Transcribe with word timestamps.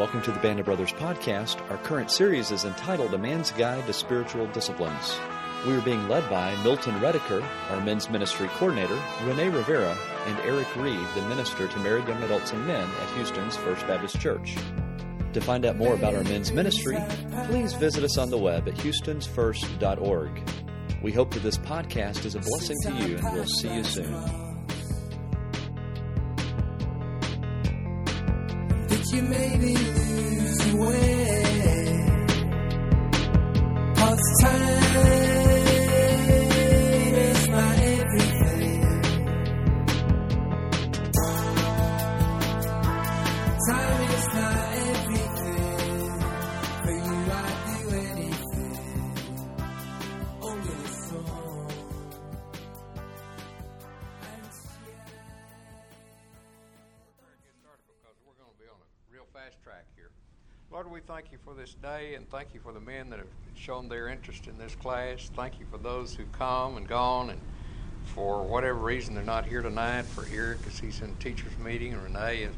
Welcome 0.00 0.22
to 0.22 0.32
the 0.32 0.40
Band 0.40 0.58
of 0.58 0.64
Brothers 0.64 0.94
podcast. 0.94 1.60
Our 1.70 1.76
current 1.76 2.10
series 2.10 2.50
is 2.50 2.64
entitled 2.64 3.12
A 3.12 3.18
Man's 3.18 3.50
Guide 3.50 3.86
to 3.86 3.92
Spiritual 3.92 4.46
Disciplines. 4.46 5.20
We 5.66 5.74
are 5.74 5.82
being 5.82 6.08
led 6.08 6.26
by 6.30 6.56
Milton 6.62 6.94
Rediker, 7.00 7.44
our 7.68 7.82
men's 7.82 8.08
ministry 8.08 8.48
coordinator, 8.54 8.98
Renee 9.24 9.50
Rivera, 9.50 9.94
and 10.24 10.38
Eric 10.38 10.74
Reed, 10.74 11.06
the 11.14 11.20
minister 11.28 11.68
to 11.68 11.78
married 11.80 12.08
young 12.08 12.22
adults 12.22 12.50
and 12.52 12.66
men 12.66 12.88
at 12.88 13.10
Houston's 13.10 13.58
First 13.58 13.86
Baptist 13.86 14.18
Church. 14.18 14.56
To 15.34 15.40
find 15.42 15.66
out 15.66 15.76
more 15.76 15.92
about 15.92 16.14
our 16.14 16.24
men's 16.24 16.50
ministry, 16.50 16.96
please 17.44 17.74
visit 17.74 18.02
us 18.02 18.16
on 18.16 18.30
the 18.30 18.38
web 18.38 18.68
at 18.68 18.76
houstonsfirst.org. 18.76 20.50
We 21.02 21.12
hope 21.12 21.34
that 21.34 21.42
this 21.42 21.58
podcast 21.58 22.24
is 22.24 22.36
a 22.36 22.40
blessing 22.40 22.78
to 22.84 23.06
you, 23.06 23.18
and 23.18 23.34
we'll 23.34 23.44
see 23.44 23.74
you 23.74 23.84
soon. 23.84 24.49
You 29.12 29.22
maybe 29.22 29.74
lose 29.76 30.72
your 30.72 31.19
this 61.60 61.74
day 61.82 62.14
and 62.14 62.26
thank 62.30 62.54
you 62.54 62.60
for 62.60 62.72
the 62.72 62.80
men 62.80 63.10
that 63.10 63.18
have 63.18 63.28
shown 63.54 63.86
their 63.86 64.08
interest 64.08 64.46
in 64.46 64.56
this 64.56 64.74
class. 64.76 65.30
Thank 65.36 65.60
you 65.60 65.66
for 65.70 65.76
those 65.76 66.14
who've 66.14 66.32
come 66.32 66.78
and 66.78 66.88
gone 66.88 67.28
and 67.28 67.38
for 68.14 68.42
whatever 68.42 68.78
reason 68.78 69.14
they're 69.14 69.22
not 69.22 69.44
here 69.44 69.60
tonight. 69.60 70.06
For 70.06 70.24
Eric, 70.34 70.62
because 70.62 70.78
he's 70.78 71.02
in 71.02 71.14
teachers 71.16 71.52
meeting, 71.62 71.92
and 71.92 72.02
Renee 72.02 72.44
is 72.44 72.54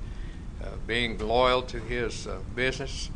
uh, 0.63 0.69
being 0.87 1.19
loyal 1.19 1.63
to 1.63 1.81
his 1.81 2.29
uh, 2.29 2.39
business. 2.55 3.11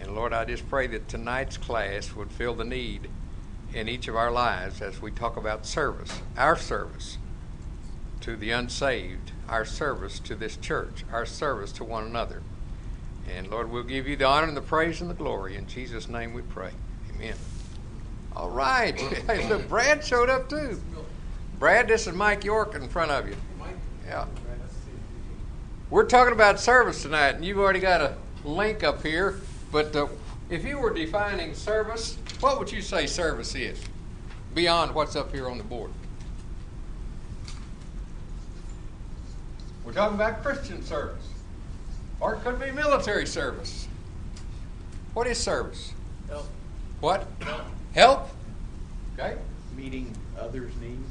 And 0.00 0.16
Lord, 0.16 0.32
I 0.32 0.44
just 0.44 0.68
pray 0.68 0.88
that 0.88 1.06
tonight's 1.06 1.56
class 1.56 2.16
would 2.16 2.32
fill 2.32 2.56
the 2.56 2.64
need 2.64 3.08
in 3.72 3.88
each 3.88 4.08
of 4.08 4.16
our 4.16 4.32
lives 4.32 4.82
as 4.82 5.00
we 5.00 5.12
talk 5.12 5.36
about 5.36 5.64
service, 5.66 6.20
our 6.36 6.56
service 6.56 7.18
to 8.22 8.34
the 8.34 8.50
unsaved, 8.50 9.30
our 9.48 9.64
service 9.64 10.18
to 10.18 10.34
this 10.34 10.56
church, 10.56 11.04
our 11.12 11.24
service 11.24 11.70
to 11.74 11.84
one 11.84 12.04
another. 12.04 12.42
And 13.28 13.48
Lord, 13.48 13.70
we'll 13.70 13.82
give 13.82 14.06
you 14.06 14.16
the 14.16 14.26
honor 14.26 14.48
and 14.48 14.56
the 14.56 14.62
praise 14.62 15.00
and 15.00 15.08
the 15.08 15.14
glory. 15.14 15.56
In 15.56 15.66
Jesus' 15.66 16.08
name 16.08 16.32
we 16.34 16.42
pray. 16.42 16.70
Amen. 17.14 17.34
All 18.34 18.50
right. 18.50 18.98
Look, 19.48 19.68
Brad 19.68 20.04
showed 20.04 20.30
up 20.30 20.48
too. 20.48 20.80
Brad, 21.58 21.88
this 21.88 22.06
is 22.06 22.14
Mike 22.14 22.44
York 22.44 22.74
in 22.74 22.88
front 22.88 23.10
of 23.10 23.28
you. 23.28 23.36
Yeah. 24.06 24.26
We're 25.90 26.06
talking 26.06 26.32
about 26.32 26.58
service 26.58 27.02
tonight, 27.02 27.34
and 27.34 27.44
you've 27.44 27.58
already 27.58 27.80
got 27.80 28.00
a 28.00 28.16
link 28.44 28.82
up 28.82 29.02
here. 29.02 29.40
But 29.70 29.94
uh, 29.94 30.08
if 30.48 30.64
you 30.64 30.78
were 30.78 30.92
defining 30.92 31.54
service, 31.54 32.18
what 32.40 32.58
would 32.58 32.72
you 32.72 32.80
say 32.82 33.06
service 33.06 33.54
is 33.54 33.80
beyond 34.54 34.94
what's 34.94 35.16
up 35.16 35.32
here 35.32 35.48
on 35.48 35.58
the 35.58 35.64
board? 35.64 35.90
We're 39.84 39.92
talking 39.92 40.14
about 40.14 40.42
Christian 40.42 40.82
service, 40.82 41.26
or 42.22 42.34
it 42.34 42.44
could 42.44 42.60
be 42.60 42.70
military 42.70 43.26
service. 43.26 43.88
What 45.12 45.26
is 45.26 45.38
service? 45.38 45.92
Help. 46.28 46.46
What? 47.00 47.26
Help? 47.94 48.30
Okay. 49.18 49.36
Meeting 49.76 50.16
others' 50.38 50.72
needs. 50.80 51.10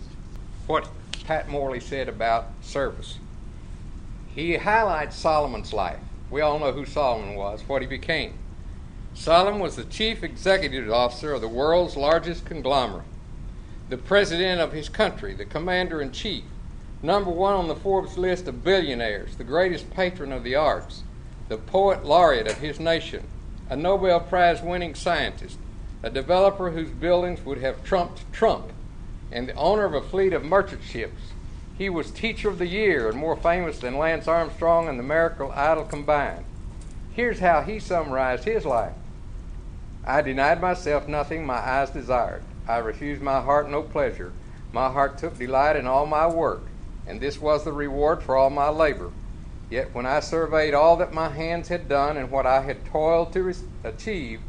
What 0.67 0.88
Pat 1.25 1.50
Morley 1.50 1.81
said 1.81 2.07
about 2.07 2.47
service. 2.61 3.19
He 4.33 4.55
highlights 4.55 5.17
Solomon's 5.17 5.73
life. 5.73 6.00
We 6.29 6.39
all 6.39 6.57
know 6.57 6.71
who 6.71 6.85
Solomon 6.85 7.35
was, 7.35 7.67
what 7.67 7.81
he 7.81 7.88
became. 7.88 8.35
Solomon 9.13 9.59
was 9.59 9.75
the 9.75 9.83
chief 9.83 10.23
executive 10.23 10.89
officer 10.89 11.33
of 11.33 11.41
the 11.41 11.50
world's 11.50 11.97
largest 11.97 12.45
conglomerate, 12.45 13.05
the 13.89 13.97
president 13.97 14.61
of 14.61 14.71
his 14.71 14.88
country, 14.88 15.33
the 15.33 15.44
commander 15.44 16.01
in 16.01 16.13
chief, 16.13 16.45
number 17.03 17.31
one 17.31 17.53
on 17.53 17.67
the 17.67 17.75
Forbes 17.75 18.17
list 18.17 18.47
of 18.47 18.63
billionaires, 18.63 19.35
the 19.35 19.44
greatest 19.44 19.89
patron 19.91 20.31
of 20.31 20.44
the 20.44 20.56
arts, 20.56 21.03
the 21.50 21.57
poet 21.57 22.06
laureate 22.06 22.47
of 22.47 22.57
his 22.57 22.79
nation, 22.79 23.23
a 23.69 23.75
Nobel 23.75 24.19
Prize 24.19 24.62
winning 24.62 24.95
scientist, 24.95 25.57
a 26.03 26.09
developer 26.09 26.72
whose 26.72 26.89
buildings 26.89 27.44
would 27.45 27.59
have 27.59 27.84
trumped 27.84 28.31
Trump, 28.31 28.72
and 29.31 29.47
the 29.47 29.53
owner 29.53 29.85
of 29.85 29.94
a 29.94 30.01
fleet 30.01 30.34
of 30.34 30.44
merchant 30.44 30.84
ships. 30.84 31.31
He 31.78 31.89
was 31.89 32.12
Teacher 32.12 32.50
of 32.50 32.57
the 32.57 32.67
Year 32.67 33.09
and 33.09 33.18
more 33.18 33.35
famous 33.35 33.79
than 33.79 33.97
Lance 33.97 34.28
Armstrong 34.28 34.88
and 34.88 35.00
the 35.00 35.03
American 35.03 35.50
Idol 35.53 35.85
combined. 35.85 36.45
Here's 37.13 37.39
how 37.39 37.62
he 37.62 37.79
summarized 37.79 38.44
his 38.44 38.66
life 38.66 38.94
I 40.06 40.22
denied 40.22 40.62
myself 40.62 41.07
nothing 41.07 41.45
my 41.45 41.57
eyes 41.57 41.89
desired. 41.89 42.44
I 42.68 42.78
refused 42.78 43.22
my 43.22 43.41
heart 43.41 43.69
no 43.69 43.81
pleasure. 43.81 44.31
My 44.73 44.89
heart 44.89 45.18
took 45.18 45.38
delight 45.38 45.75
in 45.75 45.85
all 45.85 46.06
my 46.06 46.28
work, 46.28 46.63
and 47.07 47.19
this 47.19 47.41
was 47.41 47.63
the 47.63 47.73
reward 47.73 48.22
for 48.22 48.35
all 48.38 48.50
my 48.50 48.69
labor. 48.69 49.12
Yet 49.69 49.94
when 49.94 50.06
I 50.06 50.19
surveyed 50.19 50.73
all 50.73 50.97
that 50.97 51.13
my 51.13 51.29
hands 51.29 51.69
had 51.69 51.88
done 51.88 52.17
and 52.17 52.29
what 52.29 52.45
I 52.45 52.62
had 52.62 52.85
toiled 52.85 53.34
to 53.34 53.53
achieve, 53.84 54.41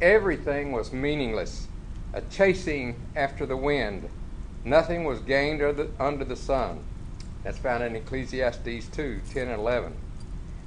everything 0.00 0.72
was 0.72 0.92
meaningless, 0.92 1.68
a 2.12 2.20
chasing 2.20 2.96
after 3.16 3.46
the 3.46 3.56
wind. 3.56 4.08
Nothing 4.64 5.04
was 5.04 5.20
gained 5.20 5.62
under 5.98 6.24
the 6.24 6.36
sun. 6.36 6.84
That's 7.44 7.58
found 7.58 7.82
in 7.82 7.96
Ecclesiastes 7.96 8.88
2 8.88 9.20
10 9.32 9.48
and 9.48 9.58
11. 9.58 9.94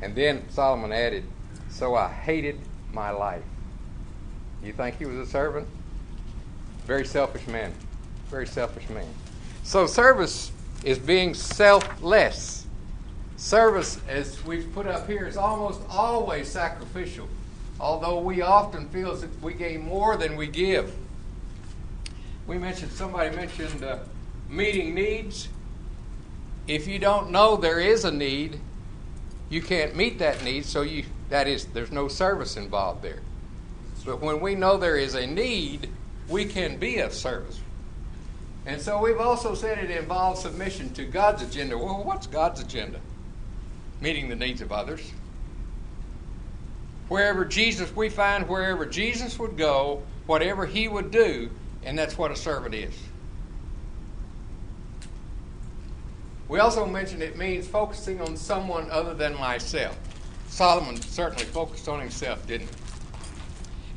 And 0.01 0.15
then 0.15 0.49
Solomon 0.49 0.91
added, 0.91 1.25
So 1.69 1.95
I 1.95 2.07
hated 2.07 2.59
my 2.91 3.11
life. 3.11 3.43
You 4.63 4.73
think 4.73 4.97
he 4.97 5.05
was 5.05 5.17
a 5.17 5.25
servant? 5.25 5.67
Very 6.87 7.05
selfish 7.05 7.45
man. 7.47 7.73
Very 8.29 8.47
selfish 8.47 8.89
man. 8.89 9.07
So 9.63 9.85
service 9.85 10.51
is 10.83 10.97
being 10.97 11.33
selfless. 11.33 12.65
Service, 13.37 13.99
as 14.07 14.43
we've 14.45 14.71
put 14.73 14.85
up 14.87 15.07
here, 15.07 15.27
is 15.27 15.37
almost 15.37 15.81
always 15.89 16.47
sacrificial, 16.47 17.27
although 17.79 18.19
we 18.19 18.41
often 18.41 18.87
feel 18.89 19.15
that 19.15 19.41
we 19.41 19.53
gain 19.53 19.81
more 19.81 20.15
than 20.15 20.35
we 20.35 20.47
give. 20.47 20.93
We 22.45 22.57
mentioned, 22.57 22.91
somebody 22.91 23.35
mentioned 23.35 23.83
uh, 23.83 23.99
meeting 24.49 24.93
needs. 24.93 25.49
If 26.67 26.87
you 26.87 26.99
don't 26.99 27.31
know 27.31 27.57
there 27.57 27.79
is 27.79 28.05
a 28.05 28.11
need, 28.11 28.59
you 29.49 29.61
can't 29.61 29.95
meet 29.95 30.19
that 30.19 30.43
need, 30.43 30.65
so 30.65 30.81
you 30.81 31.05
that 31.29 31.47
is 31.47 31.65
there's 31.67 31.91
no 31.91 32.07
service 32.07 32.57
involved 32.57 33.01
there. 33.01 33.19
But 34.05 34.21
when 34.21 34.39
we 34.39 34.55
know 34.55 34.77
there 34.77 34.97
is 34.97 35.15
a 35.15 35.25
need, 35.25 35.89
we 36.29 36.45
can 36.45 36.77
be 36.77 36.99
of 36.99 37.13
service. 37.13 37.59
And 38.65 38.79
so 38.79 39.01
we've 39.01 39.19
also 39.19 39.55
said 39.55 39.79
it 39.79 39.89
involves 39.89 40.41
submission 40.41 40.93
to 40.93 41.05
God's 41.05 41.41
agenda. 41.41 41.77
Well, 41.77 42.03
what's 42.03 42.27
God's 42.27 42.61
agenda? 42.61 42.99
Meeting 44.01 44.29
the 44.29 44.35
needs 44.35 44.61
of 44.61 44.71
others. 44.71 45.11
Wherever 47.07 47.43
Jesus, 47.43 47.93
we 47.95 48.09
find 48.09 48.47
wherever 48.47 48.85
Jesus 48.85 49.37
would 49.39 49.57
go, 49.57 50.03
whatever 50.27 50.65
he 50.65 50.87
would 50.87 51.11
do, 51.11 51.49
and 51.83 51.97
that's 51.97 52.17
what 52.17 52.31
a 52.31 52.35
servant 52.35 52.75
is. 52.75 52.93
We 56.47 56.59
also 56.59 56.85
mentioned 56.85 57.23
it 57.23 57.37
means 57.37 57.67
focusing 57.67 58.21
on 58.21 58.37
someone 58.37 58.89
other 58.91 59.13
than 59.13 59.37
myself. 59.39 59.97
Solomon 60.49 61.01
certainly 61.01 61.45
focused 61.45 61.87
on 61.87 61.99
himself, 61.99 62.45
didn't 62.45 62.67
he? 62.67 62.75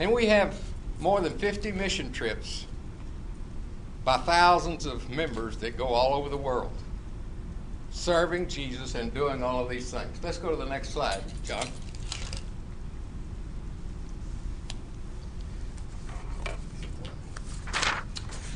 And 0.01 0.13
we 0.13 0.27
have 0.27 0.59
more 1.01 1.21
than 1.21 1.37
50 1.37 1.73
mission 1.73 2.13
trips 2.13 2.67
by 4.05 4.19
thousands 4.19 4.87
of 4.87 5.09
members 5.09 5.57
that 5.59 5.77
go 5.77 5.87
all 5.87 6.15
over 6.15 6.29
the 6.29 6.37
world 6.37 6.73
serving 7.95 8.49
Jesus 8.49 8.97
and 8.97 9.15
doing 9.15 9.43
all 9.43 9.63
of 9.63 9.71
these 9.71 9.91
things. 9.91 10.19
Let's 10.23 10.37
go 10.37 10.51
to 10.51 10.57
the 10.57 10.67
next 10.67 10.91
slide, 10.91 11.23
John. 11.45 11.67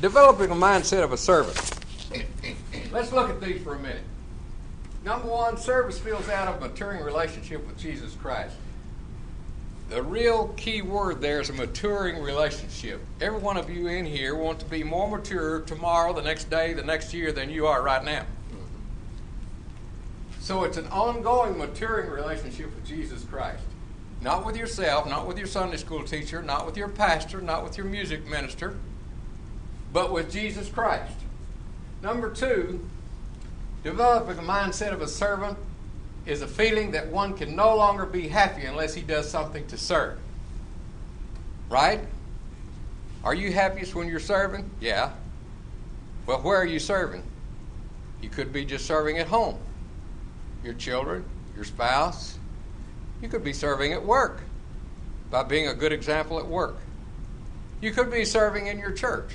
Developing 0.01 0.51
a 0.51 0.55
mindset 0.55 1.03
of 1.03 1.13
a 1.13 1.17
servant. 1.17 1.57
Let's 2.91 3.11
look 3.11 3.29
at 3.29 3.41
these 3.41 3.61
for 3.61 3.75
a 3.75 3.79
minute. 3.79 4.03
Number 5.03 5.27
one, 5.27 5.57
service 5.57 5.97
fills 5.97 6.29
out 6.29 6.47
of 6.47 6.61
maturing 6.61 7.03
relationship 7.03 7.65
with 7.65 7.77
Jesus 7.77 8.13
Christ. 8.15 8.55
The 9.89 10.03
real 10.03 10.49
key 10.49 10.83
word 10.83 11.19
there 11.19 11.41
is 11.41 11.49
a 11.49 11.53
maturing 11.53 12.21
relationship. 12.21 13.01
Every 13.19 13.39
one 13.39 13.57
of 13.57 13.71
you 13.71 13.87
in 13.87 14.05
here 14.05 14.35
want 14.35 14.59
to 14.59 14.65
be 14.65 14.83
more 14.83 15.09
mature 15.09 15.61
tomorrow, 15.61 16.13
the 16.13 16.21
next 16.21 16.51
day, 16.51 16.73
the 16.73 16.83
next 16.83 17.11
year 17.11 17.31
than 17.31 17.49
you 17.49 17.65
are 17.65 17.81
right 17.81 18.03
now. 18.03 18.25
So 20.39 20.63
it's 20.63 20.77
an 20.77 20.85
ongoing 20.87 21.57
maturing 21.57 22.11
relationship 22.11 22.73
with 22.75 22.85
Jesus 22.85 23.23
Christ. 23.23 23.63
Not 24.21 24.45
with 24.45 24.57
yourself, 24.57 25.09
not 25.09 25.25
with 25.25 25.39
your 25.39 25.47
Sunday 25.47 25.77
school 25.77 26.03
teacher, 26.03 26.43
not 26.43 26.67
with 26.67 26.77
your 26.77 26.89
pastor, 26.89 27.41
not 27.41 27.63
with 27.63 27.75
your 27.77 27.87
music 27.87 28.27
minister, 28.27 28.75
but 29.91 30.11
with 30.11 30.31
Jesus 30.31 30.69
Christ. 30.69 31.15
Number 32.03 32.29
two, 32.31 32.87
developing 33.83 34.37
a 34.37 34.41
mindset 34.41 34.93
of 34.93 35.01
a 35.01 35.07
servant 35.07 35.57
is 36.25 36.41
a 36.41 36.47
feeling 36.47 36.91
that 36.91 37.07
one 37.07 37.35
can 37.35 37.55
no 37.55 37.75
longer 37.75 38.05
be 38.05 38.27
happy 38.27 38.65
unless 38.65 38.93
he 38.93 39.01
does 39.01 39.29
something 39.29 39.65
to 39.67 39.77
serve. 39.77 40.17
Right? 41.69 42.01
Are 43.23 43.33
you 43.33 43.51
happiest 43.51 43.95
when 43.95 44.07
you're 44.07 44.19
serving? 44.19 44.69
Yeah. 44.79 45.11
Well, 46.25 46.39
where 46.39 46.57
are 46.57 46.65
you 46.65 46.79
serving? 46.79 47.23
You 48.21 48.29
could 48.29 48.53
be 48.53 48.65
just 48.65 48.85
serving 48.85 49.17
at 49.17 49.27
home. 49.27 49.57
Your 50.63 50.73
children, 50.73 51.25
your 51.55 51.63
spouse. 51.65 52.37
You 53.21 53.29
could 53.29 53.43
be 53.43 53.53
serving 53.53 53.93
at 53.93 54.05
work 54.05 54.41
by 55.29 55.43
being 55.43 55.67
a 55.67 55.73
good 55.73 55.91
example 55.91 56.39
at 56.39 56.47
work. 56.47 56.77
You 57.81 57.91
could 57.91 58.11
be 58.11 58.25
serving 58.25 58.67
in 58.67 58.77
your 58.77 58.91
church. 58.91 59.31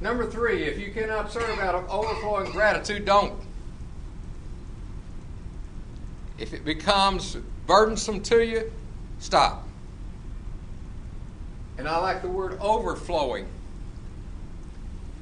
Number 0.00 0.26
three, 0.26 0.64
if 0.64 0.78
you 0.78 0.90
cannot 0.92 1.32
serve 1.32 1.58
out 1.58 1.74
of 1.74 1.88
overflowing 1.88 2.50
gratitude, 2.50 3.04
don't. 3.04 3.40
If 6.42 6.52
it 6.52 6.64
becomes 6.64 7.36
burdensome 7.68 8.20
to 8.24 8.44
you, 8.44 8.72
stop. 9.20 9.64
And 11.78 11.86
I 11.86 11.98
like 11.98 12.20
the 12.20 12.28
word 12.28 12.58
overflowing. 12.60 13.46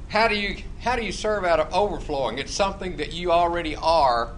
How 0.08 0.28
do 0.28 0.34
you 0.34 0.62
how 0.80 0.96
do 0.96 1.04
you 1.04 1.12
serve 1.12 1.44
out 1.44 1.60
of 1.60 1.70
overflowing? 1.74 2.38
It's 2.38 2.54
something 2.54 2.96
that 2.96 3.12
you 3.12 3.32
already 3.32 3.76
are 3.76 4.32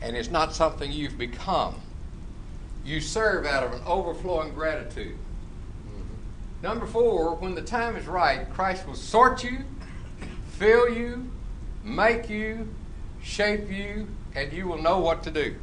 and 0.00 0.16
it's 0.16 0.30
not 0.30 0.54
something 0.54 0.90
you've 0.90 1.18
become. 1.18 1.74
You 2.86 3.02
serve 3.02 3.44
out 3.44 3.62
of 3.62 3.74
an 3.74 3.82
overflowing 3.86 4.54
gratitude. 4.54 5.16
Mm-hmm. 5.86 6.62
Number 6.62 6.86
four, 6.86 7.34
when 7.34 7.54
the 7.54 7.62
time 7.62 7.96
is 7.96 8.06
right, 8.06 8.50
Christ 8.54 8.86
will 8.86 8.94
sort 8.94 9.44
you, 9.44 9.58
fill 10.52 10.88
you, 10.88 11.30
make 11.82 12.30
you, 12.30 12.74
shape 13.22 13.70
you, 13.70 14.08
and 14.34 14.50
you 14.54 14.66
will 14.66 14.80
know 14.80 15.00
what 15.00 15.22
to 15.24 15.30
do. 15.30 15.56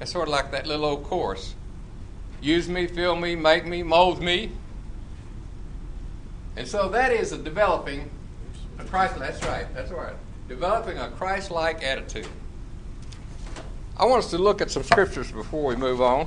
That's 0.00 0.10
sort 0.10 0.28
of 0.28 0.32
like 0.32 0.50
that 0.50 0.66
little 0.66 0.86
old 0.86 1.04
chorus. 1.04 1.54
Use 2.40 2.68
me, 2.70 2.86
fill 2.86 3.14
me, 3.14 3.36
make 3.36 3.66
me, 3.66 3.82
mold 3.82 4.22
me. 4.22 4.50
And 6.56 6.66
so 6.66 6.88
that 6.88 7.12
is 7.12 7.32
a 7.32 7.38
developing 7.38 8.10
a 8.78 8.84
Christ. 8.84 9.18
That's 9.18 9.44
right. 9.44 9.66
That's 9.74 9.90
right. 9.90 10.14
Developing 10.48 10.96
a 10.96 11.10
Christ-like 11.10 11.84
attitude. 11.84 12.26
I 13.98 14.06
want 14.06 14.24
us 14.24 14.30
to 14.30 14.38
look 14.38 14.62
at 14.62 14.70
some 14.70 14.82
scriptures 14.82 15.30
before 15.30 15.66
we 15.66 15.76
move 15.76 16.00
on. 16.00 16.26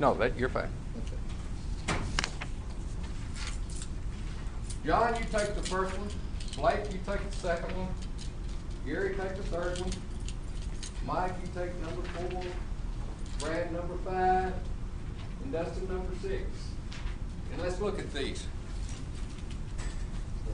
No, 0.00 0.12
that 0.14 0.36
you're 0.36 0.48
fine. 0.48 0.70
John, 4.84 5.14
you 5.14 5.24
take 5.30 5.54
the 5.54 5.62
first 5.62 5.96
one. 5.96 6.08
Blake, 6.56 6.92
you 6.92 6.98
take 7.06 7.30
the 7.30 7.36
second 7.36 7.76
one. 7.76 7.88
Gary, 8.84 9.14
take 9.14 9.36
the 9.36 9.42
third 9.44 9.78
one. 9.78 9.92
Mike, 11.06 11.32
you 11.42 11.60
take 11.60 11.74
number 11.82 12.02
four. 12.08 12.42
Brad, 13.40 13.72
number 13.72 13.96
five. 14.04 14.52
And 15.42 15.52
Dustin, 15.52 15.88
number 15.88 16.14
six. 16.20 16.44
And 17.52 17.62
let's 17.62 17.80
look 17.80 17.98
at 17.98 18.12
these. 18.14 18.46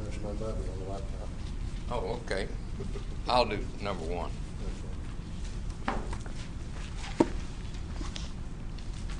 There's 0.03 0.23
my 0.23 0.31
on 0.31 0.37
the 0.37 0.91
laptop. 0.91 1.29
Oh, 1.91 2.21
okay. 2.25 2.49
I'll 3.29 3.45
do 3.45 3.59
number 3.83 4.05
one. 4.05 4.31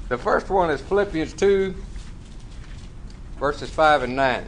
The 0.09 0.17
first 0.17 0.49
one 0.49 0.71
is 0.71 0.81
Philippians 0.81 1.35
2, 1.35 1.75
verses 3.39 3.69
5 3.69 4.05
and 4.05 4.17
9. 4.17 4.45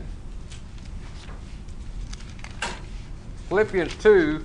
Philippians 3.51 3.95
2, 3.97 4.45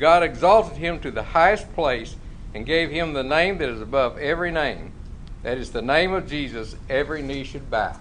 God 0.00 0.22
exalted 0.22 0.78
him 0.78 0.98
to 1.00 1.10
the 1.10 1.22
highest 1.22 1.72
place 1.74 2.16
and 2.54 2.64
gave 2.64 2.90
him 2.90 3.12
the 3.12 3.22
name 3.22 3.58
that 3.58 3.68
is 3.68 3.82
above 3.82 4.16
every 4.18 4.50
name. 4.50 4.92
That 5.42 5.58
is 5.58 5.72
the 5.72 5.82
name 5.82 6.14
of 6.14 6.26
Jesus, 6.26 6.74
every 6.88 7.22
knee 7.22 7.44
should 7.44 7.70
bow. 7.70 7.96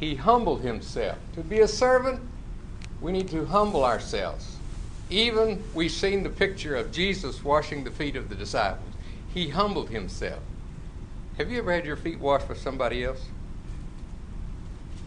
He 0.00 0.16
humbled 0.16 0.62
himself. 0.62 1.16
To 1.34 1.42
be 1.42 1.60
a 1.60 1.68
servant, 1.68 2.20
we 3.00 3.12
need 3.12 3.28
to 3.28 3.46
humble 3.46 3.84
ourselves. 3.84 4.56
Even 5.10 5.62
we've 5.72 5.92
seen 5.92 6.24
the 6.24 6.28
picture 6.28 6.74
of 6.74 6.90
Jesus 6.90 7.44
washing 7.44 7.84
the 7.84 7.90
feet 7.92 8.16
of 8.16 8.28
the 8.28 8.34
disciples. 8.34 8.92
He 9.32 9.50
humbled 9.50 9.90
himself. 9.90 10.40
Have 11.36 11.52
you 11.52 11.58
ever 11.58 11.72
had 11.72 11.86
your 11.86 11.96
feet 11.96 12.18
washed 12.18 12.48
by 12.48 12.54
somebody 12.54 13.04
else? 13.04 13.24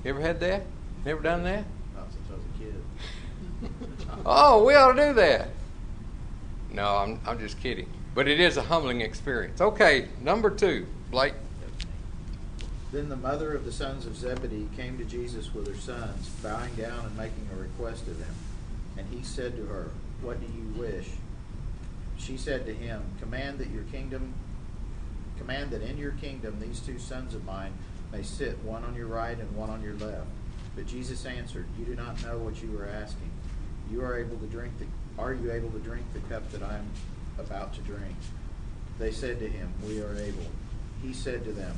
You 0.06 0.12
ever 0.12 0.22
had 0.22 0.40
that? 0.40 0.64
Never 1.06 1.22
done 1.22 1.44
that? 1.44 1.66
Not 1.94 2.08
since 2.12 2.26
I 2.30 2.34
was 2.36 2.44
a 2.46 2.58
kid. 2.58 4.24
Oh, 4.26 4.64
we 4.64 4.74
ought 4.76 4.94
to 4.94 5.08
do 5.10 5.14
that. 5.16 5.50
No, 6.72 6.98
I'm, 6.98 7.20
I'm 7.26 7.40
just 7.40 7.60
kidding. 7.62 7.88
But 8.14 8.28
it 8.28 8.40
is 8.40 8.58
a 8.58 8.62
humbling 8.62 9.02
experience. 9.02 9.62
Okay, 9.62 10.08
number 10.22 10.50
two, 10.50 10.86
Blake. 11.10 11.34
Then 12.92 13.08
the 13.08 13.16
mother 13.16 13.54
of 13.54 13.64
the 13.64 13.72
sons 13.72 14.06
of 14.06 14.18
Zebedee 14.18 14.68
came 14.76 14.98
to 14.98 15.06
Jesus 15.06 15.54
with 15.54 15.68
her 15.68 15.80
sons, 15.80 16.30
bowing 16.44 16.74
down 16.76 17.06
and 17.06 17.18
making 17.18 17.48
a 17.54 17.62
request 17.62 18.08
of 18.08 18.18
him. 18.18 18.36
And 18.98 19.08
he 19.14 19.24
said 19.24 19.56
to 19.56 19.66
her, 19.68 19.92
What 20.22 20.42
do 20.42 20.48
you 20.48 20.68
wish? 20.78 21.08
She 22.18 22.36
said 22.36 22.66
to 22.66 22.74
him, 22.74 23.02
Command 23.20 23.60
that 23.60 23.70
your 23.70 23.84
kingdom 23.84 24.34
command 25.38 25.72
that 25.72 25.82
in 25.82 25.98
your 25.98 26.12
kingdom 26.12 26.60
these 26.60 26.80
two 26.80 27.00
sons 27.00 27.34
of 27.34 27.44
mine 27.46 27.74
may 28.12 28.22
sit 28.22 28.60
one 28.60 28.84
on 28.84 28.94
your 28.94 29.08
right 29.08 29.40
and 29.40 29.56
one 29.56 29.70
on 29.70 29.82
your 29.82 29.96
left. 29.96 30.28
But 30.76 30.86
Jesus 30.86 31.26
answered, 31.26 31.66
You 31.80 31.86
do 31.86 31.96
not 31.96 32.22
know 32.24 32.38
what 32.38 32.62
you 32.62 32.78
are 32.78 32.88
asking. 32.88 33.32
You 33.90 34.02
are 34.02 34.20
able 34.20 34.38
to 34.38 34.46
drink 34.46 34.74
the 34.78 34.86
are 35.18 35.34
you 35.34 35.52
able 35.52 35.70
to 35.72 35.80
drink 35.80 36.06
the 36.14 36.20
cup 36.22 36.50
that 36.52 36.64
I 36.64 36.78
am 36.78 36.90
about 37.38 37.74
to 37.76 37.82
drink? 37.82 38.16
They 39.00 39.12
said 39.12 39.40
to 39.40 39.48
him, 39.48 39.72
We 39.86 40.02
are 40.02 40.16
able. 40.16 40.46
He 41.02 41.14
said 41.14 41.44
to 41.46 41.52
them, 41.52 41.76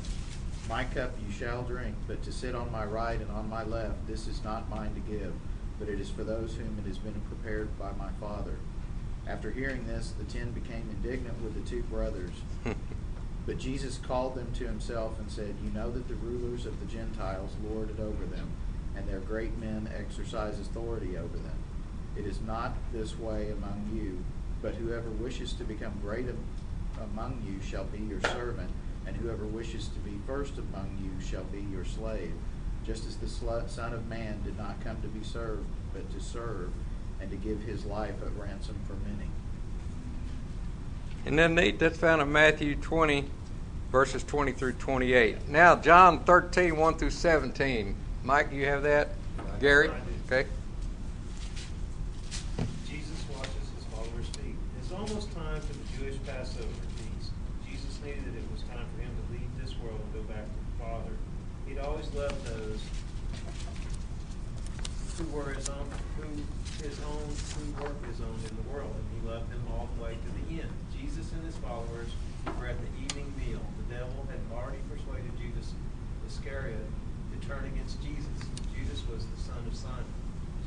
My 0.68 0.84
cup 0.84 1.12
you 1.25 1.32
shall 1.32 1.63
drink, 1.63 1.96
but 2.08 2.24
to 2.24 2.32
sit 2.32 2.56
on 2.56 2.72
my 2.72 2.86
right 2.86 3.20
and 3.20 3.32
on 3.32 3.50
my 3.50 3.63
left, 3.63 4.08
this 4.08 4.28
is 4.28 4.44
not 4.44 4.70
mine 4.70 4.94
to 4.96 5.00
give, 5.00 5.34
but 5.80 5.90
it 5.90 6.00
is 6.00 6.10
for 6.10 6.24
those 6.24 6.56
whom 6.56 6.78
it 6.80 6.88
has 6.88 6.98
been 6.98 7.22
prepared 7.22 7.78
by 7.80 7.92
my 7.94 8.10
Father. 8.20 8.56
After 9.28 9.52
hearing 9.52 9.88
this, 9.88 10.13
the 10.18 10.25
ten 10.25 10.52
became 10.52 10.90
indignant 10.90 11.42
with 11.42 11.54
the 11.54 11.70
two 11.70 11.84
brothers. 11.84 12.34
But 13.46 13.58
Jesus 13.58 13.98
called 13.98 14.36
them 14.36 14.52
to 14.54 14.66
himself 14.66 15.20
and 15.20 15.30
said, 15.30 15.56
You 15.63 15.72
know 15.72 15.92
that 15.92 16.08
the 16.08 16.16
rulers 16.16 16.66
of 16.66 16.80
the 16.80 16.86
Gentiles 16.86 17.52
lord 17.70 17.90
it 17.90 18.00
over 18.00 18.25
them, 18.25 18.52
and 18.96 19.08
their 19.08 19.20
great 19.20 19.58
men 19.58 19.90
exercise 19.94 20.60
authority 20.60 21.18
over 21.18 21.38
them. 21.38 21.62
It 22.17 22.25
is 22.25 22.39
not 22.41 22.75
this 22.91 23.17
way 23.17 23.51
among 23.51 23.89
you, 23.93 24.24
but 24.62 24.75
whoever 24.75 25.10
wishes 25.10 25.53
to 25.53 25.63
become 25.63 25.93
great 26.01 26.25
among 27.01 27.43
you 27.46 27.62
shall 27.67 27.86
be 27.86 28.00
your 28.00 28.22
servant, 28.22 28.70
and 29.05 29.17
whoever 29.17 29.46
wishes 29.46 29.88
to 29.89 30.00
be 30.00 30.20
first 30.25 30.58
among 30.58 30.98
you 31.01 31.25
shall 31.25 31.43
be 31.46 31.62
your 31.72 31.86
slave. 31.86 32.34
Just 32.86 33.08
as 33.08 33.15
the 33.17 33.27
Son 33.67 33.93
of 33.93 34.08
Man 34.08 34.41
did 34.43 34.58
not 34.58 34.84
come 34.84 35.01
to 35.01 35.08
be 35.08 35.24
served, 35.24 35.65
but 35.93 36.12
to 36.13 36.20
serve, 36.20 36.72
and 37.22 37.32
to 37.32 37.38
give 37.38 37.62
his 37.62 37.86
life 37.86 38.15
a 38.22 38.29
ransom 38.39 38.75
for 38.86 38.93
many. 39.10 39.29
And 41.25 41.39
then 41.39 41.55
Nate, 41.55 41.79
that's 41.79 41.98
found 41.98 42.22
in 42.22 42.32
Matthew 42.32 42.75
20, 42.75 43.25
verses 43.91 44.24
20 44.24 44.51
through 44.51 44.74
28. 44.74 45.48
Now, 45.48 45.77
John 45.77 46.24
13, 46.25 46.75
1 46.75 46.98
through 46.98 47.12
17. 47.12 47.96
Mike, 48.24 48.51
you 48.51 48.65
have 48.65 48.84
that? 48.84 49.10
Gary? 49.62 49.89
Okay. 50.25 50.46
Jesus 52.86 53.24
washes 53.34 53.53
his 53.77 53.86
followers' 53.86 54.27
feet. 54.38 54.55
It's 54.82 54.91
almost 54.91 55.32
time 55.34 55.62
for 55.62 55.74
the 55.74 55.98
Jewish 55.98 56.12
Passover 56.25 56.63
feast. 56.96 57.32
Jesus 57.68 58.00
knew 58.00 58.15
that 58.15 58.36
it 58.38 58.48
was 58.51 58.63
time 58.72 58.88
for 58.96 59.01
him 59.03 59.12
to 59.12 59.24
leave 59.36 59.51
this 59.60 59.75
world 59.84 60.00
and 60.00 60.13
go 60.15 60.24
back 60.32 60.48
to 60.48 60.56
the 60.56 60.75
Father. 60.80 61.15
He'd 61.68 61.80
always 61.80 62.08
loved 62.15 62.39
those 62.48 62.80
who 65.20 65.27
were 65.36 65.51
his 65.51 65.68
own, 65.68 65.88
who 66.15 66.27
his 66.80 66.96
own, 67.03 67.27
who 67.27 67.65
were 67.84 67.92
his 68.08 68.24
own 68.24 68.39
in 68.48 68.56
the 68.56 68.68
world, 68.72 68.96
and 68.96 69.06
he 69.12 69.20
loved 69.27 69.51
them 69.51 69.63
all 69.75 69.89
the 69.98 70.03
way 70.03 70.15
to 70.15 70.30
the 70.39 70.63
end. 70.63 70.72
Jesus 70.96 71.32
and 71.34 71.44
his 71.44 71.58
followers 71.60 72.10
were 72.56 72.68
at 72.68 72.80
the 72.80 72.92
evening 73.03 73.27
meal. 73.36 73.60
The 73.88 74.00
devil 74.00 74.27
had 74.32 74.39
already 74.56 74.80
persuaded 74.88 75.32
Judas 75.36 75.75
Iscariot 76.27 76.88
to 77.36 77.48
turn 77.48 77.65
against 77.65 78.01
Jesus. 78.01 78.39
Judas 78.72 79.03
was 79.12 79.27
the 79.27 79.39
son 79.44 79.60
of 79.68 79.75
Simon. 79.75 80.08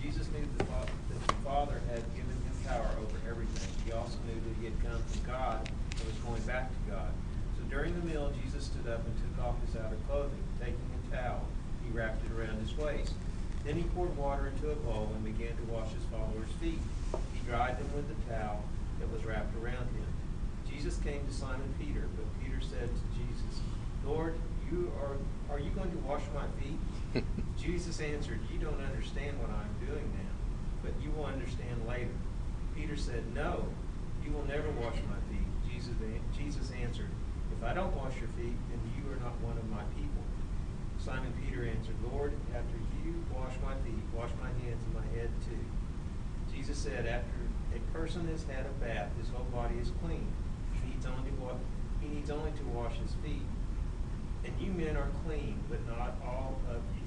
Jesus 0.03 0.29
knew 0.37 0.45
that 0.59 0.69
the 0.69 1.33
Father 1.45 1.81
had 1.89 2.05
given 2.13 2.26
power 2.67 2.91
over 2.99 3.17
everything. 3.29 3.69
He 3.85 3.93
also 3.93 4.19
knew 4.27 4.35
that 4.35 4.55
he 4.59 4.65
had 4.67 4.77
come 4.83 5.01
from 5.03 5.23
God 5.27 5.71
and 5.71 6.05
was 6.05 6.19
going 6.27 6.43
back 6.43 6.69
to 6.71 6.91
God. 6.91 7.13
So 7.57 7.63
during 7.71 7.95
the 7.95 8.05
meal, 8.07 8.33
Jesus 8.43 8.67
stood 8.67 8.91
up 8.91 9.07
and 9.07 9.15
took 9.23 9.45
off 9.45 9.55
his 9.65 9.77
outer 9.77 9.97
clothing. 10.09 10.43
Taking 10.59 10.77
a 10.77 11.17
towel, 11.17 11.47
he 11.85 11.91
wrapped 11.97 12.25
it 12.27 12.33
around 12.35 12.61
his 12.61 12.77
waist. 12.77 13.13
Then 13.65 13.77
he 13.77 13.85
poured 13.95 14.17
water 14.17 14.47
into 14.49 14.71
a 14.71 14.77
bowl 14.77 15.11
and 15.15 15.25
began 15.25 15.57
to 15.57 15.65
wash 15.73 15.91
his 15.91 16.05
followers' 16.11 16.51
feet. 16.61 16.79
He 17.35 17.41
dried 17.49 17.79
them 17.79 17.91
with 17.95 18.07
the 18.09 18.19
towel 18.31 18.63
that 19.01 19.11
was 19.13 19.25
wrapped 19.25 19.55
around 19.57 19.87
him. 19.95 20.07
Jesus 20.71 20.99
came 20.99 21.25
to 21.27 21.33
Simon 21.33 21.73
Peter, 21.81 22.07
but 22.17 22.27
Peter 22.43 22.61
said 22.61 22.89
to 22.89 23.03
Jesus, 23.19 23.61
Lord, 24.05 24.35
you 24.71 24.93
are 25.03 25.17
are 25.51 25.61
you 25.61 25.71
going 25.71 25.91
to 25.91 25.99
wash 25.99 26.23
my 26.35 26.45
feet? 26.61 27.25
Jesus 27.57 28.01
answered, 28.01 28.41
You 28.53 28.59
don't 28.59 28.81
understand 28.81 29.39
what 29.39 29.51
I'm 29.51 29.87
doing 29.87 30.11
now, 30.13 30.35
but 30.83 30.93
you 31.03 31.11
will 31.17 31.27
understand 31.27 31.87
later. 31.89 32.11
Peter 32.77 32.97
said, 32.97 33.25
No, 33.35 33.65
you 34.25 34.33
will 34.33 34.45
never 34.45 34.71
wash 34.83 34.97
my 35.09 35.19
feet. 35.33 35.49
Jesus, 35.69 35.95
Jesus 36.37 36.71
answered, 36.83 37.11
If 37.57 37.65
I 37.65 37.73
don't 37.73 37.97
wash 37.97 38.15
your 38.21 38.29
feet, 38.37 38.57
then 38.69 38.81
you 38.95 39.11
are 39.11 39.21
not 39.21 39.41
one 39.41 39.57
of 39.57 39.69
my 39.71 39.83
people. 39.97 40.23
Simon 40.99 41.33
Peter 41.43 41.65
answered, 41.65 41.97
Lord, 42.13 42.33
after 42.55 42.77
you 43.05 43.25
wash 43.33 43.55
my 43.65 43.75
feet, 43.85 44.03
wash 44.15 44.31
my 44.43 44.49
hands 44.65 44.83
and 44.85 44.95
my 44.95 45.07
head 45.17 45.31
too. 45.49 45.65
Jesus 46.55 46.77
said, 46.79 47.07
After 47.07 47.41
a 47.75 47.81
person 47.97 48.29
has 48.29 48.45
had 48.45 48.67
a 48.67 48.85
bath, 48.85 49.11
his 49.19 49.29
whole 49.29 49.47
body 49.53 49.77
is 49.81 49.93
clean. 50.03 50.27
He 50.75 50.91
needs 50.91 51.07
only 51.07 51.31
to 51.31 51.37
he 52.01 52.09
needs 52.09 52.31
only 52.31 52.53
to 52.53 52.65
wash 52.75 52.95
his 52.97 53.15
feet. 53.25 53.47
And 54.45 54.53
you 54.61 54.71
men 54.73 54.97
are 54.97 55.09
clean, 55.25 55.59
but 55.69 55.87
not 55.87 56.17
all 56.25 56.61
of 56.69 56.83
you. 56.95 57.07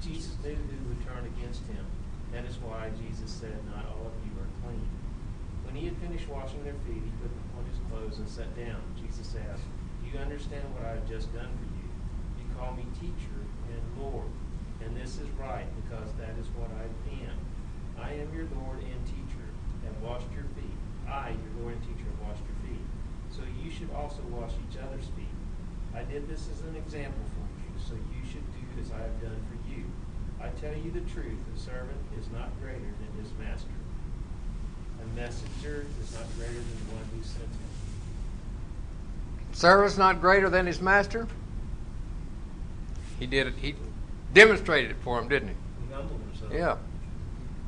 Jesus 0.00 0.36
knew 0.44 0.54
who 0.54 0.88
would 0.88 1.04
turn 1.06 1.26
against 1.38 1.62
him. 1.66 1.84
That 2.36 2.44
is 2.44 2.60
why 2.60 2.92
Jesus 3.00 3.32
said, 3.32 3.56
Not 3.72 3.88
all 3.88 4.12
of 4.12 4.16
you 4.20 4.28
are 4.36 4.52
clean. 4.60 4.84
When 5.64 5.72
he 5.72 5.88
had 5.88 5.96
finished 5.96 6.28
washing 6.28 6.60
their 6.68 6.76
feet, 6.84 7.00
he 7.00 7.12
put 7.16 7.32
them 7.32 7.48
on 7.56 7.64
his 7.64 7.80
clothes 7.88 8.20
and 8.20 8.28
sat 8.28 8.52
down. 8.52 8.76
Jesus 8.92 9.32
asked, 9.48 9.64
Do 10.04 10.12
you 10.12 10.20
understand 10.20 10.68
what 10.76 10.84
I 10.84 11.00
have 11.00 11.08
just 11.08 11.32
done 11.32 11.48
for 11.48 11.64
you? 11.72 11.88
You 12.36 12.44
call 12.52 12.76
me 12.76 12.84
teacher 13.00 13.40
and 13.72 13.80
Lord, 13.96 14.28
and 14.84 14.92
this 14.92 15.16
is 15.16 15.32
right 15.40 15.64
because 15.80 16.12
that 16.20 16.36
is 16.36 16.52
what 16.60 16.68
I 16.76 16.84
am. 17.24 17.40
I 17.96 18.20
am 18.20 18.28
your 18.36 18.52
Lord 18.60 18.84
and 18.84 19.00
teacher, 19.08 19.48
have 19.88 19.96
washed 20.04 20.28
your 20.36 20.44
feet. 20.60 20.76
I, 21.08 21.32
your 21.32 21.64
Lord 21.64 21.80
and 21.80 21.84
teacher, 21.88 22.04
have 22.04 22.20
washed 22.20 22.44
your 22.44 22.60
feet. 22.68 22.84
So 23.32 23.48
you 23.64 23.72
should 23.72 23.88
also 23.96 24.20
wash 24.28 24.52
each 24.60 24.76
other's 24.76 25.08
feet. 25.16 25.36
I 25.96 26.04
did 26.04 26.28
this 26.28 26.52
as 26.52 26.68
an 26.68 26.76
example 26.76 27.24
for 27.32 27.48
you, 27.64 27.72
so 27.80 27.96
you 27.96 28.20
should 28.28 28.44
do 28.52 28.60
as 28.76 28.92
I 28.92 29.00
have 29.00 29.24
done 29.24 29.40
for 29.48 29.55
you. 29.55 29.55
I 30.46 30.60
tell 30.60 30.76
you 30.76 30.90
the 30.92 31.00
truth, 31.12 31.38
the 31.54 31.60
servant 31.60 31.98
is 32.20 32.30
not 32.32 32.50
greater 32.60 32.78
than 32.78 33.22
his 33.24 33.32
master. 33.38 33.70
A 35.02 35.16
messenger 35.16 35.86
is 36.00 36.14
not 36.14 36.24
greater 36.36 36.52
than 36.52 36.86
the 36.86 36.94
one 36.94 37.04
who 37.16 37.22
sent 37.24 37.42
him. 37.44 37.50
Servant's 39.52 39.98
not 39.98 40.20
greater 40.20 40.48
than 40.48 40.66
his 40.66 40.80
master. 40.80 41.26
He 43.18 43.26
did 43.26 43.48
it. 43.48 43.54
He 43.60 43.74
demonstrated 44.34 44.92
it 44.92 44.96
for 45.02 45.18
him, 45.18 45.28
didn't 45.28 45.48
he? 45.48 45.54
He 45.88 45.94
humbled 45.94 46.20
himself. 46.30 46.52
Yeah. 46.52 46.76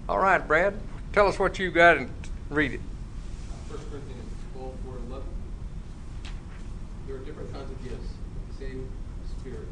All 0.09 0.19
right, 0.19 0.47
Brad. 0.47 0.75
Tell 1.13 1.27
us 1.27 1.39
what 1.39 1.59
you 1.59 1.71
got 1.71 1.97
and 1.97 2.11
read 2.51 2.75
it. 2.75 2.81
1 3.69 3.81
Corinthians 3.91 4.33
12, 4.55 4.75
4 4.85 4.97
and 4.97 5.11
11. 5.11 5.27
There 7.07 7.17
are 7.17 7.25
different 7.25 7.53
kinds 7.53 7.71
of 7.71 7.83
gifts, 7.83 8.07
the 8.53 8.65
same 8.65 8.89
Spirit. 9.41 9.67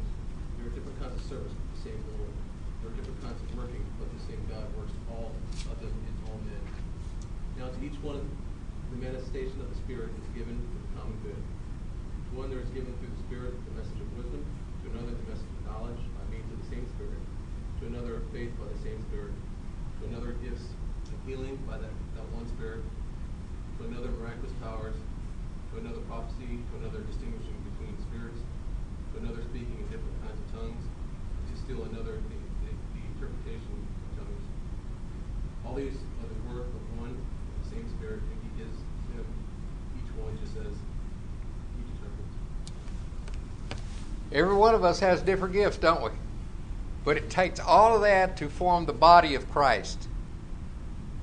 There 0.57 0.67
are 0.67 0.73
different 0.75 0.99
kinds 0.99 1.15
of 1.15 1.21
service, 1.29 1.53
the 1.77 1.81
same 1.89 2.01
Lord. 2.17 2.33
There 2.81 2.89
are 2.89 2.95
different 2.97 3.21
kinds 3.21 3.41
of 3.41 3.57
working, 3.57 3.85
but 3.99 4.09
the 4.13 4.21
same 4.25 4.41
God 4.49 4.65
works 4.77 4.93
all 5.11 5.33
of 5.69 5.77
them 5.81 5.93
in 5.93 6.13
all 6.25 6.39
men. 6.45 6.63
Now 7.57 7.66
to 7.66 7.66
each 7.83 7.99
one, 8.01 8.23
the 8.91 8.97
manifestation 8.97 9.59
of 9.61 9.69
the 9.69 9.77
Spirit 9.83 10.09
is 10.17 10.27
given 10.37 10.55
for 10.55 10.79
the 10.79 10.89
common 10.97 11.17
good. 11.21 11.37
To 11.37 12.29
one 12.35 12.49
there 12.49 12.63
is 12.63 12.71
given 12.71 12.91
through 12.97 13.11
the 13.11 13.23
Spirit 13.27 13.53
the 13.67 13.73
message 13.77 13.99
of 13.99 14.07
wisdom, 14.17 14.41
to 14.41 14.85
another 14.91 15.13
the 15.13 15.27
message 15.27 15.51
of 15.51 15.61
knowledge 15.67 16.01
by 16.17 16.23
means 16.31 16.47
of 16.53 16.57
the 16.63 16.69
same 16.71 16.85
Spirit, 16.97 17.21
to 17.79 17.91
another 17.91 18.23
faith 18.31 18.51
by 18.57 18.67
the 18.71 18.79
same 18.81 18.99
Spirit, 19.11 19.35
to 19.99 20.01
another 20.09 20.33
gifts 20.39 20.69
of 21.11 21.17
healing 21.27 21.57
by 21.67 21.77
that, 21.77 21.93
that 22.15 22.27
one 22.33 22.47
Spirit, 22.49 22.81
to 23.77 23.85
another 23.85 24.09
miraculous 24.17 24.53
powers, 24.63 24.97
to 25.71 25.83
another 25.83 26.01
prophecy, 26.09 26.57
to 26.57 26.73
another 26.81 27.05
distinguishing 27.05 27.57
between 27.75 27.93
spirits, 28.09 28.41
to 29.13 29.21
another 29.21 29.43
speaking 29.53 29.77
in 29.77 29.87
different 29.93 30.17
kinds 30.25 30.39
of 30.39 30.47
tongues, 30.55 30.83
to 30.83 31.53
still 31.59 31.83
another 31.93 32.17
the, 32.17 32.39
the, 32.65 32.71
the 32.97 33.03
interpretation 33.13 33.75
of 33.77 34.09
tongues. 34.17 34.45
All 35.61 35.75
these 35.75 35.99
are 36.23 36.29
the 36.31 36.39
work 36.49 36.65
of 36.65 36.81
one 36.97 37.13
and 37.13 37.57
the 37.61 37.69
same 37.69 37.85
Spirit, 37.99 38.23
and 38.23 38.37
He 38.41 38.49
gives 38.57 38.77
them 39.13 39.27
each 39.99 40.09
one 40.17 40.33
just 40.41 40.57
as 40.57 40.73
He 40.73 41.81
determines. 41.85 42.33
Every 44.37 44.53
one 44.53 44.75
of 44.75 44.83
us 44.83 44.99
has 44.99 45.23
different 45.23 45.53
gifts, 45.53 45.77
don't 45.77 46.03
we? 46.03 46.11
But 47.03 47.17
it 47.17 47.27
takes 47.27 47.59
all 47.59 47.95
of 47.95 48.01
that 48.01 48.37
to 48.37 48.49
form 48.49 48.85
the 48.85 48.93
body 48.93 49.33
of 49.33 49.49
Christ. 49.51 50.07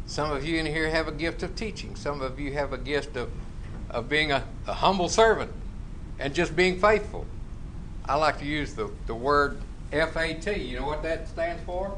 Some 0.04 0.32
of 0.32 0.44
you 0.44 0.58
in 0.58 0.66
here 0.66 0.90
have 0.90 1.06
a 1.06 1.12
gift 1.12 1.44
of 1.44 1.54
teaching. 1.54 1.94
Some 1.94 2.20
of 2.20 2.40
you 2.40 2.54
have 2.54 2.72
a 2.72 2.78
gift 2.78 3.16
of, 3.16 3.30
of 3.88 4.08
being 4.08 4.32
a, 4.32 4.42
a 4.66 4.74
humble 4.74 5.08
servant 5.08 5.52
and 6.18 6.34
just 6.34 6.56
being 6.56 6.80
faithful. 6.80 7.24
I 8.04 8.16
like 8.16 8.40
to 8.40 8.44
use 8.44 8.74
the, 8.74 8.90
the 9.06 9.14
word 9.14 9.60
FAT. 9.92 10.58
You 10.58 10.80
know 10.80 10.86
what 10.86 11.04
that 11.04 11.28
stands 11.28 11.62
for? 11.62 11.96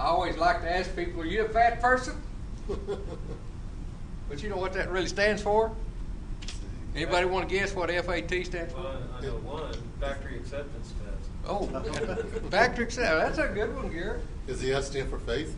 I 0.00 0.06
always 0.06 0.36
like 0.36 0.62
to 0.62 0.76
ask 0.76 0.96
people, 0.96 1.22
are 1.22 1.26
you 1.26 1.44
a 1.44 1.48
fat 1.48 1.80
person? 1.80 2.20
but 4.28 4.42
you 4.42 4.48
know 4.48 4.56
what 4.56 4.72
that 4.72 4.90
really 4.90 5.06
stands 5.06 5.42
for? 5.42 5.70
Anybody 6.94 7.26
want 7.26 7.48
to 7.48 7.54
guess 7.54 7.74
what 7.74 7.90
FAT 7.90 8.30
stands 8.46 8.72
for? 8.72 8.80
Well, 8.80 9.02
I 9.18 9.20
know 9.22 9.32
one, 9.38 9.74
factory 10.00 10.36
acceptance 10.36 10.94
test. 11.04 11.30
Oh, 11.46 11.66
factory 12.50 12.84
accept. 12.84 13.36
That's 13.36 13.38
a 13.38 13.52
good 13.52 13.74
one, 13.74 13.92
Gary. 13.92 14.20
Does 14.46 14.60
the 14.60 14.72
S 14.72 14.86
stand 14.88 15.10
for 15.10 15.18
faith? 15.18 15.56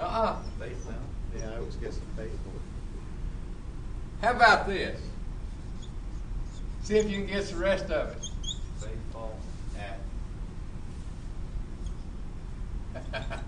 Uh-uh. 0.00 0.38
Faith 0.58 0.84
now. 0.88 0.96
Yeah, 1.38 1.56
I 1.56 1.60
was 1.60 1.76
guessing 1.76 2.02
faithful. 2.16 2.52
How 4.22 4.32
about 4.32 4.66
this? 4.66 5.00
See 6.82 6.96
if 6.96 7.08
you 7.08 7.18
can 7.18 7.26
guess 7.26 7.50
the 7.50 7.58
rest 7.58 7.84
of 7.90 8.16
it. 8.16 8.28
Faithful 8.80 9.38
at. 9.78 10.00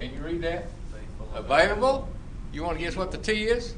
Can 0.00 0.14
you 0.14 0.20
read 0.20 0.42
that? 0.42 0.66
Faithful. 0.92 1.28
Available? 1.34 2.08
You 2.52 2.62
want 2.64 2.76
to 2.76 2.84
guess 2.84 2.96
what 2.96 3.10
the 3.10 3.18
T 3.18 3.44
is? 3.44 3.74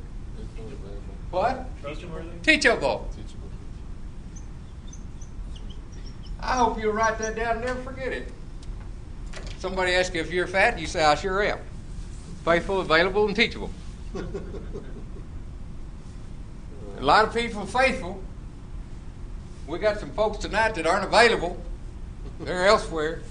What? 1.34 1.66
Teachable. 1.82 2.22
Teachable. 2.44 3.08
I 6.38 6.56
hope 6.58 6.80
you'll 6.80 6.92
write 6.92 7.18
that 7.18 7.34
down 7.34 7.56
and 7.56 7.64
never 7.64 7.82
forget 7.82 8.12
it. 8.12 8.28
Somebody 9.58 9.94
asks 9.94 10.14
you 10.14 10.20
if 10.20 10.30
you're 10.30 10.46
fat, 10.46 10.78
you 10.78 10.86
say, 10.86 11.02
I 11.02 11.16
sure 11.16 11.42
am. 11.42 11.58
Faithful, 12.44 12.80
available, 12.80 13.26
and 13.26 13.34
teachable. 13.34 13.70
A 14.14 14.22
lot 17.00 17.24
of 17.24 17.34
people 17.34 17.66
faithful. 17.66 18.22
We 19.66 19.80
got 19.80 19.98
some 19.98 20.12
folks 20.12 20.38
tonight 20.38 20.76
that 20.76 20.86
aren't 20.86 21.04
available. 21.04 21.60
They're 22.38 22.68
elsewhere. 22.68 23.22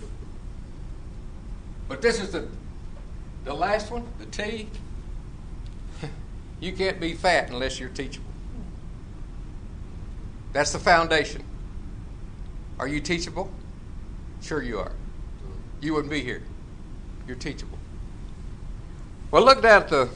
But 1.88 2.02
this 2.02 2.20
is 2.20 2.32
the 2.32 2.50
the 3.46 3.54
last 3.54 3.92
one, 3.92 4.04
the 4.20 4.26
T. 4.26 4.68
You 6.64 6.72
can't 6.72 6.98
be 6.98 7.14
fat 7.14 7.50
unless 7.50 7.78
you're 7.78 7.90
teachable. 7.90 8.32
That's 10.54 10.72
the 10.72 10.80
foundation. 10.80 11.44
Are 12.80 12.88
you 12.88 13.02
teachable? 13.02 13.52
Sure 14.42 14.64
you 14.64 14.80
are. 14.80 14.94
You 15.82 15.94
wouldn't 15.94 16.10
be 16.10 16.22
here. 16.22 16.42
You're 17.28 17.36
teachable. 17.36 17.78
Well, 19.30 19.44
look 19.44 19.62
down 19.62 19.82
at 19.82 19.90
the 19.90 20.10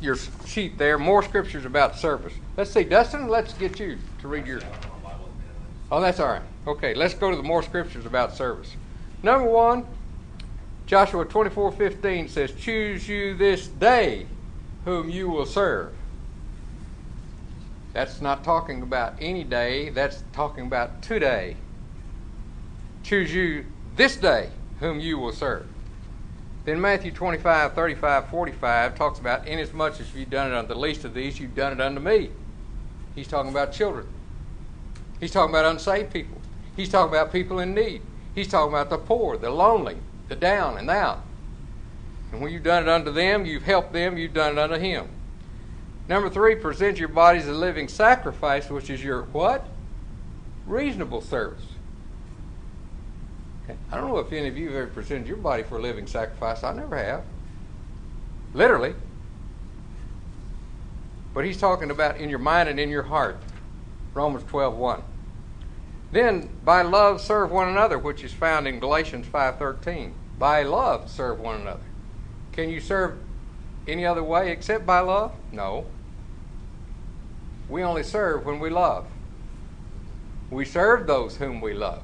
your 0.00 0.16
sheet 0.46 0.78
there. 0.78 0.98
More 0.98 1.22
scriptures 1.22 1.66
about 1.66 1.98
service. 1.98 2.32
Let's 2.56 2.70
see, 2.70 2.84
Dustin. 2.84 3.28
Let's 3.28 3.52
get 3.52 3.78
you 3.78 3.98
to 4.22 4.28
read 4.28 4.46
your. 4.46 4.62
Oh, 5.92 6.00
that's 6.00 6.18
all 6.18 6.28
right. 6.28 6.42
Okay, 6.66 6.94
let's 6.94 7.12
go 7.12 7.30
to 7.30 7.36
the 7.36 7.42
more 7.42 7.62
scriptures 7.62 8.06
about 8.06 8.34
service. 8.34 8.74
Number 9.22 9.50
one, 9.50 9.84
Joshua 10.86 11.26
twenty-four 11.26 11.72
fifteen 11.72 12.26
says, 12.26 12.52
"Choose 12.54 13.06
you 13.06 13.34
this 13.34 13.66
day 13.66 14.26
whom 14.84 15.08
you 15.08 15.28
will 15.28 15.46
serve." 15.46 15.92
That's 17.92 18.20
not 18.20 18.44
talking 18.44 18.82
about 18.82 19.14
any 19.20 19.44
day. 19.44 19.88
That's 19.88 20.22
talking 20.32 20.66
about 20.66 21.02
today. 21.02 21.56
Choose 23.02 23.34
you 23.34 23.66
this 23.96 24.16
day 24.16 24.50
whom 24.78 25.00
you 25.00 25.18
will 25.18 25.32
serve. 25.32 25.66
Then 26.64 26.80
Matthew 26.80 27.10
25, 27.10 27.72
35, 27.72 28.28
45 28.28 28.94
talks 28.94 29.18
about, 29.18 29.46
inasmuch 29.46 29.98
as 30.00 30.14
you've 30.14 30.30
done 30.30 30.52
it 30.52 30.56
unto 30.56 30.74
the 30.74 30.78
least 30.78 31.04
of 31.04 31.14
these, 31.14 31.40
you've 31.40 31.54
done 31.54 31.72
it 31.72 31.80
unto 31.80 32.00
me. 32.00 32.30
He's 33.14 33.26
talking 33.26 33.50
about 33.50 33.72
children. 33.72 34.06
He's 35.18 35.32
talking 35.32 35.54
about 35.54 35.64
unsaved 35.64 36.12
people. 36.12 36.40
He's 36.76 36.88
talking 36.88 37.12
about 37.12 37.32
people 37.32 37.58
in 37.58 37.74
need. 37.74 38.02
He's 38.34 38.48
talking 38.48 38.72
about 38.72 38.90
the 38.90 38.98
poor, 38.98 39.36
the 39.36 39.50
lonely, 39.50 39.96
the 40.28 40.36
down 40.36 40.78
and 40.78 40.88
out. 40.88 41.22
And 42.32 42.40
when 42.40 42.52
you've 42.52 42.62
done 42.62 42.84
it 42.84 42.88
unto 42.88 43.12
them, 43.12 43.44
you've 43.44 43.64
helped 43.64 43.92
them, 43.92 44.16
you've 44.16 44.34
done 44.34 44.52
it 44.52 44.58
unto 44.58 44.76
him. 44.76 45.08
Number 46.08 46.28
three, 46.28 46.56
present 46.56 46.98
your 46.98 47.08
bodies 47.08 47.46
a 47.46 47.52
living 47.52 47.88
sacrifice, 47.88 48.68
which 48.68 48.90
is 48.90 49.02
your 49.02 49.22
what? 49.24 49.66
Reasonable 50.66 51.20
service. 51.20 51.64
Okay. 53.64 53.78
I 53.92 53.96
don't 53.96 54.08
know 54.08 54.18
if 54.18 54.32
any 54.32 54.48
of 54.48 54.56
you 54.56 54.68
have 54.68 54.76
ever 54.76 54.86
presented 54.88 55.28
your 55.28 55.36
body 55.36 55.62
for 55.62 55.78
a 55.78 55.80
living 55.80 56.06
sacrifice. 56.06 56.64
I 56.64 56.72
never 56.72 56.96
have. 56.96 57.22
Literally. 58.54 58.94
But 61.32 61.44
he's 61.44 61.58
talking 61.58 61.90
about 61.90 62.16
in 62.16 62.28
your 62.28 62.40
mind 62.40 62.68
and 62.68 62.80
in 62.80 62.90
your 62.90 63.04
heart. 63.04 63.38
Romans 64.14 64.44
12, 64.48 64.76
1. 64.76 65.02
Then 66.12 66.48
by 66.64 66.82
love 66.82 67.20
serve 67.20 67.52
one 67.52 67.68
another, 67.68 67.98
which 67.98 68.24
is 68.24 68.32
found 68.32 68.66
in 68.66 68.80
Galatians 68.80 69.26
5:13. 69.26 70.12
By 70.38 70.64
love 70.64 71.08
serve 71.08 71.38
one 71.38 71.60
another. 71.60 71.84
Can 72.60 72.68
you 72.68 72.80
serve 72.80 73.16
any 73.88 74.04
other 74.04 74.22
way 74.22 74.52
except 74.52 74.84
by 74.84 75.00
love? 75.00 75.32
No. 75.50 75.86
We 77.70 77.82
only 77.82 78.02
serve 78.02 78.44
when 78.44 78.60
we 78.60 78.68
love. 78.68 79.06
We 80.50 80.66
serve 80.66 81.06
those 81.06 81.38
whom 81.38 81.62
we 81.62 81.72
love. 81.72 82.02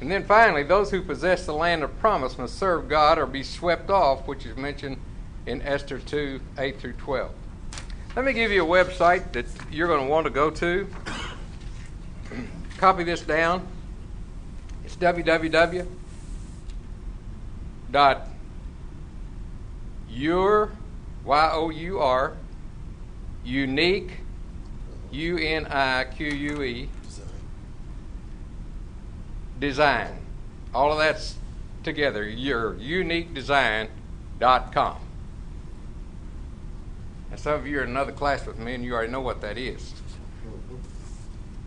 And 0.00 0.10
then 0.10 0.24
finally, 0.24 0.62
those 0.62 0.90
who 0.90 1.02
possess 1.02 1.44
the 1.44 1.52
land 1.52 1.82
of 1.82 1.98
promise 1.98 2.38
must 2.38 2.58
serve 2.58 2.88
God 2.88 3.18
or 3.18 3.26
be 3.26 3.42
swept 3.42 3.90
off, 3.90 4.26
which 4.26 4.46
is 4.46 4.56
mentioned 4.56 4.96
in 5.44 5.60
Esther 5.60 5.98
2 5.98 6.40
8 6.56 6.80
through 6.80 6.94
12. 6.94 7.30
Let 8.16 8.24
me 8.24 8.32
give 8.32 8.50
you 8.50 8.64
a 8.64 8.84
website 8.84 9.32
that 9.32 9.44
you're 9.70 9.88
going 9.88 10.06
to 10.06 10.10
want 10.10 10.24
to 10.24 10.30
go 10.30 10.48
to. 10.48 10.88
Copy 12.78 13.04
this 13.04 13.20
down. 13.20 13.68
It's 14.86 14.96
www. 14.96 15.86
dot 17.92 18.28
your 20.14 20.72
y 21.24 21.50
o 21.52 21.70
u 21.70 22.00
r 22.00 22.36
unique 23.44 24.18
u 25.10 25.38
n 25.38 25.66
i 25.66 26.04
q 26.04 26.28
u 26.28 26.62
e 26.62 26.88
design. 29.58 30.20
All 30.74 30.92
of 30.92 30.98
that's 30.98 31.36
together. 31.82 32.28
Your 32.28 32.74
uniquedesign.com. 32.74 34.96
And 37.30 37.40
some 37.40 37.54
of 37.54 37.66
you 37.66 37.80
are 37.80 37.82
in 37.82 37.88
another 37.90 38.12
class 38.12 38.46
with 38.46 38.58
me 38.58 38.74
and 38.74 38.84
you 38.84 38.94
already 38.94 39.10
know 39.10 39.20
what 39.20 39.40
that 39.40 39.58
is. 39.58 39.92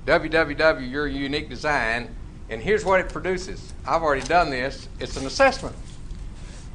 www. 0.06 0.92
Your 0.92 1.08
Unique 1.08 1.50
Design. 1.50 2.16
And 2.50 2.62
here's 2.62 2.86
what 2.86 3.02
it 3.02 3.10
produces. 3.10 3.74
I've 3.86 4.02
already 4.02 4.26
done 4.26 4.50
this. 4.50 4.88
It's 5.00 5.18
an 5.18 5.26
assessment. 5.26 5.76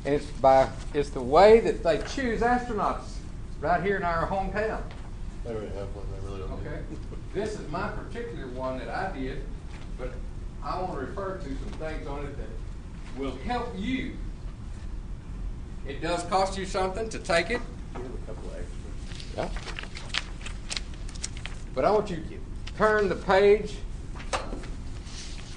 And 0.04 0.14
it's 0.14 0.26
by 0.26 0.68
it's 0.94 1.10
the 1.10 1.22
way 1.22 1.60
that 1.60 1.82
they 1.82 1.98
choose 1.98 2.40
astronauts 2.40 3.14
right 3.60 3.82
here 3.82 3.96
in 3.96 4.02
our 4.02 4.26
hometown. 4.26 4.82
I 5.46 5.50
already 5.50 5.68
have 5.68 5.94
one, 5.94 6.06
I 6.14 6.24
really 6.24 6.40
don't. 6.40 6.52
Okay. 6.52 6.80
This 7.34 7.58
is 7.58 7.68
my 7.70 7.88
particular 7.88 8.48
one 8.48 8.78
that 8.78 8.88
I 8.88 9.16
did, 9.16 9.42
but 9.98 10.12
I 10.62 10.80
want 10.80 10.92
to 10.92 10.98
refer 10.98 11.38
to 11.38 11.44
some 11.44 11.78
things 11.78 12.06
on 12.06 12.24
it 12.26 12.36
that 12.36 13.20
will 13.20 13.36
help 13.44 13.72
you. 13.76 14.16
It 15.86 16.00
does 16.00 16.22
cost 16.24 16.58
you 16.58 16.66
something 16.66 17.08
to 17.08 17.18
take 17.18 17.50
it. 17.50 17.60
You 17.94 18.02
have 18.02 18.14
a 18.14 18.26
couple 18.26 18.50
of 18.50 18.56
extras. 18.56 19.36
Yeah. 19.36 19.48
But 21.74 21.84
I 21.84 21.90
want 21.90 22.10
you 22.10 22.16
to 22.16 22.22
turn 22.76 23.08
the 23.08 23.16
page 23.16 23.76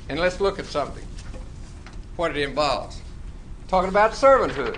and 0.10 0.20
let's 0.20 0.40
look 0.40 0.60
at 0.60 0.66
something. 0.66 1.06
What 2.16 2.32
it 2.32 2.38
involves. 2.38 3.02
Talking 3.68 3.90
about 3.90 4.12
servanthood. 4.12 4.78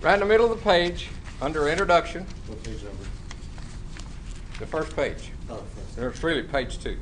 Right 0.00 0.14
in 0.14 0.20
the 0.20 0.26
middle 0.26 0.50
of 0.50 0.58
the 0.58 0.64
page, 0.64 1.08
under 1.40 1.68
introduction, 1.68 2.26
What 2.46 2.62
page 2.62 2.82
number? 2.82 3.04
the 4.58 4.66
first 4.66 4.94
page. 4.96 5.30
Oh, 5.50 5.62
yes. 5.96 6.14
It's 6.14 6.22
really 6.22 6.42
page 6.42 6.78
two. 6.78 6.98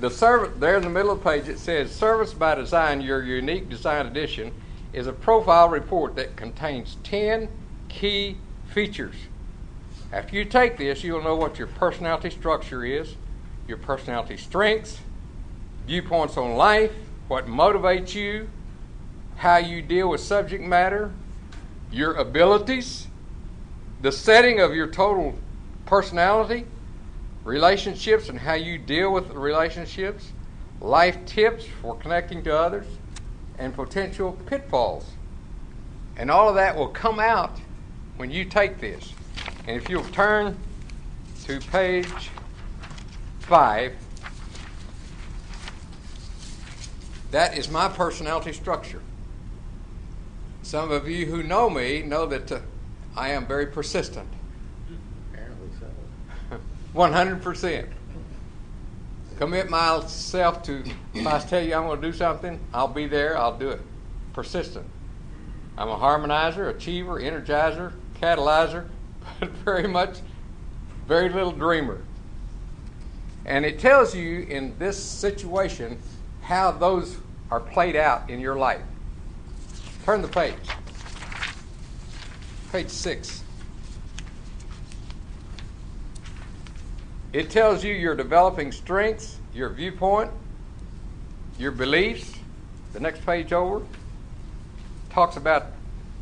The 0.00 0.10
servant 0.10 0.60
there 0.60 0.76
in 0.76 0.82
the 0.82 0.90
middle 0.90 1.12
of 1.12 1.22
the 1.22 1.30
page 1.30 1.48
it 1.48 1.58
says 1.58 1.90
Service 1.90 2.32
by 2.32 2.54
Design, 2.54 3.00
your 3.00 3.22
unique 3.22 3.68
design 3.68 4.06
edition, 4.06 4.52
is 4.92 5.06
a 5.06 5.12
profile 5.12 5.68
report 5.68 6.16
that 6.16 6.36
contains 6.36 6.96
10 7.04 7.48
key 7.88 8.36
features. 8.72 9.14
After 10.12 10.36
you 10.36 10.44
take 10.44 10.76
this, 10.78 11.04
you'll 11.04 11.22
know 11.22 11.36
what 11.36 11.58
your 11.58 11.68
personality 11.68 12.30
structure 12.30 12.84
is, 12.84 13.14
your 13.68 13.76
personality 13.76 14.36
strengths, 14.36 14.98
viewpoints 15.86 16.36
on 16.36 16.54
life, 16.54 16.92
what 17.28 17.46
motivates 17.46 18.14
you, 18.14 18.48
how 19.36 19.56
you 19.56 19.82
deal 19.82 20.10
with 20.10 20.20
subject 20.20 20.62
matter, 20.62 21.12
your 21.90 22.14
abilities, 22.14 23.06
the 24.02 24.12
setting 24.12 24.60
of 24.60 24.74
your 24.74 24.86
total 24.86 25.38
personality, 25.86 26.66
relationships 27.44 28.28
and 28.28 28.38
how 28.38 28.54
you 28.54 28.78
deal 28.78 29.12
with 29.12 29.30
relationships, 29.30 30.32
life 30.80 31.24
tips 31.26 31.64
for 31.80 31.96
connecting 31.96 32.42
to 32.44 32.56
others, 32.56 32.86
and 33.58 33.74
potential 33.74 34.32
pitfalls. 34.46 35.10
And 36.16 36.30
all 36.30 36.48
of 36.48 36.54
that 36.56 36.76
will 36.76 36.88
come 36.88 37.18
out 37.18 37.58
when 38.16 38.30
you 38.30 38.44
take 38.44 38.78
this. 38.78 39.12
And 39.66 39.76
if 39.76 39.88
you'll 39.88 40.04
turn 40.04 40.56
to 41.44 41.60
page 41.60 42.30
five, 43.40 43.94
that 47.30 47.56
is 47.56 47.70
my 47.70 47.88
personality 47.88 48.52
structure. 48.52 49.00
Some 50.62 50.90
of 50.90 51.08
you 51.08 51.26
who 51.26 51.42
know 51.42 51.70
me 51.70 52.02
know 52.02 52.26
that 52.26 52.50
uh, 52.52 52.60
I 53.16 53.30
am 53.30 53.46
very 53.46 53.66
persistent. 53.66 54.28
Apparently 55.32 55.68
so. 55.78 56.58
100%. 56.94 57.86
Commit 59.38 59.70
myself 59.70 60.62
to, 60.64 60.84
if 61.14 61.26
I 61.26 61.38
tell 61.38 61.62
you 61.62 61.74
I'm 61.74 61.84
going 61.84 62.00
to 62.00 62.06
do 62.06 62.12
something, 62.12 62.60
I'll 62.74 62.88
be 62.88 63.06
there, 63.06 63.38
I'll 63.38 63.56
do 63.56 63.70
it. 63.70 63.80
Persistent. 64.34 64.86
I'm 65.78 65.88
a 65.88 65.96
harmonizer, 65.96 66.68
achiever, 66.68 67.20
energizer, 67.20 67.94
catalyzer, 68.20 68.86
but 69.40 69.48
very 69.50 69.88
much, 69.88 70.18
very 71.06 71.30
little 71.30 71.52
dreamer. 71.52 72.02
And 73.46 73.64
it 73.64 73.78
tells 73.78 74.14
you 74.14 74.40
in 74.40 74.78
this 74.78 75.02
situation 75.02 75.98
how 76.50 76.72
those 76.72 77.16
are 77.52 77.60
played 77.60 77.94
out 77.94 78.28
in 78.28 78.40
your 78.40 78.56
life. 78.56 78.82
Turn 80.04 80.20
the 80.20 80.26
page. 80.26 80.56
Page 82.72 82.88
six. 82.88 83.44
It 87.32 87.50
tells 87.50 87.84
you 87.84 87.94
you're 87.94 88.16
developing 88.16 88.72
strengths, 88.72 89.38
your 89.54 89.68
viewpoint, 89.68 90.32
your 91.56 91.70
beliefs. 91.70 92.34
The 92.94 92.98
next 92.98 93.24
page 93.24 93.52
over 93.52 93.86
talks 95.10 95.36
about 95.36 95.66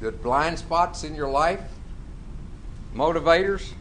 the 0.00 0.12
blind 0.12 0.58
spots 0.58 1.04
in 1.04 1.14
your 1.14 1.30
life, 1.30 1.62
motivators, 2.94 3.72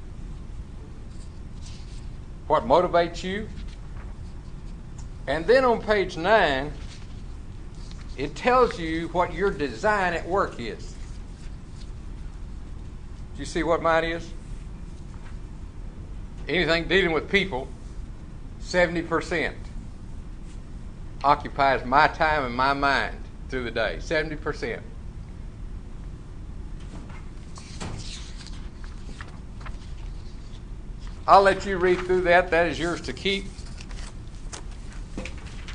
what 2.48 2.64
motivates 2.64 3.22
you. 3.22 3.50
And 5.28 5.46
then 5.46 5.66
on 5.66 5.82
page 5.82 6.18
nine, 6.18 6.72
it 8.18 8.36
tells 8.36 8.80
you 8.80 9.10
what 9.10 9.34
your 9.34 9.52
design 9.52 10.14
at 10.14 10.28
work 10.28 10.60
is. 10.60 10.96
Do 13.36 13.40
you 13.40 13.46
see 13.46 13.62
what 13.62 13.82
mine 13.82 14.06
is? 14.06 14.28
anything 16.48 16.88
dealing 16.88 17.12
with 17.12 17.30
people, 17.30 17.68
70% 18.62 19.54
occupies 21.24 21.84
my 21.86 22.08
time 22.08 22.46
and 22.46 22.56
my 22.56 22.74
mind 22.74 23.18
through 23.50 23.64
the 23.64 23.72
day. 23.72 23.98
70%. 24.00 24.80
I'll 31.28 31.42
let 31.42 31.66
you 31.66 31.78
read 31.78 32.00
through 32.00 32.22
that. 32.22 32.52
That 32.52 32.68
is 32.68 32.80
yours 32.80 33.02
to 33.02 33.14
keep. 33.14 33.46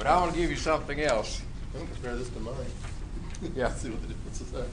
But 0.03 0.11
I 0.11 0.17
want 0.19 0.35
to 0.35 0.41
give 0.41 0.51
you 0.51 0.57
something 0.57 1.01
else. 1.01 1.43
I'm 1.73 1.83
gonna 1.83 1.93
compare 1.95 2.17
this 2.17 2.29
to 2.31 2.41
mine. 2.41 2.57
Yeah. 3.55 3.73
See 3.73 3.89
what 3.89 4.03
the 4.03 4.09
differences 4.09 4.53
are. 4.53 4.67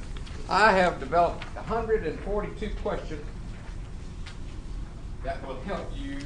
I 0.49 0.71
have 0.71 0.99
developed 0.99 1.43
142 1.55 2.69
questions 2.81 3.23
that 5.23 5.45
will 5.45 5.59
help 5.61 5.87
you, 5.95 6.17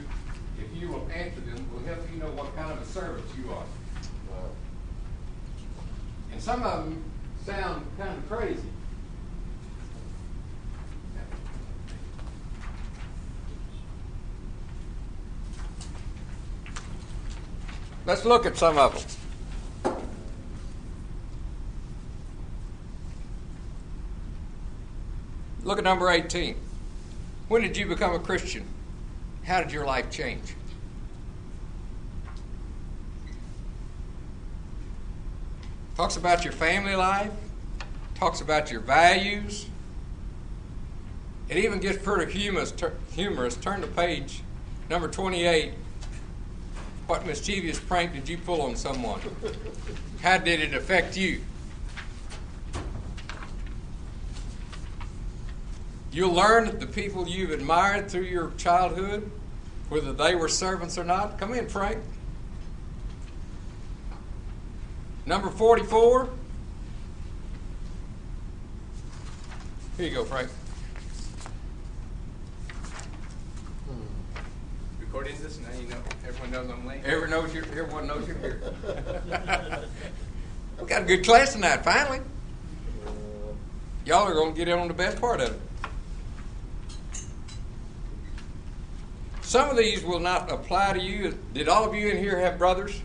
if 0.57 0.81
you 0.81 0.87
will 0.87 1.05
answer 1.13 1.41
them, 1.41 1.69
will 1.73 1.85
help 1.85 1.99
you 2.13 2.19
know 2.21 2.31
what 2.31 2.55
kind 2.55 2.71
of 2.71 2.81
a 2.81 2.85
servant 2.85 3.25
you 3.37 3.51
are. 3.51 3.65
Wow. 4.31 4.49
And 6.31 6.41
some 6.41 6.63
of 6.63 6.85
them 6.85 7.03
sound 7.45 7.85
kind 7.97 8.17
of 8.17 8.29
crazy. 8.29 8.69
Let's 18.05 18.25
look 18.25 18.45
at 18.45 18.57
some 18.57 18.77
of 18.77 18.93
them. 19.83 19.95
Look 25.63 25.77
at 25.77 25.83
number 25.85 26.09
18. 26.09 26.55
When 27.47 27.61
did 27.61 27.77
you 27.77 27.85
become 27.85 28.13
a 28.13 28.19
Christian? 28.19 28.65
How 29.45 29.61
did 29.61 29.71
your 29.71 29.85
life 29.85 30.09
change? 30.09 30.55
Talks 35.95 36.17
about 36.17 36.43
your 36.43 36.53
family 36.53 36.95
life, 36.95 37.31
talks 38.15 38.41
about 38.41 38.71
your 38.71 38.81
values. 38.81 39.67
It 41.47 41.57
even 41.57 41.79
gets 41.79 42.03
pretty 42.03 42.31
humorous. 42.31 42.73
Humorous. 43.13 43.55
Turn 43.55 43.81
to 43.81 43.87
page 43.87 44.41
number 44.89 45.07
28. 45.07 45.73
What 47.13 47.27
mischievous 47.27 47.79
prank 47.79 48.13
did 48.13 48.27
you 48.27 48.39
pull 48.39 48.63
on 48.63 48.75
someone? 48.75 49.21
How 50.23 50.39
did 50.39 50.61
it 50.61 50.73
affect 50.73 51.15
you? 51.15 51.41
You'll 56.11 56.33
learn 56.33 56.65
that 56.65 56.79
the 56.79 56.87
people 56.87 57.27
you've 57.27 57.51
admired 57.51 58.09
through 58.09 58.23
your 58.23 58.49
childhood, 58.57 59.29
whether 59.89 60.11
they 60.11 60.33
were 60.33 60.49
servants 60.49 60.97
or 60.97 61.03
not. 61.03 61.37
Come 61.37 61.53
in, 61.53 61.69
Frank. 61.69 61.99
Number 65.27 65.51
44. 65.51 66.29
Here 69.97 70.07
you 70.07 70.15
go, 70.15 70.25
Frank. 70.25 70.49
Recording 75.13 75.39
this 75.43 75.59
now, 75.59 75.67
you 75.79 75.87
know 75.89 75.97
everyone 76.27 76.51
knows 76.51 76.69
I'm 76.71 76.87
late. 76.87 77.01
Everyone 77.05 77.29
knows 77.29 77.53
you're, 77.53 77.65
everyone 77.65 78.07
knows 78.07 78.27
you're 78.27 78.39
here. 78.39 78.61
we 80.81 80.87
got 80.87 81.03
a 81.03 81.05
good 81.05 81.23
class 81.23 81.53
tonight, 81.53 81.83
finally. 81.83 82.19
Y'all 84.07 84.27
are 84.27 84.33
going 84.33 84.53
to 84.53 84.57
get 84.57 84.67
in 84.67 84.79
on 84.79 84.87
the 84.87 84.93
best 84.95 85.21
part 85.21 85.39
of 85.39 85.51
it. 85.51 85.61
Some 89.43 89.69
of 89.69 89.77
these 89.77 90.03
will 90.03 90.19
not 90.19 90.51
apply 90.51 90.93
to 90.93 90.99
you. 90.99 91.37
Did 91.53 91.67
all 91.67 91.87
of 91.87 91.93
you 91.93 92.09
in 92.09 92.17
here 92.17 92.39
have 92.39 92.57
brothers? 92.57 92.99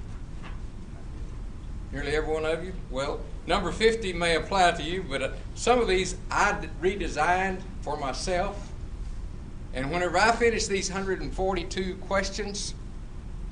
Nearly 1.93 2.17
every 2.17 2.33
one 2.33 2.47
of 2.47 2.65
you? 2.65 2.73
Well, 2.91 3.21
number 3.47 3.71
50 3.71 4.15
may 4.15 4.37
apply 4.37 4.71
to 4.71 4.83
you, 4.83 5.05
but 5.07 5.23
uh, 5.23 5.31
some 5.55 5.79
of 5.79 5.89
these 5.89 6.17
I 6.31 6.69
redesigned 6.81 7.61
for 7.83 7.99
myself. 7.99 8.68
And 9.75 9.91
whenever 9.91 10.19
I 10.19 10.33
finished 10.33 10.69
these 10.69 10.91
142 10.91 11.97
questions, 11.97 12.75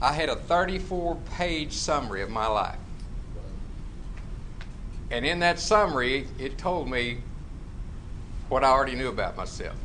I 0.01 0.13
had 0.13 0.29
a 0.29 0.37
34 0.37 1.17
page 1.37 1.73
summary 1.73 2.23
of 2.23 2.31
my 2.31 2.47
life. 2.47 2.79
And 5.11 5.25
in 5.25 5.39
that 5.41 5.59
summary, 5.59 6.27
it 6.39 6.59
told 6.59 6.91
me 6.91 7.19
what 8.49 8.65
I 8.65 8.69
already 8.69 8.95
knew 8.95 9.09
about 9.09 9.37
myself. 9.37 9.77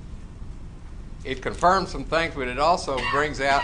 It 1.23 1.41
confirms 1.41 1.89
some 1.89 2.03
things, 2.03 2.33
but 2.35 2.47
it 2.47 2.57
also 2.57 2.99
brings 3.11 3.39
out 3.39 3.63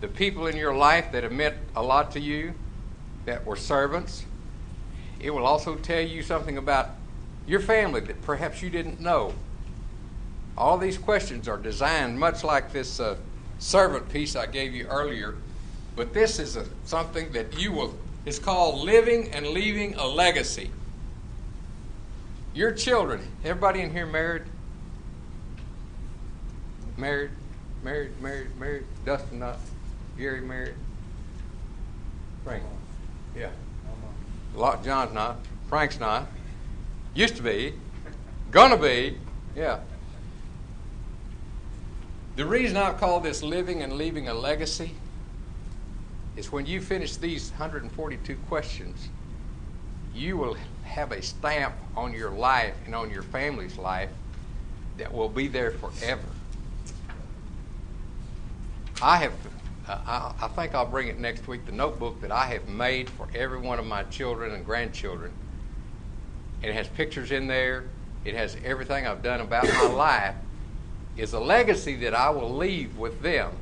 the 0.00 0.08
people 0.08 0.46
in 0.46 0.56
your 0.56 0.74
life 0.74 1.12
that 1.12 1.22
have 1.22 1.32
meant 1.32 1.56
a 1.74 1.82
lot 1.82 2.10
to 2.12 2.20
you, 2.20 2.52
that 3.24 3.46
were 3.46 3.56
servants. 3.56 4.24
It 5.20 5.30
will 5.30 5.46
also 5.46 5.76
tell 5.76 6.02
you 6.02 6.22
something 6.22 6.58
about 6.58 6.90
your 7.46 7.60
family 7.60 8.00
that 8.00 8.20
perhaps 8.22 8.60
you 8.62 8.68
didn't 8.68 9.00
know. 9.00 9.34
All 10.56 10.78
these 10.78 10.98
questions 10.98 11.48
are 11.48 11.56
designed 11.56 12.18
much 12.18 12.44
like 12.44 12.72
this 12.72 13.00
uh, 13.00 13.16
servant 13.58 14.08
piece 14.10 14.36
I 14.36 14.46
gave 14.46 14.74
you 14.74 14.86
earlier, 14.86 15.34
but 15.96 16.12
this 16.12 16.38
is 16.38 16.56
a, 16.56 16.66
something 16.84 17.32
that 17.32 17.58
you 17.58 17.72
will, 17.72 17.94
it's 18.26 18.38
called 18.38 18.80
Living 18.84 19.30
and 19.32 19.46
Leaving 19.48 19.94
a 19.94 20.06
Legacy. 20.06 20.70
Your 22.54 22.72
children, 22.72 23.26
everybody 23.44 23.80
in 23.80 23.90
here 23.90 24.06
married? 24.06 24.42
Married, 26.98 27.30
married, 27.82 28.20
married, 28.20 28.54
married. 28.60 28.84
Dustin 29.06 29.38
not. 29.38 29.58
Gary 30.18 30.42
married. 30.42 30.74
Frank. 32.44 32.62
Yeah. 33.36 33.50
Lot. 34.54 34.84
John's 34.84 35.14
not. 35.14 35.38
Frank's 35.68 35.98
not. 35.98 36.26
Used 37.14 37.36
to 37.36 37.42
be. 37.42 37.72
Gonna 38.50 38.76
be. 38.76 39.16
Yeah. 39.56 39.80
The 42.34 42.46
reason 42.46 42.78
I 42.78 42.92
call 42.92 43.20
this 43.20 43.42
living 43.42 43.82
and 43.82 43.92
leaving 43.92 44.28
a 44.28 44.34
legacy 44.34 44.92
is 46.34 46.50
when 46.50 46.64
you 46.64 46.80
finish 46.80 47.16
these 47.16 47.50
142 47.50 48.36
questions, 48.48 49.08
you 50.14 50.38
will 50.38 50.56
have 50.84 51.12
a 51.12 51.20
stamp 51.20 51.74
on 51.94 52.14
your 52.14 52.30
life 52.30 52.74
and 52.86 52.94
on 52.94 53.10
your 53.10 53.22
family's 53.22 53.76
life 53.76 54.08
that 54.96 55.12
will 55.12 55.28
be 55.28 55.46
there 55.46 55.72
forever. 55.72 56.22
I 59.02 59.18
have, 59.18 59.32
uh, 59.86 59.98
I, 60.06 60.46
I 60.46 60.48
think 60.48 60.74
I'll 60.74 60.86
bring 60.86 61.08
it 61.08 61.18
next 61.18 61.46
week, 61.46 61.66
the 61.66 61.72
notebook 61.72 62.22
that 62.22 62.32
I 62.32 62.46
have 62.46 62.66
made 62.66 63.10
for 63.10 63.28
every 63.34 63.58
one 63.58 63.78
of 63.78 63.86
my 63.86 64.04
children 64.04 64.52
and 64.52 64.64
grandchildren. 64.64 65.32
It 66.62 66.72
has 66.72 66.88
pictures 66.88 67.30
in 67.30 67.46
there, 67.46 67.84
it 68.24 68.34
has 68.34 68.56
everything 68.64 69.06
I've 69.06 69.22
done 69.22 69.40
about 69.40 69.64
my 69.64 69.88
life, 69.88 70.34
is 71.16 71.32
a 71.32 71.40
legacy 71.40 71.96
that 71.96 72.14
I 72.14 72.30
will 72.30 72.54
leave 72.54 72.96
with 72.96 73.20
them 73.22 73.52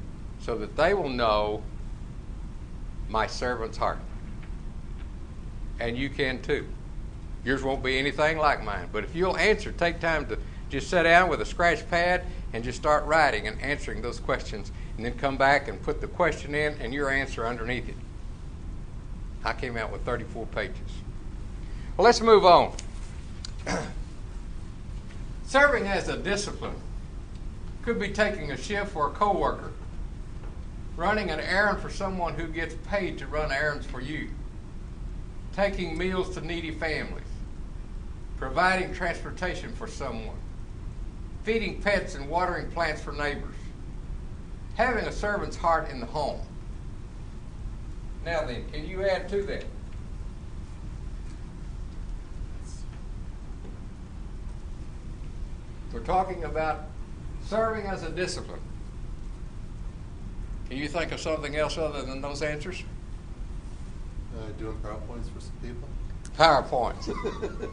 so 0.40 0.56
that 0.58 0.76
they 0.76 0.94
will 0.94 1.08
know 1.08 1.62
my 3.08 3.26
servant's 3.26 3.76
heart. 3.76 3.98
And 5.78 5.96
you 5.96 6.08
can 6.08 6.40
too. 6.42 6.66
Yours 7.44 7.62
won't 7.62 7.82
be 7.82 7.98
anything 7.98 8.38
like 8.38 8.62
mine. 8.62 8.88
But 8.92 9.04
if 9.04 9.14
you'll 9.14 9.36
answer, 9.36 9.72
take 9.72 10.00
time 10.00 10.26
to 10.26 10.38
just 10.68 10.88
sit 10.88 11.02
down 11.02 11.28
with 11.28 11.40
a 11.40 11.46
scratch 11.46 11.88
pad 11.90 12.24
and 12.52 12.62
just 12.62 12.78
start 12.78 13.04
writing 13.04 13.48
and 13.48 13.60
answering 13.60 14.02
those 14.02 14.20
questions. 14.20 14.70
And 14.96 15.04
then 15.04 15.16
come 15.16 15.36
back 15.36 15.68
and 15.68 15.82
put 15.82 16.00
the 16.00 16.06
question 16.06 16.54
in 16.54 16.74
and 16.80 16.92
your 16.92 17.10
answer 17.10 17.46
underneath 17.46 17.88
it. 17.88 17.96
I 19.44 19.54
came 19.54 19.76
out 19.76 19.90
with 19.90 20.02
34 20.02 20.46
pages. 20.46 20.76
Well, 21.96 22.04
let's 22.04 22.20
move 22.20 22.44
on. 22.44 22.74
Serving 25.46 25.86
as 25.86 26.08
a 26.08 26.16
discipline 26.16 26.76
could 27.82 27.98
be 27.98 28.10
taking 28.10 28.52
a 28.52 28.56
shift 28.56 28.92
for 28.92 29.08
a 29.08 29.10
coworker, 29.10 29.72
running 30.96 31.30
an 31.30 31.40
errand 31.40 31.80
for 31.80 31.90
someone 31.90 32.34
who 32.34 32.46
gets 32.46 32.74
paid 32.86 33.18
to 33.18 33.26
run 33.26 33.50
errands 33.50 33.86
for 33.86 34.00
you, 34.00 34.28
taking 35.54 35.96
meals 35.96 36.34
to 36.34 36.40
needy 36.40 36.70
families, 36.70 37.24
providing 38.36 38.92
transportation 38.92 39.72
for 39.74 39.86
someone, 39.86 40.36
feeding 41.42 41.80
pets 41.80 42.14
and 42.14 42.28
watering 42.28 42.70
plants 42.70 43.00
for 43.00 43.12
neighbors, 43.12 43.54
having 44.74 45.06
a 45.06 45.12
servant's 45.12 45.56
heart 45.56 45.90
in 45.90 46.00
the 46.00 46.06
home. 46.06 46.40
Now 48.24 48.44
then, 48.44 48.70
can 48.70 48.86
you 48.86 49.06
add 49.06 49.28
to 49.30 49.42
that? 49.44 49.64
We're 55.92 56.00
talking 56.00 56.44
about 56.44 56.89
serving 57.50 57.86
as 57.86 58.04
a 58.04 58.10
discipline. 58.10 58.60
Can 60.68 60.78
you 60.78 60.86
think 60.86 61.10
of 61.10 61.18
something 61.18 61.56
else 61.56 61.76
other 61.76 62.02
than 62.02 62.20
those 62.20 62.42
answers? 62.42 62.84
Uh, 64.38 64.46
doing 64.56 64.76
PowerPoints 64.84 65.28
for 65.34 65.40
some 65.40 65.52
people. 65.60 65.88
PowerPoints. 66.38 67.10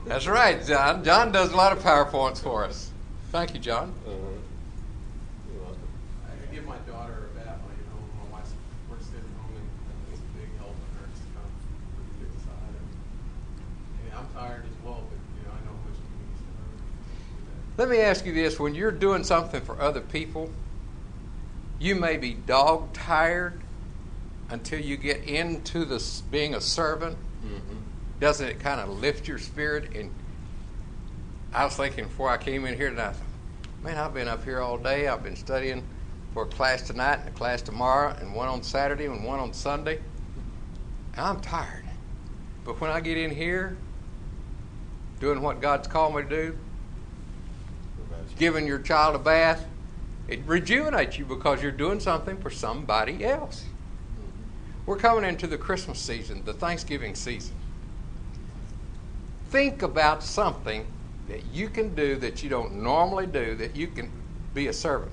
That's 0.08 0.26
right, 0.26 0.66
John. 0.66 1.04
John 1.04 1.32
does 1.32 1.54
a 1.54 1.56
lot 1.56 1.74
of 1.74 1.84
PowerPoints 1.84 2.42
for 2.42 2.66
us. 2.66 2.90
Thank 3.32 3.54
you, 3.54 3.60
John. 3.60 3.94
Uh, 4.04 4.10
you're 4.10 5.62
welcome. 5.62 5.78
I 6.26 6.56
give 6.56 6.66
my 6.66 6.78
daughter 6.90 7.30
a 7.30 7.38
bat 7.38 7.62
when 7.62 7.78
you 7.78 7.86
know 7.86 8.02
my 8.18 8.40
wife 8.40 8.50
works 8.90 9.06
at 9.14 9.22
home 9.38 9.54
and 9.54 9.68
it's 10.10 10.18
a 10.26 10.32
big 10.42 10.50
help 10.58 10.74
for 10.74 10.90
her 10.98 11.06
to 11.06 11.22
come 11.38 11.52
to 11.54 12.26
get 12.26 12.34
side. 12.42 12.74
And, 12.74 14.10
and 14.10 14.26
I'm 14.26 14.28
tired 14.34 14.66
as 14.66 14.78
well, 14.82 15.06
but 15.06 15.22
you 15.38 15.46
know 15.46 15.54
I 15.54 15.62
know 15.70 15.78
how 15.78 15.86
much 15.86 16.02
it 16.02 16.10
means 16.18 16.42
to 16.42 16.50
her. 16.50 16.66
to 16.66 17.14
do 17.30 17.46
that. 17.46 17.62
Let 17.78 17.90
me 17.90 18.00
ask 18.00 18.26
you 18.26 18.34
this 18.34 18.60
when 18.60 18.74
you're 18.74 18.92
doing 18.92 19.24
something 19.24 19.62
for 19.62 19.80
other 19.80 20.02
people, 20.02 20.50
you 21.80 21.94
may 21.94 22.18
be 22.18 22.34
dog 22.34 22.92
tired 22.94 23.62
until 24.50 24.80
you 24.80 24.98
get 24.98 25.24
into 25.26 25.86
this 25.86 26.22
being 26.22 26.56
a 26.56 26.62
servant. 26.62 27.16
Mm-hmm. 27.46 27.78
Doesn't 28.20 28.48
it 28.48 28.60
kind 28.60 28.82
of 28.82 28.90
lift 28.90 29.28
your 29.28 29.38
spirit? 29.38 29.96
And 29.96 30.12
I 31.54 31.66
was 31.66 31.76
thinking 31.76 32.06
before 32.06 32.30
I 32.30 32.38
came 32.38 32.66
in 32.66 32.76
here 32.76 32.90
tonight, 32.90 33.16
man, 33.84 33.98
I've 33.98 34.14
been 34.14 34.28
up 34.28 34.44
here 34.44 34.60
all 34.60 34.80
day. 34.80 35.08
I've 35.08 35.22
been 35.22 35.36
studying 35.36 35.84
for 36.34 36.44
a 36.44 36.48
class 36.48 36.82
tonight 36.82 37.20
and 37.20 37.30
a 37.30 37.32
class 37.32 37.62
tomorrow, 37.62 38.16
and 38.20 38.34
one 38.34 38.48
on 38.48 38.64
Saturday 38.64 39.06
and 39.06 39.24
one 39.24 39.40
on 39.40 39.54
Sunday. 39.54 40.00
And 41.14 41.22
I'm 41.22 41.40
tired. 41.42 41.86
But 42.66 42.82
when 42.82 42.90
I 42.90 43.02
get 43.02 43.20
in 43.20 43.30
here, 43.30 43.78
doing 45.20 45.44
what 45.44 45.62
God's 45.62 45.88
called 45.88 46.16
me 46.16 46.24
to 46.24 46.30
do, 46.30 46.58
giving 48.38 48.68
your 48.68 48.80
child 48.80 49.16
a 49.16 49.20
bath, 49.20 49.66
it 50.28 50.42
rejuvenates 50.46 51.18
you 51.18 51.26
because 51.26 51.62
you're 51.62 51.72
doing 51.72 52.00
something 52.00 52.38
for 52.38 52.50
somebody 52.50 53.24
else. 53.24 53.66
We're 54.86 54.98
coming 54.98 55.26
into 55.26 55.48
the 55.48 55.58
Christmas 55.58 56.00
season, 56.00 56.44
the 56.46 56.54
Thanksgiving 56.54 57.16
season. 57.16 57.56
Think 59.50 59.82
about 59.82 60.24
something 60.24 60.86
that 61.28 61.44
you 61.54 61.70
can 61.70 61.94
do 61.96 62.16
that 62.18 62.44
you 62.44 62.50
don't 62.50 62.76
normally 62.76 63.28
do, 63.28 63.56
that 63.56 63.76
you 63.76 63.88
can 63.88 64.10
be 64.54 64.68
a 64.68 64.74
servant. 64.74 65.12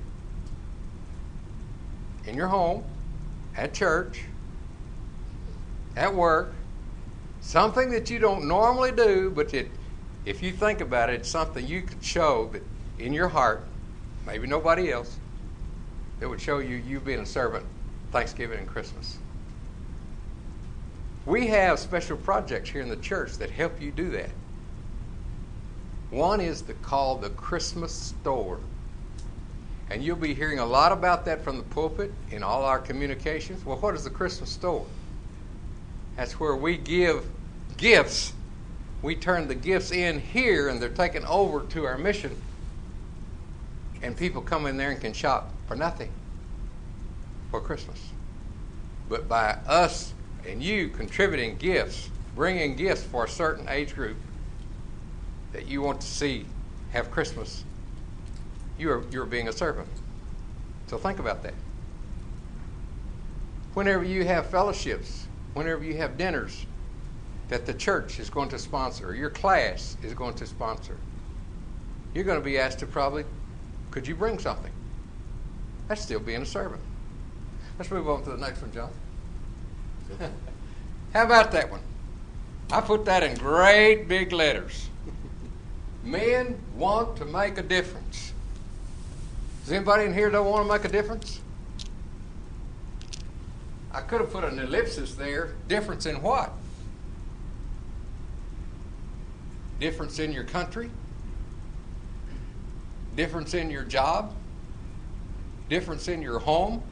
In 2.26 2.36
your 2.36 2.48
home, 2.48 2.84
at 3.56 3.74
church, 3.74 4.24
at 5.96 6.14
work, 6.14 6.52
something 7.40 7.90
that 7.90 8.10
you 8.10 8.18
don't 8.18 8.46
normally 8.46 8.92
do, 8.92 9.30
but 9.30 9.50
that 9.50 9.68
if 10.24 10.42
you 10.42 10.52
think 10.52 10.80
about 10.80 11.10
it, 11.10 11.14
it's 11.20 11.28
something 11.28 11.66
you 11.66 11.82
could 11.82 12.02
show 12.02 12.48
that 12.52 12.62
in 12.98 13.12
your 13.12 13.28
heart, 13.28 13.64
maybe 14.26 14.46
nobody 14.46 14.90
else, 14.90 15.18
that 16.20 16.28
would 16.28 16.40
show 16.40 16.58
you 16.58 16.76
you 16.76 17.00
being 17.00 17.20
a 17.20 17.26
servant 17.26 17.64
Thanksgiving 18.12 18.58
and 18.58 18.68
Christmas. 18.68 19.18
We 21.26 21.46
have 21.48 21.78
special 21.78 22.16
projects 22.16 22.70
here 22.70 22.82
in 22.82 22.88
the 22.88 22.96
church 22.96 23.38
that 23.38 23.50
help 23.50 23.80
you 23.80 23.90
do 23.90 24.10
that. 24.10 24.30
One 26.10 26.40
is 26.40 26.62
the, 26.62 26.74
called 26.74 27.22
the 27.22 27.30
Christmas 27.30 27.92
Store. 27.92 28.60
And 29.90 30.02
you'll 30.02 30.16
be 30.16 30.34
hearing 30.34 30.58
a 30.58 30.66
lot 30.66 30.92
about 30.92 31.24
that 31.24 31.42
from 31.42 31.56
the 31.56 31.62
pulpit 31.64 32.12
in 32.30 32.42
all 32.42 32.64
our 32.64 32.78
communications. 32.78 33.64
Well, 33.64 33.78
what 33.78 33.94
is 33.94 34.04
the 34.04 34.10
Christmas 34.10 34.50
Store? 34.50 34.86
That's 36.16 36.38
where 36.38 36.54
we 36.54 36.76
give 36.76 37.26
gifts. 37.76 38.32
We 39.02 39.16
turn 39.16 39.48
the 39.48 39.54
gifts 39.54 39.90
in 39.90 40.20
here 40.20 40.68
and 40.68 40.80
they're 40.80 40.88
taken 40.88 41.24
over 41.24 41.62
to 41.62 41.84
our 41.84 41.98
mission. 41.98 42.40
And 44.04 44.14
people 44.14 44.42
come 44.42 44.66
in 44.66 44.76
there 44.76 44.90
and 44.90 45.00
can 45.00 45.14
shop 45.14 45.50
for 45.66 45.74
nothing 45.74 46.10
for 47.50 47.58
Christmas. 47.58 47.98
But 49.08 49.28
by 49.30 49.56
us 49.66 50.12
and 50.46 50.62
you 50.62 50.88
contributing 50.88 51.56
gifts, 51.56 52.10
bringing 52.36 52.76
gifts 52.76 53.02
for 53.02 53.24
a 53.24 53.28
certain 53.28 53.66
age 53.66 53.94
group 53.94 54.18
that 55.54 55.66
you 55.66 55.80
want 55.80 56.02
to 56.02 56.06
see 56.06 56.44
have 56.92 57.10
Christmas, 57.10 57.64
you 58.78 58.90
are, 58.90 59.02
you're 59.10 59.24
being 59.24 59.48
a 59.48 59.52
servant. 59.52 59.88
So 60.86 60.98
think 60.98 61.18
about 61.18 61.42
that. 61.42 61.54
Whenever 63.72 64.04
you 64.04 64.24
have 64.24 64.50
fellowships, 64.50 65.26
whenever 65.54 65.82
you 65.82 65.96
have 65.96 66.18
dinners 66.18 66.66
that 67.48 67.64
the 67.64 67.72
church 67.72 68.20
is 68.20 68.28
going 68.28 68.50
to 68.50 68.58
sponsor, 68.58 69.14
your 69.14 69.30
class 69.30 69.96
is 70.02 70.12
going 70.12 70.34
to 70.34 70.46
sponsor, 70.46 70.98
you're 72.12 72.24
going 72.24 72.38
to 72.38 72.44
be 72.44 72.58
asked 72.58 72.80
to 72.80 72.86
probably, 72.86 73.24
could 73.94 74.08
you 74.08 74.16
bring 74.16 74.40
something? 74.40 74.72
That's 75.86 76.02
still 76.02 76.18
being 76.18 76.42
a 76.42 76.46
servant. 76.46 76.82
Let's 77.78 77.92
move 77.92 78.08
on 78.08 78.24
to 78.24 78.30
the 78.30 78.36
next 78.36 78.60
one, 78.60 78.72
John. 78.72 78.90
How 81.14 81.22
about 81.22 81.52
that 81.52 81.70
one? 81.70 81.80
I 82.72 82.80
put 82.80 83.04
that 83.04 83.22
in 83.22 83.36
great 83.36 84.08
big 84.08 84.32
letters. 84.32 84.88
Men 86.02 86.58
want 86.74 87.16
to 87.18 87.24
make 87.24 87.56
a 87.56 87.62
difference. 87.62 88.32
Does 89.62 89.72
anybody 89.72 90.06
in 90.06 90.12
here 90.12 90.28
don't 90.28 90.50
want 90.50 90.66
to 90.66 90.72
make 90.72 90.84
a 90.84 90.88
difference? 90.88 91.40
I 93.92 94.00
could 94.00 94.22
have 94.22 94.32
put 94.32 94.42
an 94.42 94.58
ellipsis 94.58 95.14
there. 95.14 95.52
Difference 95.68 96.04
in 96.04 96.20
what? 96.20 96.52
Difference 99.78 100.18
in 100.18 100.32
your 100.32 100.44
country? 100.44 100.90
Difference 103.16 103.54
in 103.54 103.70
your 103.70 103.84
job? 103.84 104.34
Difference 105.68 106.08
in 106.08 106.20
your 106.20 106.40
home? 106.40 106.82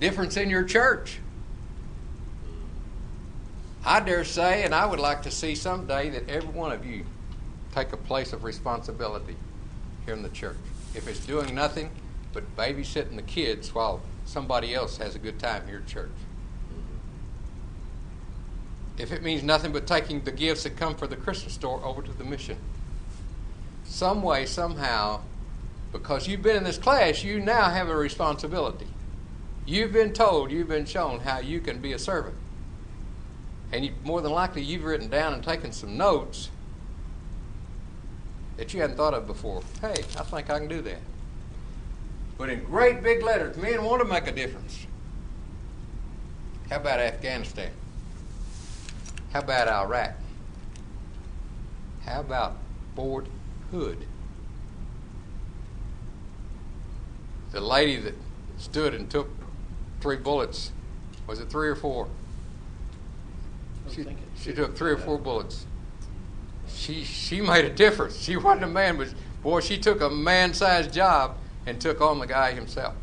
Difference 0.00 0.36
in 0.36 0.48
your 0.48 0.64
church? 0.64 1.18
I 3.84 4.00
dare 4.00 4.24
say, 4.24 4.64
and 4.64 4.74
I 4.74 4.86
would 4.86 5.00
like 5.00 5.22
to 5.22 5.30
see 5.30 5.54
someday 5.54 6.10
that 6.10 6.28
every 6.28 6.50
one 6.50 6.72
of 6.72 6.84
you 6.84 7.04
take 7.74 7.92
a 7.92 7.96
place 7.96 8.32
of 8.32 8.44
responsibility 8.44 9.36
here 10.04 10.14
in 10.14 10.22
the 10.22 10.28
church. 10.30 10.56
If 10.94 11.06
it's 11.08 11.24
doing 11.24 11.54
nothing 11.54 11.90
but 12.32 12.56
babysitting 12.56 13.16
the 13.16 13.22
kids 13.22 13.74
while 13.74 14.00
somebody 14.24 14.74
else 14.74 14.98
has 14.98 15.14
a 15.14 15.18
good 15.18 15.38
time 15.38 15.66
here 15.66 15.78
at 15.78 15.86
church. 15.86 16.10
If 18.98 19.12
it 19.12 19.22
means 19.22 19.42
nothing 19.42 19.72
but 19.72 19.86
taking 19.86 20.22
the 20.22 20.32
gifts 20.32 20.64
that 20.64 20.76
come 20.76 20.94
for 20.94 21.06
the 21.06 21.16
Christmas 21.16 21.54
store 21.54 21.82
over 21.84 22.02
to 22.02 22.12
the 22.12 22.24
mission. 22.24 22.58
Some 23.88 24.22
way, 24.22 24.44
somehow, 24.44 25.22
because 25.92 26.28
you've 26.28 26.42
been 26.42 26.56
in 26.56 26.64
this 26.64 26.78
class, 26.78 27.24
you 27.24 27.40
now 27.40 27.70
have 27.70 27.88
a 27.88 27.96
responsibility. 27.96 28.86
You've 29.66 29.92
been 29.92 30.12
told, 30.12 30.50
you've 30.50 30.68
been 30.68 30.84
shown 30.84 31.20
how 31.20 31.40
you 31.40 31.60
can 31.60 31.80
be 31.80 31.94
a 31.94 31.98
servant. 31.98 32.36
And 33.72 33.84
you, 33.84 33.92
more 34.04 34.20
than 34.20 34.32
likely, 34.32 34.62
you've 34.62 34.84
written 34.84 35.08
down 35.08 35.32
and 35.32 35.42
taken 35.42 35.72
some 35.72 35.96
notes 35.96 36.50
that 38.58 38.72
you 38.72 38.80
hadn't 38.80 38.96
thought 38.96 39.14
of 39.14 39.26
before. 39.26 39.62
Hey, 39.80 40.04
I 40.18 40.22
think 40.22 40.50
I 40.50 40.58
can 40.58 40.68
do 40.68 40.82
that. 40.82 41.00
But 42.36 42.50
in 42.50 42.64
great 42.64 43.02
big 43.02 43.22
letters, 43.22 43.56
men 43.56 43.82
want 43.84 44.02
to 44.02 44.08
make 44.08 44.26
a 44.26 44.32
difference. 44.32 44.86
How 46.70 46.76
about 46.76 47.00
Afghanistan? 47.00 47.70
How 49.32 49.40
about 49.40 49.68
Iraq? 49.68 50.14
How 52.04 52.20
about 52.20 52.58
Fort 52.94 53.26
Hood? 53.70 53.98
The 57.52 57.60
lady 57.60 57.96
that 57.96 58.14
stood 58.58 58.94
and 58.94 59.10
took 59.10 59.28
three 60.00 60.16
bullets, 60.16 60.72
was 61.26 61.40
it 61.40 61.48
three 61.48 61.68
or 61.68 61.76
four? 61.76 62.08
She, 63.90 64.04
she 64.38 64.52
took 64.52 64.76
three 64.76 64.92
or 64.92 64.98
four 64.98 65.18
bullets. 65.18 65.66
She 66.68 67.04
she 67.04 67.40
made 67.40 67.64
a 67.64 67.70
difference. 67.70 68.20
She 68.20 68.36
wasn't 68.36 68.64
a 68.64 68.68
man, 68.68 68.98
but 68.98 69.12
boy, 69.42 69.60
she 69.60 69.78
took 69.78 70.00
a 70.00 70.10
man-sized 70.10 70.92
job 70.92 71.36
and 71.66 71.80
took 71.80 72.00
on 72.00 72.18
the 72.18 72.26
guy 72.26 72.52
himself. 72.52 72.94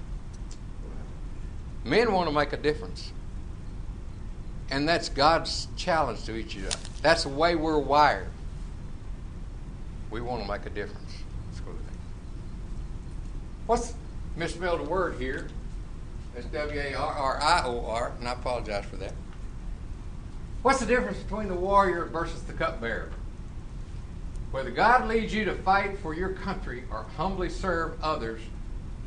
Men 1.84 2.12
want 2.12 2.30
to 2.30 2.34
make 2.34 2.54
a 2.54 2.58
difference. 2.58 3.12
And 4.70 4.88
that's 4.88 5.10
God's 5.10 5.68
challenge 5.76 6.24
to 6.26 6.36
each 6.36 6.56
of 6.56 6.68
us. 6.68 6.76
That's 7.02 7.24
the 7.24 7.30
way 7.30 7.56
we're 7.56 7.78
wired. 7.78 8.28
We 10.16 10.22
want 10.22 10.42
to 10.44 10.48
make 10.48 10.66
a 10.66 10.70
difference. 10.70 11.12
Let's 11.50 11.60
go. 11.60 11.72
What's 13.66 13.94
misspelled 14.38 14.80
a 14.80 14.84
word 14.84 15.20
here? 15.20 15.50
It's 16.38 16.46
W 16.46 16.80
A 16.80 16.94
R 16.94 17.14
R 17.14 17.42
I 17.42 17.64
O 17.66 17.86
R, 17.86 18.14
and 18.18 18.26
I 18.26 18.32
apologize 18.32 18.86
for 18.86 18.96
that. 18.96 19.12
What's 20.62 20.80
the 20.80 20.86
difference 20.86 21.18
between 21.18 21.50
the 21.50 21.56
warrior 21.56 22.06
versus 22.06 22.42
the 22.44 22.54
cupbearer? 22.54 23.12
Whether 24.52 24.72
God 24.72 25.10
leads 25.10 25.34
you 25.34 25.44
to 25.44 25.54
fight 25.54 26.00
for 26.00 26.14
your 26.14 26.30
country 26.30 26.86
or 26.90 27.06
humbly 27.18 27.50
serve 27.50 28.02
others, 28.02 28.40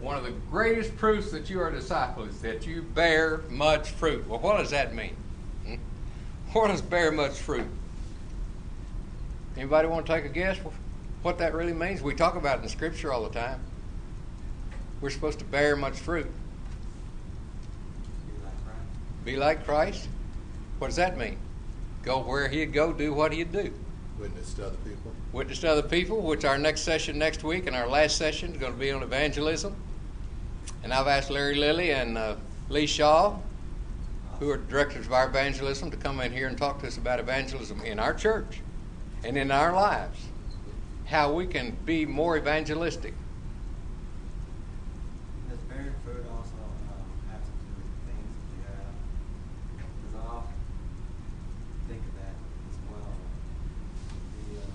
one 0.00 0.18
of 0.18 0.24
the 0.24 0.32
greatest 0.50 0.94
proofs 0.98 1.30
that 1.30 1.48
you 1.48 1.58
are 1.62 1.68
a 1.68 1.72
disciple 1.72 2.24
is 2.24 2.38
that 2.42 2.66
you 2.66 2.82
bear 2.82 3.38
much 3.48 3.92
fruit. 3.92 4.28
Well, 4.28 4.40
what 4.40 4.58
does 4.58 4.72
that 4.72 4.94
mean? 4.94 5.16
Hmm? 5.64 5.76
What 6.52 6.68
does 6.68 6.82
bear 6.82 7.10
much 7.10 7.38
fruit? 7.38 7.66
Anybody 9.56 9.88
want 9.88 10.04
to 10.04 10.12
take 10.12 10.26
a 10.26 10.28
guess 10.28 10.58
what 11.22 11.38
that 11.38 11.54
really 11.54 11.72
means? 11.72 12.02
We 12.02 12.14
talk 12.14 12.36
about 12.36 12.58
it 12.58 12.62
in 12.62 12.68
Scripture 12.68 13.12
all 13.12 13.22
the 13.22 13.30
time. 13.30 13.60
We're 15.00 15.10
supposed 15.10 15.38
to 15.40 15.44
bear 15.44 15.76
much 15.76 15.94
fruit. 15.94 16.30
Be 19.24 19.36
like 19.36 19.64
Christ? 19.64 20.08
What 20.78 20.88
does 20.88 20.96
that 20.96 21.18
mean? 21.18 21.38
Go 22.02 22.20
where 22.20 22.48
he'd 22.48 22.72
go, 22.72 22.92
do 22.92 23.12
what 23.12 23.32
he'd 23.32 23.52
do. 23.52 23.72
Witness 24.18 24.54
to 24.54 24.66
other 24.66 24.76
people. 24.78 25.12
Witness 25.32 25.60
to 25.60 25.70
other 25.70 25.82
people, 25.82 26.22
which 26.22 26.44
our 26.44 26.58
next 26.58 26.80
session 26.82 27.18
next 27.18 27.44
week 27.44 27.66
and 27.66 27.76
our 27.76 27.88
last 27.88 28.16
session 28.16 28.52
is 28.52 28.58
going 28.58 28.72
to 28.72 28.78
be 28.78 28.90
on 28.90 29.02
evangelism. 29.02 29.76
And 30.82 30.92
I've 30.92 31.06
asked 31.06 31.30
Larry 31.30 31.56
Lilly 31.56 31.92
and 31.92 32.16
uh, 32.16 32.36
Lee 32.68 32.86
Shaw, 32.86 33.36
who 34.38 34.50
are 34.50 34.56
directors 34.56 35.06
of 35.06 35.12
our 35.12 35.28
evangelism, 35.28 35.90
to 35.90 35.96
come 35.96 36.20
in 36.20 36.32
here 36.32 36.48
and 36.48 36.56
talk 36.56 36.80
to 36.80 36.86
us 36.86 36.96
about 36.96 37.20
evangelism 37.20 37.80
in 37.82 37.98
our 37.98 38.14
church 38.14 38.60
and 39.24 39.36
in 39.36 39.50
our 39.50 39.72
lives. 39.72 40.18
How 41.08 41.32
we 41.32 41.46
can 41.46 41.74
be 41.86 42.04
more 42.04 42.36
evangelistic. 42.36 43.14
Does 45.48 45.58
bearing 45.60 45.94
fruit 46.04 46.26
also 46.30 46.52
um, 46.52 47.30
have 47.30 47.40
to 47.40 47.50
do 47.50 47.72
with 47.76 47.88
things 48.04 48.28
that 48.44 48.52
you 48.54 48.62
have? 48.68 48.92
Because 49.74 50.14
I 50.14 50.22
often 50.36 50.58
think 51.88 52.00
of 52.00 52.14
that 52.20 52.36
as 52.68 52.76
well. 52.92 53.12
The 54.36 54.60
uh, 54.60 54.68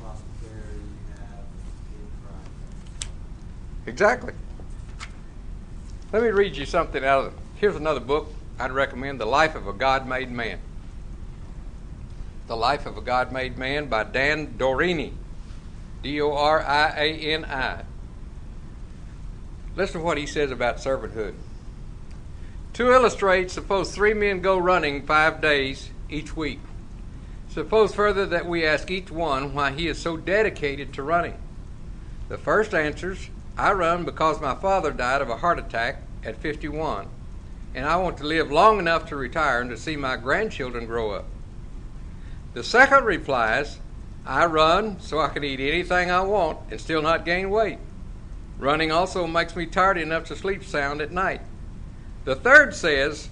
prosperity 0.00 0.78
you 0.78 1.14
have 1.18 1.44
in 1.90 2.06
Christ. 2.22 3.08
Exactly. 3.86 4.34
Let 6.12 6.22
me 6.22 6.28
read 6.28 6.56
you 6.56 6.64
something 6.64 7.04
out 7.04 7.24
of. 7.24 7.32
Here's 7.56 7.74
another 7.74 7.98
book 7.98 8.32
I'd 8.60 8.70
recommend: 8.70 9.20
The 9.20 9.26
Life 9.26 9.56
of 9.56 9.66
a 9.66 9.72
God-Made 9.72 10.30
Man. 10.30 10.60
The 12.50 12.56
Life 12.56 12.84
of 12.84 12.96
a 12.96 13.00
God 13.00 13.30
Made 13.30 13.56
Man 13.58 13.86
by 13.86 14.02
Dan 14.02 14.54
Doriani. 14.58 15.12
D 16.02 16.20
O 16.20 16.32
R 16.32 16.60
I 16.60 16.88
A 16.96 17.32
N 17.32 17.44
I. 17.44 17.84
Listen 19.76 20.00
to 20.00 20.04
what 20.04 20.18
he 20.18 20.26
says 20.26 20.50
about 20.50 20.78
servanthood. 20.78 21.34
To 22.72 22.92
illustrate, 22.92 23.52
suppose 23.52 23.94
three 23.94 24.14
men 24.14 24.40
go 24.40 24.58
running 24.58 25.06
five 25.06 25.40
days 25.40 25.90
each 26.08 26.36
week. 26.36 26.58
Suppose 27.48 27.94
further 27.94 28.26
that 28.26 28.46
we 28.46 28.66
ask 28.66 28.90
each 28.90 29.12
one 29.12 29.54
why 29.54 29.70
he 29.70 29.86
is 29.86 30.02
so 30.02 30.16
dedicated 30.16 30.92
to 30.94 31.04
running. 31.04 31.38
The 32.28 32.36
first 32.36 32.74
answers, 32.74 33.30
I 33.56 33.70
run 33.70 34.04
because 34.04 34.40
my 34.40 34.56
father 34.56 34.90
died 34.90 35.22
of 35.22 35.30
a 35.30 35.36
heart 35.36 35.60
attack 35.60 36.02
at 36.24 36.36
51, 36.36 37.06
and 37.76 37.86
I 37.86 37.94
want 37.94 38.18
to 38.18 38.24
live 38.24 38.50
long 38.50 38.80
enough 38.80 39.06
to 39.10 39.14
retire 39.14 39.60
and 39.60 39.70
to 39.70 39.76
see 39.76 39.94
my 39.94 40.16
grandchildren 40.16 40.86
grow 40.86 41.12
up. 41.12 41.26
The 42.52 42.64
second 42.64 43.04
replies, 43.04 43.78
I 44.26 44.46
run 44.46 44.98
so 45.00 45.20
I 45.20 45.28
can 45.28 45.44
eat 45.44 45.60
anything 45.60 46.10
I 46.10 46.22
want 46.22 46.58
and 46.70 46.80
still 46.80 47.00
not 47.00 47.24
gain 47.24 47.48
weight. 47.50 47.78
Running 48.58 48.90
also 48.90 49.26
makes 49.26 49.54
me 49.54 49.66
tired 49.66 49.96
enough 49.96 50.24
to 50.24 50.36
sleep 50.36 50.64
sound 50.64 51.00
at 51.00 51.12
night. 51.12 51.40
The 52.24 52.34
third 52.34 52.74
says, 52.74 53.30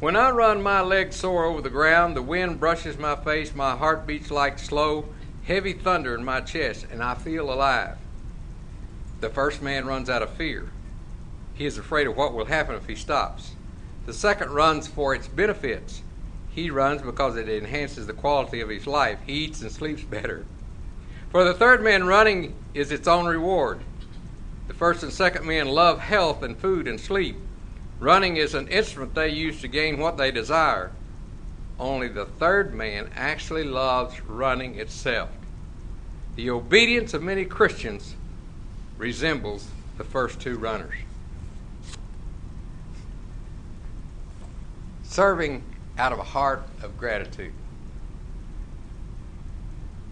When 0.00 0.16
I 0.16 0.30
run, 0.30 0.62
my 0.62 0.80
legs 0.82 1.16
soar 1.16 1.44
over 1.44 1.62
the 1.62 1.70
ground, 1.70 2.16
the 2.16 2.22
wind 2.22 2.60
brushes 2.60 2.98
my 2.98 3.16
face, 3.16 3.54
my 3.54 3.76
heart 3.76 4.06
beats 4.06 4.30
like 4.30 4.58
slow, 4.58 5.06
heavy 5.44 5.72
thunder 5.72 6.14
in 6.14 6.24
my 6.24 6.40
chest, 6.40 6.86
and 6.90 7.02
I 7.02 7.14
feel 7.14 7.52
alive. 7.52 7.96
The 9.20 9.30
first 9.30 9.62
man 9.62 9.86
runs 9.86 10.10
out 10.10 10.22
of 10.22 10.30
fear. 10.30 10.70
He 11.54 11.64
is 11.64 11.78
afraid 11.78 12.06
of 12.06 12.16
what 12.16 12.34
will 12.34 12.44
happen 12.44 12.74
if 12.74 12.86
he 12.86 12.96
stops. 12.96 13.52
The 14.04 14.12
second 14.12 14.50
runs 14.50 14.86
for 14.86 15.14
its 15.14 15.28
benefits. 15.28 16.02
He 16.56 16.70
runs 16.70 17.02
because 17.02 17.36
it 17.36 17.50
enhances 17.50 18.06
the 18.06 18.14
quality 18.14 18.62
of 18.62 18.70
his 18.70 18.86
life. 18.86 19.18
He 19.26 19.44
eats 19.44 19.60
and 19.60 19.70
sleeps 19.70 20.02
better. 20.02 20.46
For 21.28 21.44
the 21.44 21.52
third 21.52 21.82
man, 21.84 22.06
running 22.06 22.54
is 22.72 22.90
its 22.90 23.06
own 23.06 23.26
reward. 23.26 23.80
The 24.66 24.72
first 24.72 25.02
and 25.02 25.12
second 25.12 25.46
men 25.46 25.68
love 25.68 26.00
health 26.00 26.42
and 26.42 26.56
food 26.56 26.88
and 26.88 26.98
sleep. 26.98 27.36
Running 28.00 28.38
is 28.38 28.54
an 28.54 28.68
instrument 28.68 29.14
they 29.14 29.28
use 29.28 29.60
to 29.60 29.68
gain 29.68 29.98
what 29.98 30.16
they 30.16 30.30
desire. 30.30 30.92
Only 31.78 32.08
the 32.08 32.24
third 32.24 32.72
man 32.72 33.10
actually 33.14 33.64
loves 33.64 34.22
running 34.22 34.76
itself. 34.76 35.28
The 36.36 36.48
obedience 36.48 37.12
of 37.12 37.22
many 37.22 37.44
Christians 37.44 38.16
resembles 38.96 39.68
the 39.98 40.04
first 40.04 40.40
two 40.40 40.56
runners. 40.56 40.94
Serving 45.02 45.62
out 45.98 46.12
of 46.12 46.18
a 46.18 46.24
heart 46.24 46.62
of 46.82 46.98
gratitude. 46.98 47.52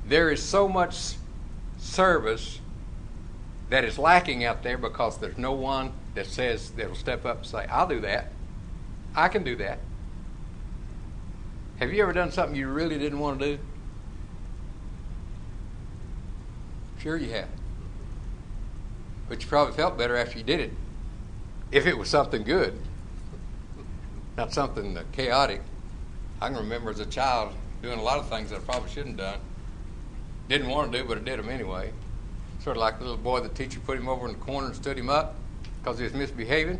There 0.06 0.30
is 0.30 0.42
so 0.42 0.68
much 0.68 1.14
service 1.78 2.60
that 3.70 3.84
is 3.84 3.98
lacking 3.98 4.44
out 4.44 4.62
there 4.62 4.78
because 4.78 5.18
there's 5.18 5.38
no 5.38 5.52
one 5.52 5.92
that 6.14 6.26
says 6.26 6.70
that'll 6.70 6.94
step 6.94 7.24
up 7.24 7.38
and 7.38 7.46
say, 7.46 7.66
I'll 7.66 7.88
do 7.88 8.00
that. 8.00 8.30
I 9.14 9.28
can 9.28 9.44
do 9.44 9.56
that. 9.56 9.78
Have 11.78 11.92
you 11.92 12.02
ever 12.02 12.12
done 12.12 12.30
something 12.30 12.56
you 12.56 12.68
really 12.68 12.98
didn't 12.98 13.18
want 13.18 13.40
to 13.40 13.56
do? 13.56 13.62
Sure 16.98 17.16
you 17.16 17.30
have. 17.30 17.48
But 19.28 19.42
you 19.42 19.48
probably 19.48 19.74
felt 19.74 19.98
better 19.98 20.16
after 20.16 20.38
you 20.38 20.44
did 20.44 20.60
it. 20.60 20.72
If 21.72 21.86
it 21.86 21.98
was 21.98 22.08
something 22.08 22.44
good, 22.44 22.78
not 24.36 24.52
something 24.52 24.98
chaotic. 25.12 25.62
I 26.44 26.48
can 26.48 26.58
remember 26.58 26.90
as 26.90 27.00
a 27.00 27.06
child 27.06 27.54
doing 27.80 27.98
a 27.98 28.02
lot 28.02 28.18
of 28.18 28.28
things 28.28 28.50
that 28.50 28.56
I 28.56 28.58
probably 28.58 28.90
shouldn't 28.90 29.18
have 29.18 29.32
done. 29.36 29.40
Didn't 30.50 30.68
want 30.68 30.92
to 30.92 30.98
do, 30.98 31.08
but 31.08 31.16
I 31.16 31.22
did 31.22 31.38
them 31.38 31.48
anyway. 31.48 31.90
Sort 32.60 32.76
of 32.76 32.82
like 32.82 32.98
the 32.98 33.04
little 33.04 33.16
boy 33.16 33.40
the 33.40 33.48
teacher 33.48 33.80
put 33.80 33.96
him 33.96 34.08
over 34.08 34.26
in 34.26 34.34
the 34.34 34.38
corner 34.40 34.66
and 34.66 34.76
stood 34.76 34.98
him 34.98 35.08
up 35.08 35.36
because 35.78 35.96
he 35.96 36.04
was 36.04 36.12
misbehaving. 36.12 36.78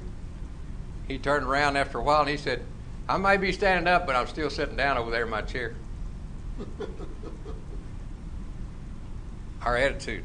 He 1.09 1.17
turned 1.17 1.47
around 1.47 1.79
after 1.79 1.97
a 1.97 2.03
while 2.03 2.21
and 2.21 2.29
he 2.29 2.37
said, 2.37 2.63
I 3.09 3.17
may 3.17 3.39
be 3.39 3.53
standing 3.53 3.89
up, 3.91 4.07
but 4.07 4.15
I'm 4.15 4.27
still 4.27 4.51
sitting 4.51 4.77
down 4.77 4.99
over 4.99 5.11
there 5.11 5.25
in 5.25 5.31
my 5.31 5.41
chair. 5.41 5.75
our 9.63 9.79
attitude, 9.79 10.25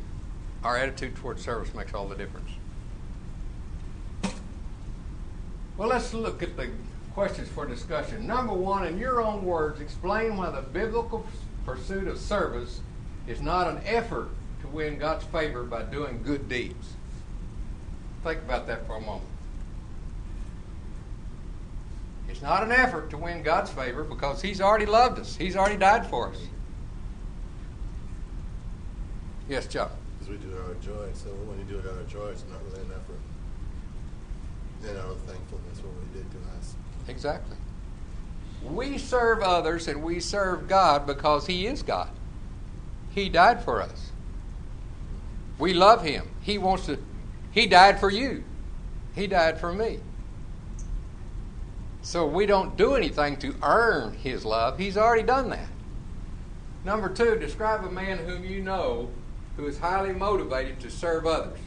our 0.66 0.76
attitude 0.76 1.16
towards 1.16 1.42
service 1.42 1.74
makes 1.74 1.94
all 1.94 2.10
the 2.10 2.16
difference. 2.16 2.52
Well, 5.78 5.88
let's 5.88 6.14
look 6.14 6.44
at 6.44 6.58
the 6.58 6.72
questions 7.20 7.50
for 7.50 7.66
discussion. 7.66 8.26
Number 8.26 8.54
one, 8.54 8.88
in 8.88 8.98
your 8.98 9.22
own 9.22 9.44
words, 9.44 9.82
explain 9.82 10.38
why 10.38 10.50
the 10.52 10.62
biblical 10.62 11.26
pursuit 11.66 12.08
of 12.08 12.18
service 12.18 12.80
is 13.28 13.42
not 13.42 13.68
an 13.68 13.82
effort 13.84 14.30
to 14.62 14.68
win 14.70 14.98
God's 14.98 15.26
favor 15.26 15.64
by 15.64 15.82
doing 15.82 16.24
good 16.24 16.48
deeds. 16.48 16.94
Think 18.24 18.40
about 18.44 18.68
that 18.68 18.88
for 18.88 18.96
a 18.96 19.02
moment. 19.02 19.28
It's 22.30 22.42
not 22.42 22.64
an 22.64 22.72
effort 22.72 23.10
to 23.10 23.18
win 23.18 23.44
God's 23.44 23.70
favor 23.70 24.06
because 24.06 24.42
He's 24.42 24.62
already 24.62 24.86
loved 24.86 25.20
us. 25.20 25.36
He's 25.36 25.58
already 25.58 25.76
died 25.76 26.08
for 26.08 26.30
us. 26.30 26.40
Yes, 29.50 29.68
Chuck. 29.68 29.92
Because 30.20 30.32
we 30.32 30.38
do 30.38 30.56
it 30.56 30.62
out 30.64 30.72
of 30.72 30.82
joy. 30.82 31.10
So 31.16 31.32
when 31.32 31.60
you 31.60 31.66
do 31.66 31.80
it 31.80 31.86
out 31.86 32.00
of 32.00 32.08
joy, 32.08 32.28
it's 32.28 32.46
not 32.50 32.64
really 32.70 32.80
an 32.80 32.92
effort. 32.92 33.20
And 34.88 34.98
out 34.98 35.12
of 35.12 35.18
thankfulness, 35.24 35.82
for 35.82 35.88
what 35.88 36.08
we 36.08 36.22
did 36.22 36.32
to 36.32 36.38
us. 36.58 36.76
Exactly. 37.10 37.58
We 38.64 38.98
serve 38.98 39.42
others 39.42 39.88
and 39.88 40.04
we 40.04 40.20
serve 40.20 40.68
God 40.68 41.08
because 41.08 41.48
He 41.48 41.66
is 41.66 41.82
God. 41.82 42.10
He 43.10 43.30
died 43.30 43.64
for 43.64 43.82
us. 43.82 44.12
We 45.58 45.74
love 45.74 46.04
Him. 46.04 46.30
He 46.42 46.58
wants 46.58 46.86
to, 46.86 47.00
He 47.52 47.66
died 47.66 48.00
for 48.00 48.12
you. 48.12 48.44
He 49.16 49.28
died 49.28 49.60
for 49.60 49.74
me. 49.74 50.00
So 52.02 52.26
we 52.26 52.46
don't 52.46 52.78
do 52.78 52.96
anything 52.96 53.38
to 53.38 53.56
earn 53.64 54.14
His 54.14 54.46
love. 54.46 54.78
He's 54.78 54.98
already 54.98 55.24
done 55.24 55.50
that. 55.50 55.68
Number 56.86 57.10
two, 57.10 57.38
describe 57.38 57.84
a 57.84 57.90
man 57.90 58.20
whom 58.20 58.46
you 58.46 58.62
know 58.62 59.10
who 59.58 59.68
is 59.68 59.80
highly 59.80 60.14
motivated 60.14 60.80
to 60.82 60.90
serve 60.90 61.26
others. 61.26 61.60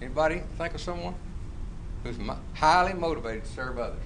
Anybody 0.00 0.42
think 0.58 0.74
of 0.74 0.80
someone 0.80 1.14
who's 2.02 2.16
highly 2.54 2.94
motivated 2.94 3.44
to 3.44 3.50
serve 3.50 3.78
others? 3.78 4.02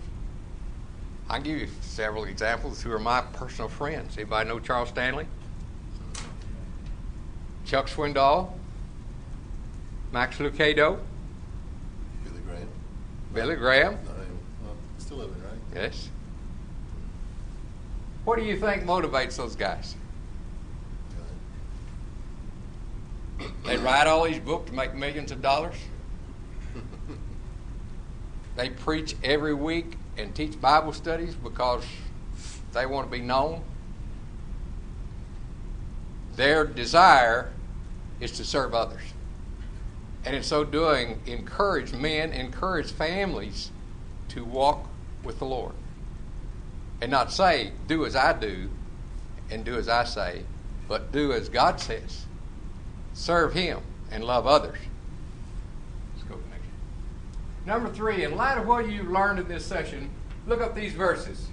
I'll 1.28 1.40
give 1.40 1.59
you 1.59 1.68
several 1.80 2.24
examples 2.24 2.82
who 2.82 2.92
are 2.92 2.98
my 2.98 3.20
personal 3.20 3.68
friends. 3.68 4.16
Anybody 4.16 4.48
know 4.48 4.61
Charles 4.61 4.90
Stanley? 4.90 5.26
Chuck 7.64 7.88
Swindoll? 7.88 8.52
Max 10.12 10.38
Lucado? 10.38 11.00
Billy 12.22 12.40
Graham. 12.46 12.68
Billy 13.35 13.56
Graham? 13.56 13.94
Not 13.94 14.14
even, 14.14 14.38
well, 14.64 14.76
still 14.98 15.16
living, 15.18 15.42
right? 15.42 15.59
Yes. 15.74 16.09
What 18.24 18.38
do 18.38 18.44
you 18.44 18.56
think 18.56 18.85
motivates 18.85 19.37
those 19.37 19.56
guys? 19.56 19.96
They 23.64 23.76
write 23.76 24.06
all 24.06 24.24
these 24.24 24.38
books 24.38 24.70
to 24.70 24.76
make 24.76 24.94
millions 24.94 25.32
of 25.32 25.42
dollars. 25.42 25.74
They 28.57 28.71
preach 28.71 29.14
every 29.23 29.55
week 29.55 29.97
and 30.16 30.35
teach 30.35 30.61
Bible 30.61 30.92
studies 30.92 31.35
because 31.35 31.85
they 32.73 32.87
want 32.87 33.11
to 33.11 33.17
be 33.17 33.23
known. 33.23 33.63
Their 36.35 36.65
desire 36.65 37.52
is 38.21 38.33
to 38.33 38.44
serve 38.44 38.75
others. 38.75 39.02
And 40.25 40.35
in 40.35 40.42
so 40.42 40.65
doing, 40.65 41.21
encourage 41.27 41.92
men, 41.92 42.33
encourage 42.33 42.90
families 42.90 43.71
to 44.31 44.44
walk 44.44 44.88
with 45.23 45.38
the 45.38 45.44
Lord. 45.44 45.73
And 47.00 47.11
not 47.11 47.33
say, 47.33 47.73
do 47.87 48.04
as 48.07 48.17
I 48.17 48.33
do 48.33 48.71
and 49.50 49.65
do 49.65 49.77
as 49.77 49.88
I 49.88 50.04
say, 50.04 50.42
but 50.88 51.13
do 51.13 51.33
as 51.33 51.48
God 51.48 51.81
says. 51.81 52.27
Serve 53.15 53.52
Him 53.52 53.81
and 54.11 54.25
love 54.25 54.46
others. 54.46 54.79
Let's 56.15 56.29
go 56.29 56.35
to 56.35 56.42
the 56.42 56.48
next. 56.48 56.65
Number 57.67 57.90
three, 57.90 58.23
in 58.23 58.37
light 58.37 58.58
of 58.58 58.67
what 58.69 58.88
you've 58.88 59.10
learned 59.10 59.40
in 59.40 59.48
this 59.48 59.67
session, 59.67 60.08
look 60.46 60.60
up 60.60 60.77
these 60.77 60.92
verses. 60.92 61.48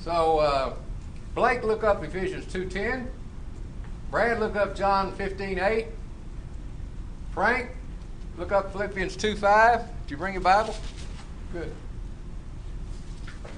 So, 0.00 0.38
uh, 0.38 0.74
Blake, 1.34 1.64
look 1.64 1.82
up 1.82 2.04
Ephesians 2.04 2.44
2.10. 2.46 3.08
Brad, 4.12 4.38
look 4.38 4.54
up 4.54 4.76
John 4.76 5.10
15.8. 5.16 5.88
Frank, 7.32 7.70
look 8.38 8.52
up 8.52 8.70
Philippians 8.70 9.16
2.5. 9.16 9.78
Did 9.78 10.10
you 10.12 10.16
bring 10.16 10.34
your 10.34 10.42
Bible? 10.42 10.76
Good. 11.52 11.72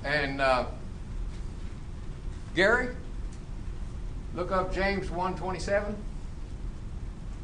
And 0.02 0.40
uh, 0.40 0.64
Gary, 2.54 2.88
look 4.34 4.50
up 4.50 4.72
James 4.72 5.08
1.27. 5.08 5.94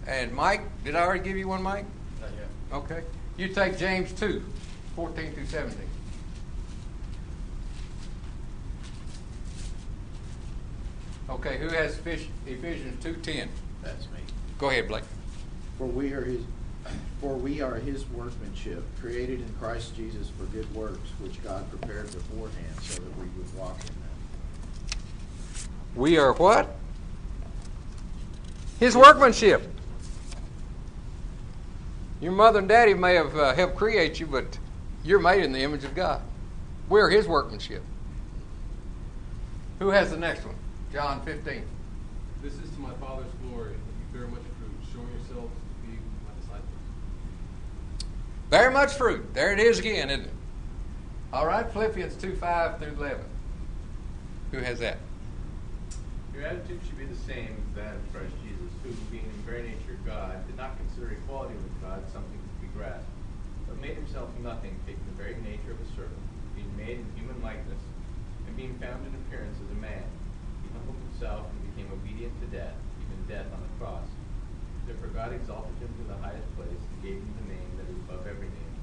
And 0.07 0.33
Mike, 0.33 0.63
did 0.85 0.97
I 0.97 1.03
already 1.03 1.23
give 1.23 1.37
you 1.37 1.49
one, 1.49 1.63
Mike? 1.63 1.85
Not 2.19 2.31
yet. 2.39 2.49
Okay. 2.73 3.03
You 3.37 3.49
take 3.49 3.79
James 3.79 4.13
2, 4.13 4.43
14 4.95 5.33
through 5.33 5.47
17. 5.47 5.79
Okay, 11.31 11.57
who 11.59 11.69
has 11.69 11.99
Ephes- 11.99 12.29
Ephesians 12.47 13.03
2.10? 13.03 13.49
That's 13.83 14.05
me. 14.07 14.21
Go 14.59 14.69
ahead, 14.69 14.87
Blake. 14.89 15.05
For 15.79 15.87
we 15.87 16.13
are 16.13 16.23
his, 16.23 16.43
for 17.21 17.35
we 17.35 17.61
are 17.63 17.77
his 17.77 18.07
workmanship, 18.11 18.85
created 19.01 19.41
in 19.41 19.49
Christ 19.59 19.97
Jesus 19.97 20.29
for 20.39 20.45
good 20.47 20.73
works, 20.75 21.09
which 21.21 21.43
God 21.43 21.69
prepared 21.71 22.13
beforehand 22.13 22.77
so 22.83 23.03
that 23.03 23.17
we 23.19 23.25
would 23.37 23.55
walk 23.57 23.79
in 23.81 23.87
them. 23.87 23.97
We 25.97 26.19
are 26.19 26.35
what? 26.35 26.77
His 28.79 28.97
workmanship. 28.97 29.72
Your 32.23 32.31
mother 32.31 32.61
and 32.61 32.69
daddy 32.69 32.95
may 32.95 33.17
have 33.17 33.37
uh, 33.37 33.53
helped 33.53 33.75
create 33.75 34.21
you, 34.21 34.27
but 34.27 34.57
you're 35.03 35.19
made 35.19 35.43
in 35.43 35.51
the 35.53 35.59
image 35.59 35.83
of 35.83 35.97
God. 35.97 36.23
We're 36.89 37.11
His 37.11 37.27
workmanship. 37.27 37.83
Who 39.81 39.89
has 39.89 40.11
the 40.11 40.17
next 40.17 40.47
one? 40.47 40.55
John 40.93 41.21
15. 41.23 41.65
This 42.41 42.53
is 42.55 42.71
to 42.71 42.81
my 42.81 42.93
Father's 42.95 43.27
glory, 43.43 43.73
that 43.73 43.75
you 43.75 44.21
bear 44.21 44.29
much 44.29 44.43
fruit, 44.59 44.93
showing 44.93 45.09
yourselves 45.09 45.53
to 45.53 45.87
be 45.87 45.99
my 46.25 46.41
disciples. 46.41 46.69
Very 48.51 48.73
much 48.73 48.93
fruit. 48.93 49.35
There 49.35 49.53
it 49.53 49.59
is 49.59 49.81
again, 49.81 50.09
isn't 50.09 50.27
it? 50.27 50.33
All 51.33 51.47
right, 51.47 51.69
Philippians 51.73 52.15
2 52.15 52.37
5 52.37 52.79
through 52.79 52.95
11. 52.99 53.25
Who 54.53 54.59
has 54.59 54.79
that? 54.79 54.99
Your 56.33 56.45
attitude 56.45 56.81
should 56.87 56.99
be 56.99 57.07
the 57.07 57.17
same 57.17 57.57
as 57.71 57.77
that 57.77 57.95
of 57.97 58.13
Christ 58.13 58.33
Jesus, 58.42 58.42
who, 58.83 58.91
being 59.15 59.23
in 59.23 59.43
very 59.47 59.63
nature 59.63 59.95
God, 60.03 60.43
did 60.51 60.59
not 60.59 60.75
consider 60.75 61.15
equality 61.15 61.55
with 61.55 61.75
God 61.79 62.03
something 62.11 62.35
to 62.35 62.55
be 62.59 62.67
grasped, 62.75 63.07
but 63.71 63.79
made 63.79 63.95
himself 63.95 64.27
nothing, 64.43 64.75
taking 64.83 65.07
the 65.07 65.19
very 65.23 65.39
nature 65.47 65.71
of 65.71 65.79
a 65.79 65.89
servant, 65.95 66.19
being 66.59 66.71
made 66.75 66.99
in 66.99 67.07
human 67.15 67.39
likeness, 67.39 67.79
and 68.47 68.59
being 68.59 68.75
found 68.83 69.07
in 69.07 69.15
appearance 69.23 69.55
as 69.63 69.71
a 69.71 69.79
man. 69.79 70.03
He 70.67 70.69
humbled 70.75 70.99
himself 71.15 71.47
and 71.47 71.63
became 71.71 71.95
obedient 71.95 72.35
to 72.43 72.51
death, 72.51 72.75
even 73.07 73.23
death 73.31 73.47
on 73.55 73.63
the 73.63 73.73
cross. 73.79 74.07
Therefore 74.83 75.15
God 75.15 75.31
exalted 75.31 75.79
him 75.79 75.95
to 76.03 76.05
the 76.11 76.19
highest 76.19 76.51
place 76.59 76.75
and 76.75 76.99
gave 77.07 77.23
him 77.23 77.33
the 77.39 77.55
name 77.55 77.71
that 77.79 77.87
is 77.87 77.99
above 78.03 78.27
every 78.27 78.51
name, 78.51 78.77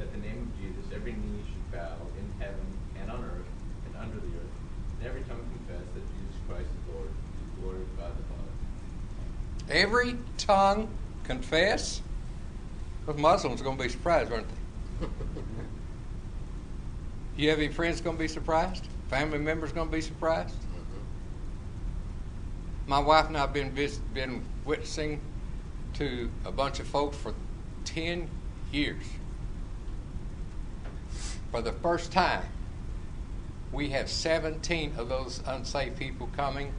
that 0.00 0.08
the 0.08 0.24
name 0.24 0.48
of 0.48 0.56
Jesus 0.56 0.88
every 0.88 1.12
knee 1.12 1.44
should 1.44 1.68
bow 1.68 2.00
in 2.16 2.24
heaven 2.40 2.64
and 2.96 3.12
on 3.12 3.20
earth 3.28 3.52
and 3.84 3.92
under 4.00 4.16
the 4.24 4.32
earth, 4.40 4.56
and 4.96 5.04
every 5.04 5.20
tongue 5.28 5.44
confess 5.60 5.84
that 5.84 6.04
Jesus 6.16 6.36
Christ 6.48 6.72
is 6.72 6.84
Lord, 6.96 7.12
to 7.12 7.40
the 7.44 7.52
glory 7.60 7.84
of 7.84 7.92
God 8.00 8.16
the 8.16 8.24
Father. 8.32 8.54
Every 9.70 10.16
tongue 10.36 10.88
confess. 11.24 12.02
Those 13.06 13.16
Muslims 13.16 13.60
are 13.60 13.64
going 13.64 13.76
to 13.76 13.82
be 13.82 13.88
surprised, 13.88 14.32
aren't 14.32 14.46
they? 14.48 15.06
you 17.36 17.50
have 17.50 17.58
any 17.58 17.68
friends 17.68 18.00
going 18.00 18.16
to 18.16 18.22
be 18.22 18.28
surprised? 18.28 18.86
Family 19.08 19.38
members 19.38 19.72
going 19.72 19.88
to 19.88 19.92
be 19.92 20.00
surprised? 20.00 20.54
Mm-hmm. 20.54 21.00
My 22.86 22.98
wife 22.98 23.26
and 23.26 23.36
I 23.36 23.40
have 23.40 23.52
been 23.52 23.70
vis- 23.72 23.98
been 24.12 24.44
witnessing 24.64 25.20
to 25.94 26.30
a 26.44 26.52
bunch 26.52 26.80
of 26.80 26.86
folks 26.86 27.16
for 27.16 27.34
ten 27.84 28.28
years. 28.72 29.04
For 31.50 31.62
the 31.62 31.72
first 31.72 32.10
time, 32.10 32.44
we 33.72 33.90
have 33.90 34.08
17 34.08 34.94
of 34.98 35.08
those 35.08 35.40
unsaved 35.46 35.96
people 35.96 36.28
coming 36.34 36.72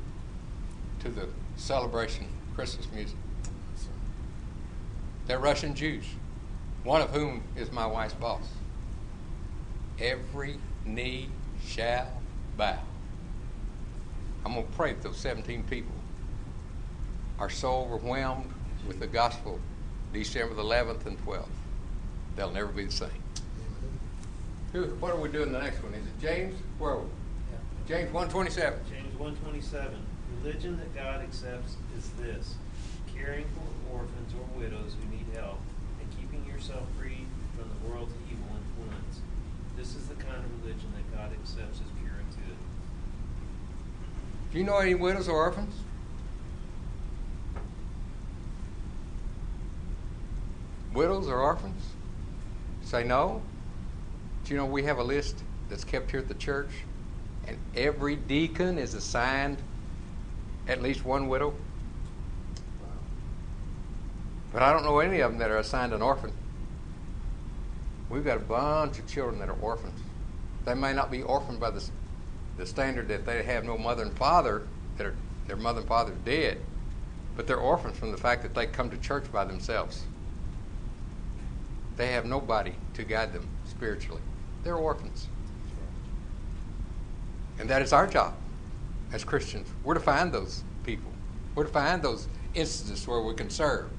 to 0.99 1.09
the 1.09 1.27
celebration 1.55 2.27
Christmas 2.55 2.87
music. 2.93 3.17
They're 5.27 5.39
Russian 5.39 5.75
Jews, 5.75 6.05
one 6.83 7.01
of 7.01 7.09
whom 7.09 7.43
is 7.55 7.71
my 7.71 7.85
wife's 7.85 8.13
boss. 8.13 8.47
Every 9.99 10.57
knee 10.85 11.29
shall 11.65 12.07
bow. 12.57 12.79
I'm 14.45 14.53
going 14.53 14.65
to 14.65 14.71
pray 14.73 14.93
that 14.93 15.01
those 15.01 15.17
17 15.17 15.63
people 15.63 15.91
are 17.39 17.49
so 17.49 17.73
overwhelmed 17.73 18.51
with 18.87 18.99
the 18.99 19.07
gospel 19.07 19.59
December 20.13 20.53
the 20.53 20.63
11th 20.63 21.05
and 21.05 21.25
12th, 21.25 21.47
they'll 22.35 22.51
never 22.51 22.71
be 22.71 22.85
the 22.85 22.91
same. 22.91 23.09
Who, 24.71 24.83
what 24.99 25.11
are 25.11 25.19
we 25.19 25.29
doing 25.29 25.51
the 25.51 25.59
next 25.59 25.83
one? 25.83 25.93
Is 25.93 26.05
it 26.05 26.21
James? 26.21 26.57
Where 26.79 26.91
are 26.91 26.99
we? 26.99 27.09
James 27.87 28.11
127. 28.13 28.79
James 28.89 29.19
127. 29.19 30.04
Religion 30.43 30.77
that 30.77 30.95
God 30.95 31.21
accepts 31.21 31.77
is 31.97 32.09
this 32.19 32.55
caring 33.15 33.45
for 33.45 33.97
orphans 33.97 34.33
or 34.33 34.59
widows 34.59 34.95
who 34.99 35.15
need 35.15 35.25
help 35.35 35.59
and 35.99 36.09
keeping 36.19 36.45
yourself 36.45 36.83
free 36.99 37.25
from 37.55 37.69
the 37.69 37.89
world's 37.89 38.13
evil 38.29 38.47
influence. 38.55 39.21
This 39.77 39.95
is 39.95 40.07
the 40.07 40.15
kind 40.15 40.37
of 40.37 40.63
religion 40.63 40.91
that 40.95 41.17
God 41.17 41.31
accepts 41.31 41.79
as 41.79 41.87
pure 42.01 42.17
and 42.17 42.29
good. 42.31 42.57
Do 44.51 44.57
you 44.57 44.63
know 44.63 44.77
any 44.77 44.95
widows 44.95 45.27
or 45.27 45.35
orphans? 45.35 45.75
Widows 50.93 51.27
or 51.27 51.39
orphans? 51.39 51.83
Say 52.83 53.03
no. 53.03 53.41
Do 54.45 54.53
you 54.53 54.57
know 54.57 54.65
we 54.65 54.83
have 54.83 54.97
a 54.97 55.03
list 55.03 55.37
that's 55.69 55.83
kept 55.83 56.11
here 56.11 56.19
at 56.19 56.27
the 56.27 56.35
church? 56.35 56.69
And 57.47 57.57
every 57.75 58.15
deacon 58.15 58.77
is 58.77 58.93
assigned 58.93 59.57
at 60.67 60.81
least 60.81 61.05
one 61.05 61.27
widow. 61.27 61.53
But 64.51 64.63
I 64.63 64.71
don't 64.71 64.83
know 64.83 64.99
any 64.99 65.19
of 65.19 65.31
them 65.31 65.39
that 65.39 65.51
are 65.51 65.57
assigned 65.57 65.93
an 65.93 66.01
orphan. 66.01 66.31
We've 68.09 68.23
got 68.23 68.37
a 68.37 68.41
bunch 68.41 68.99
of 68.99 69.07
children 69.07 69.39
that 69.39 69.49
are 69.49 69.57
orphans. 69.61 69.99
They 70.63 70.73
may 70.73 70.93
not 70.93 71.11
be 71.11 71.21
orphaned 71.23 71.59
by 71.59 71.71
the, 71.71 71.83
the 72.57 72.65
standard 72.65 73.07
that 73.09 73.25
they 73.25 73.43
have 73.43 73.65
no 73.65 73.77
mother 73.77 74.03
and 74.03 74.17
father, 74.17 74.67
that 74.97 75.07
are, 75.07 75.15
their 75.47 75.57
mother 75.57 75.79
and 75.79 75.87
father 75.87 76.13
are 76.13 76.25
dead, 76.25 76.59
but 77.35 77.47
they're 77.47 77.57
orphans 77.57 77.97
from 77.97 78.11
the 78.11 78.17
fact 78.17 78.43
that 78.43 78.55
they 78.55 78.65
come 78.65 78.89
to 78.89 78.97
church 78.97 79.31
by 79.31 79.43
themselves. 79.43 80.03
They 81.97 82.07
have 82.13 82.25
nobody 82.25 82.73
to 82.93 83.03
guide 83.03 83.33
them 83.33 83.47
spiritually. 83.65 84.21
They're 84.63 84.75
orphans. 84.75 85.27
And 87.59 87.69
that 87.69 87.81
is 87.81 87.93
our 87.93 88.07
job 88.07 88.35
as 89.15 89.23
Christians. 89.23 89.67
We're 89.83 89.93
to 89.93 89.99
find 90.01 90.31
those 90.33 90.61
people. 90.83 91.09
We're 91.55 91.63
to 91.63 91.71
find 91.71 92.01
those 92.01 92.27
instances 92.53 93.07
where 93.07 93.21
we 93.21 93.33
can 93.33 93.49
serve. 93.49 93.89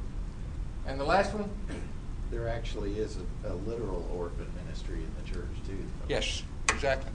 And 0.87 1.01
the 1.01 1.05
last 1.05 1.35
one? 1.35 1.51
There 2.29 2.49
actually 2.49 2.99
is 2.99 3.19
a, 3.45 3.53
a 3.53 3.55
literal 3.55 4.05
orphan 4.12 4.49
ministry 4.64 4.97
in 4.97 5.11
the 5.17 5.31
church 5.33 5.47
too. 5.64 5.79
Yes, 6.09 6.43
exactly. 6.69 7.12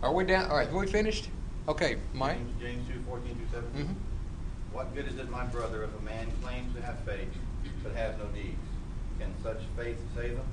Are 0.00 0.14
we 0.14 0.22
down? 0.24 0.48
All 0.48 0.56
right, 0.56 0.68
are 0.68 0.78
we 0.78 0.86
finished? 0.86 1.28
Okay, 1.66 1.96
Mike? 2.14 2.36
James, 2.38 2.60
James 2.60 2.88
two 2.88 3.00
fourteen 3.00 3.34
through 3.34 3.48
seventeen. 3.60 3.86
Mhm. 3.86 3.94
What 4.72 4.94
good 4.94 5.08
is 5.08 5.18
it, 5.18 5.28
my 5.28 5.42
brother, 5.46 5.82
if 5.82 5.90
a 5.98 6.02
man 6.04 6.28
claims 6.40 6.72
to 6.76 6.82
have 6.82 7.00
faith 7.00 7.34
but 7.82 7.96
has 7.96 8.16
no 8.18 8.26
deeds? 8.26 8.62
Can 9.18 9.34
such 9.42 9.58
faith 9.76 9.98
save 10.14 10.30
him? 10.38 10.46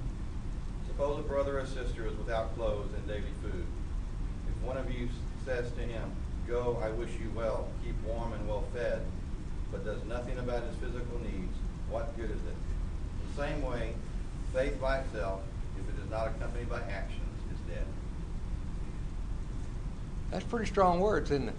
Suppose 0.88 1.20
a 1.20 1.28
brother 1.28 1.60
or 1.60 1.68
sister 1.68 2.08
is 2.08 2.18
without 2.18 2.56
clothes 2.58 2.90
and 2.98 3.08
daily 3.08 3.22
food. 3.44 3.66
If 4.48 4.68
one 4.68 4.78
of 4.78 4.90
you 4.92 5.10
says 5.50 5.72
to 5.72 5.82
him, 5.82 6.12
"Go, 6.48 6.80
I 6.84 6.92
wish 6.92 7.10
you 7.20 7.32
well, 7.36 7.68
keep 7.84 7.96
warm 8.04 8.34
and 8.34 8.48
well 8.48 8.66
fed," 8.72 9.02
but 9.72 9.84
does 9.84 10.04
nothing 10.06 10.38
about 10.38 10.64
his 10.64 10.76
physical 10.76 11.20
needs, 11.20 11.58
what 11.90 12.16
good 12.16 12.30
is 12.30 12.38
it? 12.38 12.56
The 13.36 13.42
same 13.42 13.64
way, 13.64 13.96
faith 14.54 14.80
by 14.80 15.00
itself, 15.00 15.42
if 15.76 15.90
it 15.90 16.04
is 16.04 16.10
not 16.12 16.28
accompanied 16.28 16.70
by 16.70 16.82
actions, 16.82 17.26
is 17.52 17.60
dead. 17.68 17.86
That's 20.30 20.46
pretty 20.46 20.68
strong 20.68 21.00
words, 21.00 21.32
isn't 21.32 21.50
it? 21.50 21.56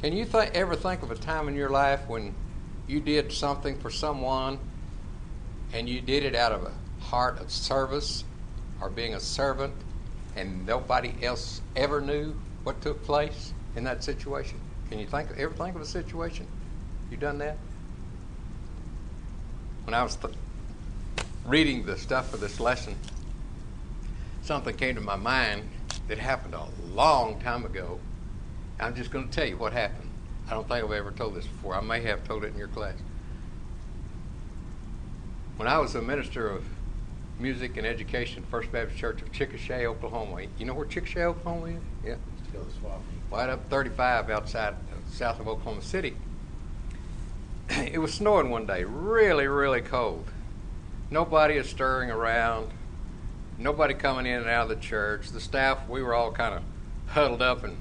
Can 0.00 0.12
you 0.16 0.24
th- 0.24 0.50
ever 0.54 0.76
think 0.76 1.02
of 1.02 1.10
a 1.10 1.16
time 1.16 1.48
in 1.48 1.56
your 1.56 1.70
life 1.70 2.06
when 2.06 2.32
you 2.86 3.00
did 3.00 3.32
something 3.32 3.76
for 3.80 3.90
someone 3.90 4.60
and 5.72 5.88
you 5.88 6.00
did 6.00 6.22
it 6.22 6.36
out 6.36 6.52
of 6.52 6.62
a 6.62 6.72
heart 7.06 7.40
of 7.40 7.50
service 7.50 8.22
or 8.80 8.90
being 8.90 9.14
a 9.14 9.20
servant 9.20 9.74
and 10.36 10.66
nobody 10.66 11.14
else 11.22 11.60
ever 11.76 12.00
knew 12.00 12.34
what 12.64 12.80
took 12.80 13.04
place 13.04 13.52
in 13.76 13.84
that 13.84 14.02
situation? 14.02 14.58
Can 14.88 14.98
you 14.98 15.06
think 15.06 15.30
ever 15.36 15.54
think 15.54 15.74
of 15.74 15.82
a 15.82 15.86
situation 15.86 16.46
you 17.10 17.16
done 17.16 17.38
that? 17.38 17.58
When 19.84 19.94
I 19.94 20.02
was 20.02 20.16
th- 20.16 20.34
reading 21.46 21.84
the 21.84 21.96
stuff 21.96 22.30
for 22.30 22.36
this 22.36 22.58
lesson, 22.58 22.96
something 24.42 24.74
came 24.74 24.94
to 24.94 25.00
my 25.00 25.16
mind 25.16 25.68
that 26.08 26.18
happened 26.18 26.54
a 26.54 26.66
long 26.92 27.38
time 27.40 27.64
ago. 27.64 27.98
I'm 28.80 28.94
just 28.94 29.10
going 29.10 29.28
to 29.28 29.34
tell 29.34 29.46
you 29.46 29.56
what 29.56 29.72
happened. 29.72 30.08
I 30.48 30.54
don't 30.54 30.66
think 30.66 30.84
I've 30.84 30.92
ever 30.92 31.10
told 31.10 31.34
this 31.34 31.46
before. 31.46 31.74
I 31.74 31.80
may 31.80 32.02
have 32.02 32.24
told 32.24 32.44
it 32.44 32.52
in 32.52 32.58
your 32.58 32.68
class. 32.68 32.94
When 35.56 35.68
I 35.68 35.78
was 35.78 35.94
a 35.94 36.02
minister 36.02 36.48
of 36.48 36.64
music 37.38 37.76
and 37.76 37.86
education 37.86 38.44
First 38.50 38.70
Baptist 38.72 38.98
Church 38.98 39.22
of 39.22 39.32
Chickasha, 39.32 39.84
Oklahoma. 39.84 40.42
You 40.58 40.66
know 40.66 40.74
where 40.74 40.86
Chickasha, 40.86 41.22
Oklahoma 41.22 41.66
is? 41.66 41.82
Yeah. 42.04 42.14
Swap. 42.80 43.00
Right 43.32 43.50
up 43.50 43.68
35 43.68 44.30
outside, 44.30 44.76
south 45.10 45.40
of 45.40 45.48
Oklahoma 45.48 45.82
City. 45.82 46.16
It 47.70 47.98
was 47.98 48.14
snowing 48.14 48.50
one 48.50 48.66
day, 48.66 48.84
really, 48.84 49.48
really 49.48 49.80
cold. 49.80 50.26
Nobody 51.10 51.54
is 51.54 51.68
stirring 51.68 52.10
around. 52.10 52.70
Nobody 53.58 53.94
coming 53.94 54.26
in 54.26 54.40
and 54.40 54.48
out 54.48 54.70
of 54.70 54.76
the 54.76 54.84
church. 54.84 55.30
The 55.30 55.40
staff, 55.40 55.88
we 55.88 56.02
were 56.02 56.14
all 56.14 56.30
kind 56.30 56.54
of 56.54 56.62
huddled 57.08 57.42
up 57.42 57.64
and 57.64 57.76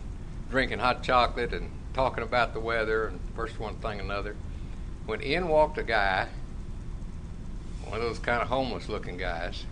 drinking 0.49 0.79
hot 0.79 1.03
chocolate 1.03 1.53
and 1.53 1.69
talking 1.93 2.23
about 2.23 2.53
the 2.53 2.59
weather 2.59 3.07
and 3.07 3.19
first 3.35 3.59
one 3.59 3.75
thing 3.75 3.99
another. 3.99 4.35
When 5.05 5.21
in 5.21 5.47
walked 5.47 5.77
a 5.77 5.83
guy, 5.83 6.27
one 7.85 7.99
of 7.99 8.01
those 8.01 8.19
kind 8.19 8.41
of 8.41 8.47
homeless 8.47 8.89
looking 8.89 9.17
guys, 9.17 9.65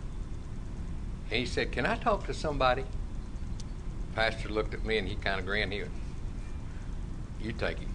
and 1.32 1.39
he 1.39 1.45
said, 1.45 1.72
Can 1.72 1.86
I 1.86 1.95
talk 1.95 2.26
to 2.28 2.34
somebody? 2.34 2.84
The 2.84 4.16
Pastor 4.16 4.49
looked 4.49 4.74
at 4.74 4.86
me 4.86 4.97
and 4.97 5.07
he 5.07 5.16
kind 5.16 5.39
of 5.39 5.45
grinned. 5.45 5.72
He 5.72 5.80
went, 5.80 5.91
You 7.39 7.53
take 7.53 7.80
him. 7.80 7.93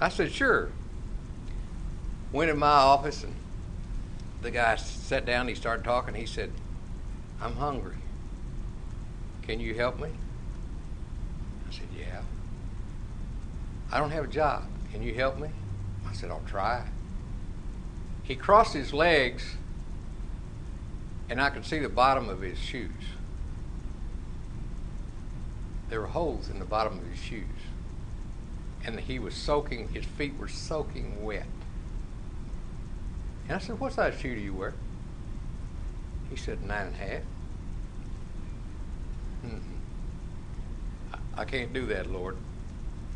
I 0.00 0.08
said, 0.08 0.32
Sure. 0.32 0.70
Went 2.32 2.50
in 2.50 2.58
my 2.58 2.66
office 2.66 3.22
and 3.22 3.32
the 4.42 4.50
guy 4.50 4.74
sat 4.76 5.24
down. 5.24 5.46
He 5.46 5.54
started 5.54 5.84
talking. 5.84 6.14
He 6.14 6.26
said, 6.26 6.50
I'm 7.40 7.54
hungry. 7.54 7.96
Can 9.42 9.60
you 9.60 9.74
help 9.74 10.00
me? 10.00 10.08
I 11.68 11.72
said, 11.72 11.86
Yeah. 11.96 12.22
I 13.92 14.00
don't 14.00 14.10
have 14.10 14.24
a 14.24 14.28
job. 14.28 14.64
Can 14.92 15.02
you 15.02 15.14
help 15.14 15.38
me? 15.38 15.48
I 16.08 16.12
said, 16.12 16.30
I'll 16.30 16.42
try. 16.46 16.84
He 18.26 18.34
crossed 18.34 18.74
his 18.74 18.92
legs 18.92 19.56
and 21.30 21.40
I 21.40 21.50
could 21.50 21.64
see 21.64 21.78
the 21.78 21.88
bottom 21.88 22.28
of 22.28 22.40
his 22.40 22.58
shoes. 22.58 22.90
There 25.88 26.00
were 26.00 26.08
holes 26.08 26.48
in 26.48 26.58
the 26.58 26.64
bottom 26.64 26.98
of 26.98 27.06
his 27.06 27.18
shoes. 27.18 27.44
And 28.84 28.98
he 29.00 29.18
was 29.18 29.34
soaking, 29.34 29.88
his 29.88 30.04
feet 30.04 30.36
were 30.38 30.48
soaking 30.48 31.24
wet. 31.24 31.46
And 33.48 33.56
I 33.56 33.58
said, 33.58 33.78
What 33.78 33.92
size 33.92 34.18
shoe 34.18 34.34
do 34.34 34.40
you 34.40 34.54
wear? 34.54 34.74
He 36.30 36.36
said, 36.36 36.62
Nine 36.62 36.88
and 36.88 36.94
a 36.94 36.98
half. 36.98 37.22
Hmm. 39.42 39.58
I, 41.12 41.42
I 41.42 41.44
can't 41.44 41.72
do 41.72 41.86
that, 41.86 42.10
Lord. 42.10 42.36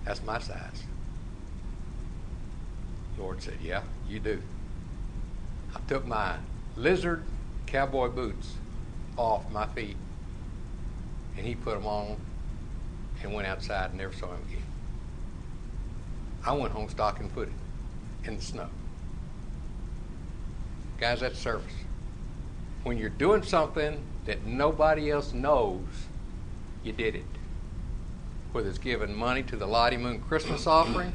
That's 0.05 0.23
my 0.23 0.39
size. 0.39 0.85
Lord 3.19 3.43
said, 3.43 3.59
Yeah, 3.63 3.83
you 4.09 4.19
do. 4.21 4.43
I 5.75 5.81
took 5.89 6.07
my 6.07 6.37
lizard 6.77 7.25
cowboy 7.66 8.09
boots 8.09 8.55
off 9.16 9.51
my 9.51 9.66
feet 9.66 9.97
and 11.37 11.47
he 11.47 11.55
put 11.55 11.75
them 11.75 11.87
on 11.87 12.16
and 13.23 13.33
went 13.33 13.47
outside 13.47 13.91
and 13.91 13.99
never 13.99 14.12
saw 14.12 14.27
him 14.27 14.43
again. 14.49 14.62
I 16.45 16.53
went 16.53 16.73
home 16.73 16.89
stocking 16.89 17.29
footed 17.29 17.55
in 18.25 18.37
the 18.37 18.43
snow. 18.43 18.68
Guys, 20.99 21.21
that's 21.21 21.39
service. 21.39 21.73
When 22.83 22.99
you're 22.99 23.11
doing 23.11 23.43
something 23.43 24.03
that 24.25 24.47
nobody 24.47 25.11
else 25.11 25.33
knows, 25.33 25.87
you 26.83 26.93
did 26.93 27.14
it. 27.14 27.25
Whether 28.53 28.68
it's 28.68 28.79
giving 28.79 29.14
money 29.14 29.43
to 29.45 29.57
the 29.57 29.66
Lottie 29.66 29.97
Moon 29.97 30.21
Christmas 30.21 30.66
offering, 30.66 31.14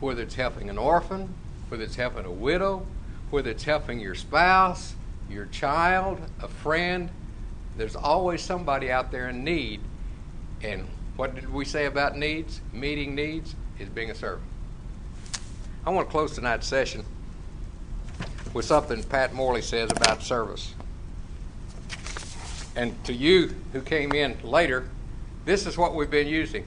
whether 0.00 0.22
it's 0.22 0.34
helping 0.34 0.68
an 0.68 0.78
orphan, 0.78 1.32
whether 1.74 1.82
it's 1.82 1.96
helping 1.96 2.24
a 2.24 2.30
widow, 2.30 2.86
whether 3.30 3.50
it's 3.50 3.64
helping 3.64 3.98
your 3.98 4.14
spouse, 4.14 4.94
your 5.28 5.46
child, 5.46 6.20
a 6.40 6.46
friend, 6.46 7.10
there's 7.76 7.96
always 7.96 8.40
somebody 8.40 8.92
out 8.92 9.10
there 9.10 9.28
in 9.28 9.42
need. 9.42 9.80
And 10.62 10.86
what 11.16 11.34
did 11.34 11.52
we 11.52 11.64
say 11.64 11.86
about 11.86 12.16
needs? 12.16 12.60
Meeting 12.72 13.16
needs 13.16 13.56
is 13.80 13.88
being 13.88 14.12
a 14.12 14.14
servant. 14.14 14.46
I 15.84 15.90
want 15.90 16.06
to 16.06 16.12
close 16.12 16.36
tonight's 16.36 16.68
session 16.68 17.04
with 18.52 18.66
something 18.66 19.02
Pat 19.02 19.34
Morley 19.34 19.60
says 19.60 19.90
about 19.90 20.22
service. 20.22 20.74
And 22.76 23.04
to 23.04 23.12
you 23.12 23.52
who 23.72 23.80
came 23.80 24.12
in 24.12 24.36
later, 24.44 24.88
this 25.44 25.66
is 25.66 25.76
what 25.76 25.96
we've 25.96 26.08
been 26.08 26.28
using. 26.28 26.66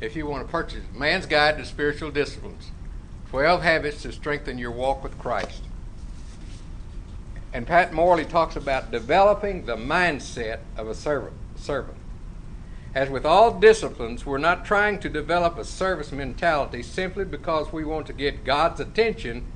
If 0.00 0.14
you 0.14 0.28
want 0.28 0.46
to 0.46 0.48
purchase 0.48 0.84
Man's 0.94 1.26
Guide 1.26 1.58
to 1.58 1.64
Spiritual 1.64 2.12
Disciplines 2.12 2.70
12 3.32 3.62
Habits 3.62 4.02
to 4.02 4.12
Strengthen 4.12 4.58
Your 4.58 4.72
Walk 4.72 5.02
with 5.02 5.18
Christ. 5.18 5.62
And 7.54 7.66
Pat 7.66 7.90
Morley 7.90 8.26
talks 8.26 8.56
about 8.56 8.90
developing 8.90 9.64
the 9.64 9.74
mindset 9.74 10.58
of 10.76 10.86
a 10.86 10.94
servant. 10.94 11.32
servant. 11.56 11.96
As 12.94 13.08
with 13.08 13.24
all 13.24 13.58
disciplines, 13.58 14.26
we're 14.26 14.36
not 14.36 14.66
trying 14.66 15.00
to 15.00 15.08
develop 15.08 15.56
a 15.56 15.64
service 15.64 16.12
mentality 16.12 16.82
simply 16.82 17.24
because 17.24 17.72
we 17.72 17.86
want 17.86 18.06
to 18.08 18.12
get 18.12 18.44
God's 18.44 18.80
attention 18.80 19.46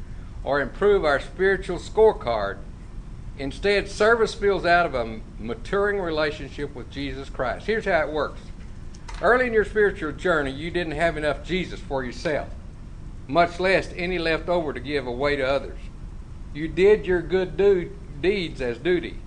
or 0.43 0.59
improve 0.63 1.05
our 1.05 1.21
spiritual 1.21 1.77
scorecard. 1.77 2.57
Instead, 3.39 3.91
service 3.91 4.31
spills 4.31 4.65
out 4.65 4.87
of 4.87 4.95
a 4.95 5.21
maturing 5.39 6.01
relationship 6.01 6.75
with 6.75 6.91
Jesus 6.91 7.29
Christ. 7.29 7.67
Here's 7.67 7.85
how 7.85 8.01
it 8.01 8.11
works. 8.11 8.41
Early 9.21 9.49
in 9.49 9.53
your 9.53 9.67
spiritual 9.67 10.13
journey, 10.13 10.51
you 10.51 10.71
didn't 10.71 10.95
have 10.95 11.19
enough 11.19 11.45
Jesus 11.45 11.79
for 11.79 12.03
yourself, 12.03 12.49
much 13.29 13.59
less 13.59 13.93
any 13.97 14.19
left 14.19 14.49
over 14.49 14.73
to 14.73 14.81
give 14.81 15.07
away 15.07 15.37
to 15.37 15.47
others. 15.47 15.79
You 16.55 16.69
did 16.69 17.07
your 17.07 17.23
good 17.23 17.57
do- 17.57 17.91
deeds 18.21 18.61
as 18.61 18.79
duty. 18.79 19.19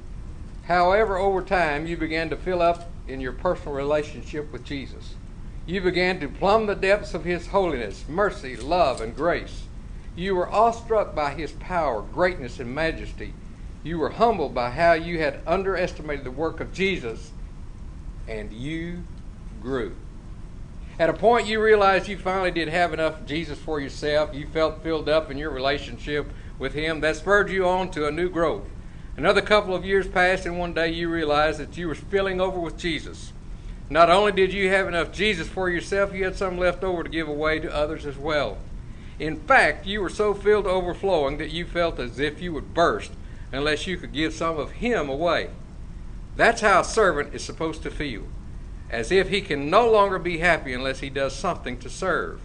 However, 0.63 1.17
over 1.17 1.41
time, 1.41 1.87
you 1.87 1.97
began 1.97 2.29
to 2.29 2.35
fill 2.35 2.61
up 2.61 2.89
in 3.07 3.19
your 3.19 3.33
personal 3.33 3.73
relationship 3.73 4.51
with 4.51 4.63
Jesus. 4.63 5.15
You 5.65 5.81
began 5.81 6.19
to 6.19 6.27
plumb 6.27 6.65
the 6.65 6.75
depths 6.75 7.13
of 7.13 7.25
His 7.25 7.47
holiness, 7.47 8.05
mercy, 8.07 8.55
love, 8.55 9.01
and 9.01 9.15
grace. 9.15 9.63
You 10.15 10.35
were 10.35 10.49
awestruck 10.49 11.13
by 11.15 11.33
His 11.33 11.51
power, 11.53 12.01
greatness, 12.01 12.59
and 12.59 12.73
majesty. 12.73 13.33
You 13.83 13.99
were 13.99 14.09
humbled 14.09 14.53
by 14.53 14.71
how 14.71 14.93
you 14.93 15.19
had 15.19 15.41
underestimated 15.47 16.25
the 16.25 16.31
work 16.31 16.59
of 16.59 16.73
Jesus, 16.73 17.31
and 18.27 18.51
you 18.51 19.03
grew. 19.61 19.95
At 20.99 21.09
a 21.09 21.13
point, 21.13 21.47
you 21.47 21.61
realized 21.61 22.09
you 22.09 22.17
finally 22.17 22.51
did 22.51 22.67
have 22.67 22.91
enough 22.91 23.25
Jesus 23.25 23.57
for 23.57 23.79
yourself. 23.79 24.35
You 24.35 24.45
felt 24.45 24.83
filled 24.83 25.07
up 25.07 25.31
in 25.31 25.37
your 25.37 25.49
relationship 25.49 26.27
with 26.59 26.73
Him. 26.73 26.99
That 26.99 27.15
spurred 27.15 27.49
you 27.49 27.65
on 27.65 27.89
to 27.91 28.05
a 28.05 28.11
new 28.11 28.29
growth. 28.29 28.65
Another 29.15 29.41
couple 29.41 29.73
of 29.73 29.85
years 29.85 30.09
passed, 30.09 30.45
and 30.45 30.59
one 30.59 30.73
day 30.73 30.89
you 30.91 31.09
realized 31.09 31.57
that 31.61 31.77
you 31.77 31.87
were 31.87 31.95
spilling 31.95 32.41
over 32.41 32.59
with 32.59 32.77
Jesus. 32.77 33.31
Not 33.89 34.09
only 34.09 34.33
did 34.33 34.51
you 34.51 34.67
have 34.69 34.89
enough 34.89 35.13
Jesus 35.13 35.47
for 35.47 35.69
yourself, 35.69 36.13
you 36.13 36.25
had 36.25 36.35
some 36.35 36.57
left 36.57 36.83
over 36.83 37.03
to 37.03 37.09
give 37.09 37.29
away 37.29 37.59
to 37.59 37.73
others 37.73 38.05
as 38.05 38.17
well. 38.17 38.57
In 39.19 39.39
fact, 39.39 39.85
you 39.85 40.01
were 40.01 40.09
so 40.09 40.33
filled 40.33 40.65
to 40.65 40.69
overflowing 40.69 41.37
that 41.37 41.51
you 41.51 41.65
felt 41.65 41.97
as 41.97 42.19
if 42.19 42.41
you 42.41 42.51
would 42.51 42.73
burst 42.73 43.11
unless 43.53 43.87
you 43.87 43.95
could 43.95 44.11
give 44.11 44.33
some 44.33 44.57
of 44.57 44.71
Him 44.71 45.07
away. 45.07 45.49
That's 46.35 46.59
how 46.59 46.81
a 46.81 46.85
servant 46.85 47.33
is 47.33 47.43
supposed 47.43 47.83
to 47.83 47.89
feel, 47.89 48.23
as 48.89 49.11
if 49.11 49.29
he 49.29 49.41
can 49.41 49.69
no 49.69 49.89
longer 49.89 50.17
be 50.19 50.39
happy 50.39 50.73
unless 50.73 50.99
he 50.99 51.09
does 51.09 51.35
something 51.35 51.77
to 51.79 51.89
serve. 51.89 52.41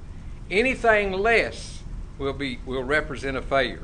Anything 0.51 1.13
less 1.13 1.83
will, 2.19 2.33
be, 2.33 2.59
will 2.67 2.85
represent 2.85 3.37
a 3.37 3.43
failure. 3.43 3.83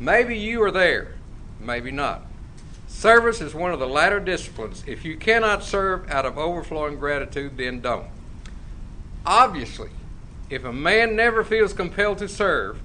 Maybe 0.00 0.36
you 0.36 0.62
are 0.62 0.70
there, 0.70 1.14
maybe 1.60 1.90
not. 1.90 2.22
Service 2.88 3.40
is 3.40 3.54
one 3.54 3.72
of 3.72 3.78
the 3.78 3.86
latter 3.86 4.18
disciplines. 4.18 4.82
If 4.86 5.04
you 5.04 5.16
cannot 5.16 5.62
serve 5.62 6.10
out 6.10 6.26
of 6.26 6.38
overflowing 6.38 6.98
gratitude, 6.98 7.56
then 7.56 7.80
don't. 7.80 8.06
Obviously, 9.24 9.90
if 10.50 10.64
a 10.64 10.72
man 10.72 11.14
never 11.14 11.44
feels 11.44 11.72
compelled 11.72 12.18
to 12.18 12.28
serve, 12.28 12.80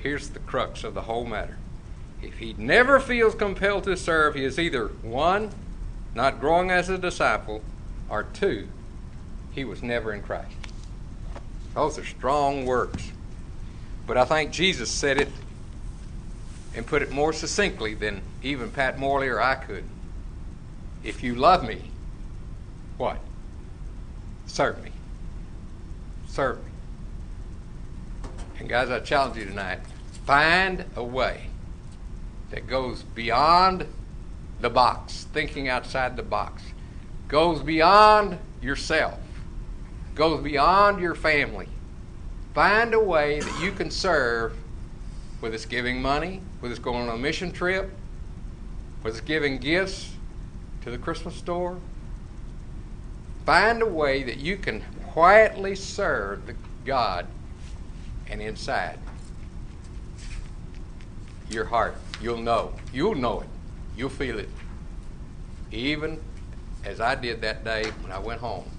here's 0.00 0.30
the 0.30 0.40
crux 0.40 0.84
of 0.84 0.94
the 0.94 1.02
whole 1.02 1.24
matter. 1.24 1.56
If 2.22 2.38
he 2.38 2.54
never 2.58 3.00
feels 3.00 3.34
compelled 3.34 3.84
to 3.84 3.96
serve, 3.96 4.34
he 4.34 4.44
is 4.44 4.58
either 4.58 4.88
one, 4.88 5.50
not 6.14 6.40
growing 6.40 6.70
as 6.70 6.88
a 6.88 6.98
disciple, 6.98 7.62
or 8.08 8.24
two, 8.24 8.68
he 9.52 9.64
was 9.64 9.82
never 9.82 10.12
in 10.12 10.22
Christ. 10.22 10.54
Those 11.74 11.98
are 11.98 12.04
strong 12.04 12.66
words. 12.66 13.12
But 14.06 14.16
I 14.16 14.24
think 14.24 14.50
Jesus 14.50 14.90
said 14.90 15.18
it 15.20 15.28
and 16.74 16.86
put 16.86 17.02
it 17.02 17.10
more 17.10 17.32
succinctly 17.32 17.94
than 17.94 18.22
even 18.42 18.70
Pat 18.70 18.98
Morley 18.98 19.28
or 19.28 19.40
I 19.40 19.54
could. 19.54 19.84
If 21.04 21.22
you 21.22 21.34
love 21.36 21.66
me, 21.66 21.82
what? 22.96 23.18
Serve 24.46 24.82
me. 24.82 24.90
Serve 26.26 26.58
me. 26.58 26.70
And 28.58 28.68
guys, 28.68 28.90
I 28.90 29.00
challenge 29.00 29.36
you 29.36 29.44
tonight 29.44 29.78
find 30.26 30.84
a 30.94 31.02
way 31.02 31.46
that 32.50 32.66
goes 32.66 33.02
beyond 33.02 33.86
the 34.60 34.70
box, 34.70 35.26
thinking 35.32 35.68
outside 35.68 36.16
the 36.16 36.22
box, 36.22 36.62
goes 37.28 37.62
beyond 37.62 38.38
yourself, 38.60 39.18
goes 40.14 40.42
beyond 40.42 41.00
your 41.00 41.14
family. 41.14 41.68
Find 42.54 42.92
a 42.94 43.00
way 43.00 43.40
that 43.40 43.60
you 43.62 43.72
can 43.72 43.90
serve, 43.90 44.54
whether 45.40 45.54
it's 45.54 45.66
giving 45.66 46.02
money, 46.02 46.40
whether 46.60 46.72
it's 46.72 46.82
going 46.82 47.08
on 47.08 47.14
a 47.14 47.18
mission 47.18 47.52
trip, 47.52 47.90
whether 49.02 49.16
it's 49.16 49.24
giving 49.24 49.58
gifts 49.58 50.12
to 50.82 50.90
the 50.90 50.98
Christmas 50.98 51.36
store. 51.36 51.78
Find 53.46 53.82
a 53.82 53.86
way 53.86 54.22
that 54.24 54.38
you 54.38 54.56
can 54.56 54.82
quietly 55.08 55.74
serve 55.74 56.46
the 56.46 56.54
God 56.84 57.26
and 58.28 58.40
inside 58.40 58.98
your 61.48 61.64
heart. 61.64 61.96
You'll 62.20 62.38
know. 62.38 62.72
You'll 62.92 63.14
know 63.14 63.40
it. 63.40 63.48
You'll 63.96 64.08
feel 64.08 64.38
it. 64.38 64.48
Even 65.72 66.20
as 66.84 67.00
I 67.00 67.14
did 67.14 67.42
that 67.42 67.64
day 67.64 67.84
when 68.02 68.12
I 68.12 68.18
went 68.18 68.40
home 68.40 68.70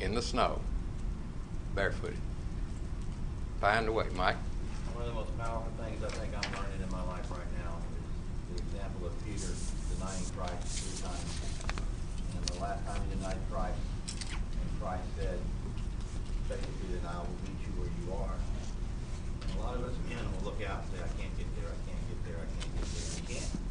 in 0.00 0.14
the 0.14 0.22
snow, 0.22 0.60
barefooted. 1.74 2.16
Find 3.60 3.88
a 3.88 3.92
way, 3.92 4.06
Mike. 4.14 4.36
One 4.94 5.02
of 5.02 5.10
the 5.10 5.18
most 5.18 5.36
powerful 5.38 5.70
things 5.82 6.02
I 6.02 6.08
think 6.14 6.32
I'm 6.34 6.50
learning 6.54 6.80
in 6.82 6.90
my 6.90 7.02
life 7.06 7.28
right 7.30 7.52
now 7.62 7.76
is 8.54 8.54
the 8.54 8.62
example 8.62 9.06
of 9.06 9.14
Peter 9.26 9.50
denying 9.94 10.26
Christ 10.34 10.62
three 10.78 10.98
times. 11.02 11.30
And 12.38 12.42
the 12.54 12.58
last 12.62 12.86
time 12.86 13.02
he 13.02 13.18
denied 13.18 13.38
Christ, 13.50 13.78
and 14.38 14.68
Christ 14.80 15.06
said, 15.18 15.38
basically, 16.48 16.98
that 16.98 17.10
I 17.10 17.18
will 17.18 17.38
meet 17.44 17.58
you 17.66 17.70
where 17.78 17.90
you 17.98 18.06
are. 18.14 18.38
And 19.42 19.50
a 19.54 19.62
lot 19.62 19.74
of 19.74 19.84
us 19.84 19.94
men 20.06 20.22
will 20.38 20.54
look 20.54 20.62
out 20.62 20.86
and 20.86 20.88
say, 20.94 21.02
I 21.02 21.10
can't 21.18 21.34
get 21.34 21.50
there, 21.58 21.70
I 21.70 21.78
can't 21.82 22.04
get 22.08 22.18
there, 22.26 22.38
I 22.38 22.48
can't 22.58 22.72
get 22.78 22.86
there. 22.94 23.06
We 23.18 23.22
can't. 23.26 23.67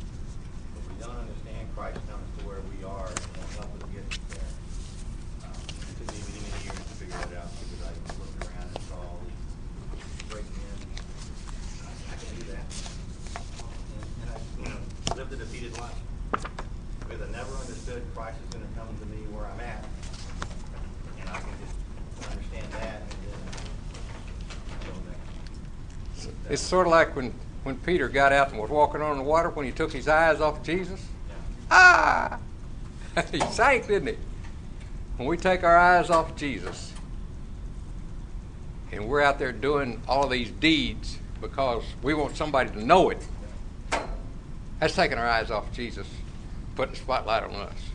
Don't 1.00 1.16
understand 1.18 1.68
Christ 1.76 2.00
comes 2.10 2.28
to 2.38 2.46
where 2.46 2.62
we 2.74 2.84
are 2.84 3.08
and 3.08 3.38
will 3.38 3.54
help 3.62 3.72
us 3.78 3.86
get 3.94 4.06
there. 4.34 4.52
Um, 5.46 5.54
It 5.54 5.94
took 6.02 6.10
me 6.10 6.20
many, 6.26 6.42
many 6.42 6.64
years 6.66 6.82
to 6.82 6.94
figure 6.98 7.18
that 7.18 7.34
out 7.38 7.52
because 7.62 7.82
I 7.86 7.94
around 8.42 8.70
and 8.74 8.84
saw 8.90 8.98
all 8.98 9.20
these 9.24 10.24
great 10.30 10.48
men. 10.50 10.78
I 11.86 12.16
can 12.18 12.30
do 12.38 12.44
that. 12.52 12.66
And 13.94 14.06
and 14.22 14.30
I 14.34 14.38
you 14.58 14.66
know, 14.74 14.82
lived 15.16 15.34
a 15.34 15.38
defeated 15.38 15.78
life. 15.78 16.00
Because 17.00 17.22
I 17.22 17.30
never 17.32 17.54
understood 17.62 18.02
Christ 18.16 18.38
is 18.42 18.50
gonna 18.54 18.72
come 18.76 18.90
to 18.90 19.06
me 19.08 19.22
where 19.32 19.46
I'm 19.48 19.62
at. 19.62 19.86
And 21.22 21.30
I 21.30 21.40
can 21.40 21.54
just 21.62 21.78
understand 22.32 22.68
that 22.74 23.02
and 23.06 23.12
then 23.30 23.40
go. 24.90 24.94
It's 26.50 26.62
sort 26.62 26.88
of 26.88 26.92
like 26.92 27.16
when, 27.16 27.34
when 27.68 27.76
Peter 27.80 28.08
got 28.08 28.32
out 28.32 28.50
and 28.50 28.58
was 28.58 28.70
walking 28.70 29.02
on 29.02 29.18
the 29.18 29.24
water 29.24 29.50
when 29.50 29.66
he 29.66 29.74
took 29.74 29.92
his 29.92 30.08
eyes 30.08 30.40
off 30.40 30.64
Jesus. 30.64 31.06
Ah! 31.70 32.40
he 33.30 33.42
sank, 33.42 33.88
didn't 33.88 34.08
he? 34.08 34.18
When 35.18 35.28
we 35.28 35.36
take 35.36 35.66
our 35.66 35.78
eyes 35.78 36.10
off 36.10 36.34
Jesus 36.38 36.94
and 38.94 39.06
we're 39.06 39.20
out 39.20 39.38
there 39.38 39.52
doing 39.52 40.02
all 40.08 40.30
these 40.30 40.50
deeds 40.50 41.18
because 41.42 41.84
we 42.02 42.14
want 42.14 42.38
somebody 42.38 42.70
to 42.70 42.82
know 42.82 43.10
it, 43.10 43.22
that's 44.80 44.96
taking 44.96 45.18
our 45.18 45.28
eyes 45.28 45.52
off 45.52 45.70
Jesus, 45.74 46.08
putting 46.78 46.94
the 46.94 47.02
spotlight 47.02 47.44
on 47.44 47.52
us. 47.52 47.90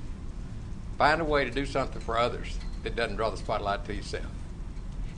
Find 0.98 1.22
a 1.22 1.24
way 1.24 1.46
to 1.46 1.50
do 1.50 1.64
something 1.64 2.02
for 2.02 2.18
others 2.18 2.58
that 2.82 2.94
doesn't 2.94 3.16
draw 3.16 3.30
the 3.30 3.38
spotlight 3.38 3.86
to 3.86 3.94
yourself. 3.94 4.26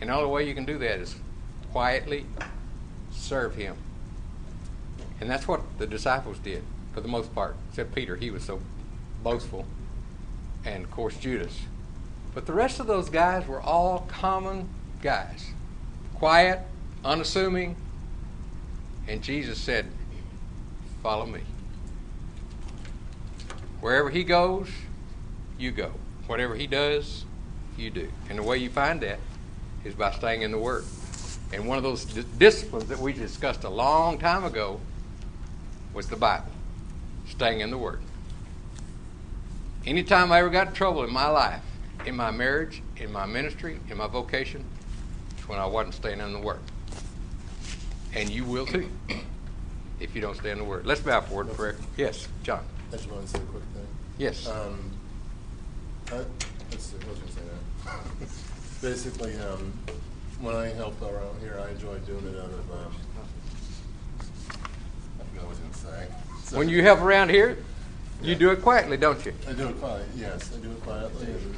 And 0.01 0.11
the 0.11 0.15
only 0.15 0.31
way 0.31 0.47
you 0.47 0.55
can 0.55 0.65
do 0.65 0.79
that 0.79 1.01
is 1.01 1.17
quietly 1.73 2.25
serve 3.11 3.57
him. 3.57 3.75
And 5.21 5.31
that's 5.31 5.47
what 5.47 5.63
the 5.79 5.87
disciples 5.87 6.39
did 6.39 6.63
for 6.93 7.01
the 7.01 7.09
most 7.09 7.35
part, 7.35 7.57
except 7.71 7.95
Peter. 7.95 8.17
He 8.17 8.31
was 8.31 8.43
so 8.43 8.61
boastful. 9.23 9.67
And 10.65 10.85
of 10.85 10.91
course, 10.91 11.17
Judas. 11.17 11.61
But 12.35 12.47
the 12.47 12.53
rest 12.53 12.81
of 12.81 12.87
those 12.87 13.09
guys 13.09 13.47
were 13.47 13.61
all 13.61 14.07
common 14.09 14.69
guys 15.03 15.53
quiet, 16.15 16.61
unassuming. 17.05 17.77
And 19.07 19.23
Jesus 19.23 19.59
said, 19.59 19.87
Follow 21.03 21.27
me. 21.27 21.41
Wherever 23.81 24.09
he 24.09 24.25
goes, 24.25 24.69
you 25.59 25.71
go. 25.71 25.93
Whatever 26.27 26.55
he 26.55 26.67
does, 26.67 27.27
you 27.77 27.91
do. 27.91 28.09
And 28.31 28.39
the 28.39 28.43
way 28.43 28.57
you 28.57 28.71
find 28.71 29.03
that 29.03 29.19
is 29.85 29.95
by 29.95 30.13
staying 30.13 30.41
in 30.41 30.51
the 30.51 30.59
Word. 30.59 30.85
And 31.53 31.69
one 31.69 31.77
of 31.77 31.83
those 31.83 32.07
di- 32.07 32.25
disciplines 32.39 32.89
that 32.89 32.99
we 32.99 33.13
discussed 33.13 33.65
a 33.65 33.69
long 33.69 34.19
time 34.19 34.45
ago 34.45 34.81
was 35.95 36.09
the 36.09 36.17
Bible, 36.17 36.51
staying 37.29 37.61
in 37.61 37.71
the 37.71 37.79
Word. 37.79 38.01
Anytime 39.87 40.33
I 40.33 40.41
ever 40.41 40.51
got 40.51 40.69
in 40.69 40.73
trouble 40.75 41.05
in 41.05 41.13
my 41.13 41.29
life, 41.29 41.63
in 42.05 42.17
my 42.17 42.31
marriage, 42.31 42.83
in 42.97 43.13
my 43.13 43.27
ministry, 43.27 43.79
in 43.89 43.97
my 43.97 44.09
vocation, 44.09 44.65
it's 45.37 45.49
when 45.49 45.59
I 45.59 45.67
wasn't 45.67 45.95
staying 45.95 46.21
in 46.21 46.33
the 46.33 46.41
Word. 46.41 46.61
And 48.13 48.29
you 48.29 48.45
will 48.45 48.67
too, 48.67 48.89
if 50.01 50.15
you 50.15 50.21
don't 50.21 50.37
stay 50.37 50.51
in 50.51 50.59
the 50.59 50.65
Word. 50.65 50.85
Let's 50.85 51.01
bow 51.01 51.21
for 51.21 51.35
word 51.35 51.49
of 51.51 51.57
prayer. 51.57 51.77
Yes, 51.97 52.29
John. 52.43 52.65
I 52.93 52.97
just 52.97 53.11
wanted 53.11 53.27
to 53.27 53.39
say 53.39 53.39
a 53.39 53.47
quick 53.47 53.63
thing. 53.75 53.87
Yes. 54.19 54.49
Um, 54.49 54.91
I, 56.11 56.17
let's 56.71 56.85
see, 56.85 56.97
what 56.97 57.09
was 57.09 57.19
gonna 57.19 57.33
say 57.33 57.41
now? 57.87 58.27
Basically, 58.83 59.37
um, 59.39 59.73
when 60.41 60.55
I 60.55 60.69
help 60.69 61.01
around 61.01 61.41
here, 61.41 61.61
I 61.65 61.71
enjoy 61.71 61.97
doing 61.99 62.27
it 62.27 62.39
out 62.39 62.51
of, 62.51 62.71
um, 62.71 62.95
I 65.75 65.87
forgot 65.87 65.93
what 65.93 65.97
I 65.97 66.05
was 66.05 66.07
gonna 66.07 66.07
say. 66.07 66.15
So- 66.45 66.59
When 66.59 66.69
you 66.69 66.83
help 66.83 67.01
around 67.01 67.31
here, 67.31 67.59
you 68.23 68.33
Yeah. 68.33 68.39
do 68.39 68.51
it 68.51 68.63
quietly, 68.63 68.97
don't 68.97 69.25
you? 69.25 69.33
I 69.49 69.53
do 69.53 69.69
it 69.69 69.81
quietly, 69.81 70.07
yes, 70.17 70.51
I 70.55 70.59
do 70.61 70.71
it 70.71 70.83
quietly, 70.83 71.27
and, 71.27 71.55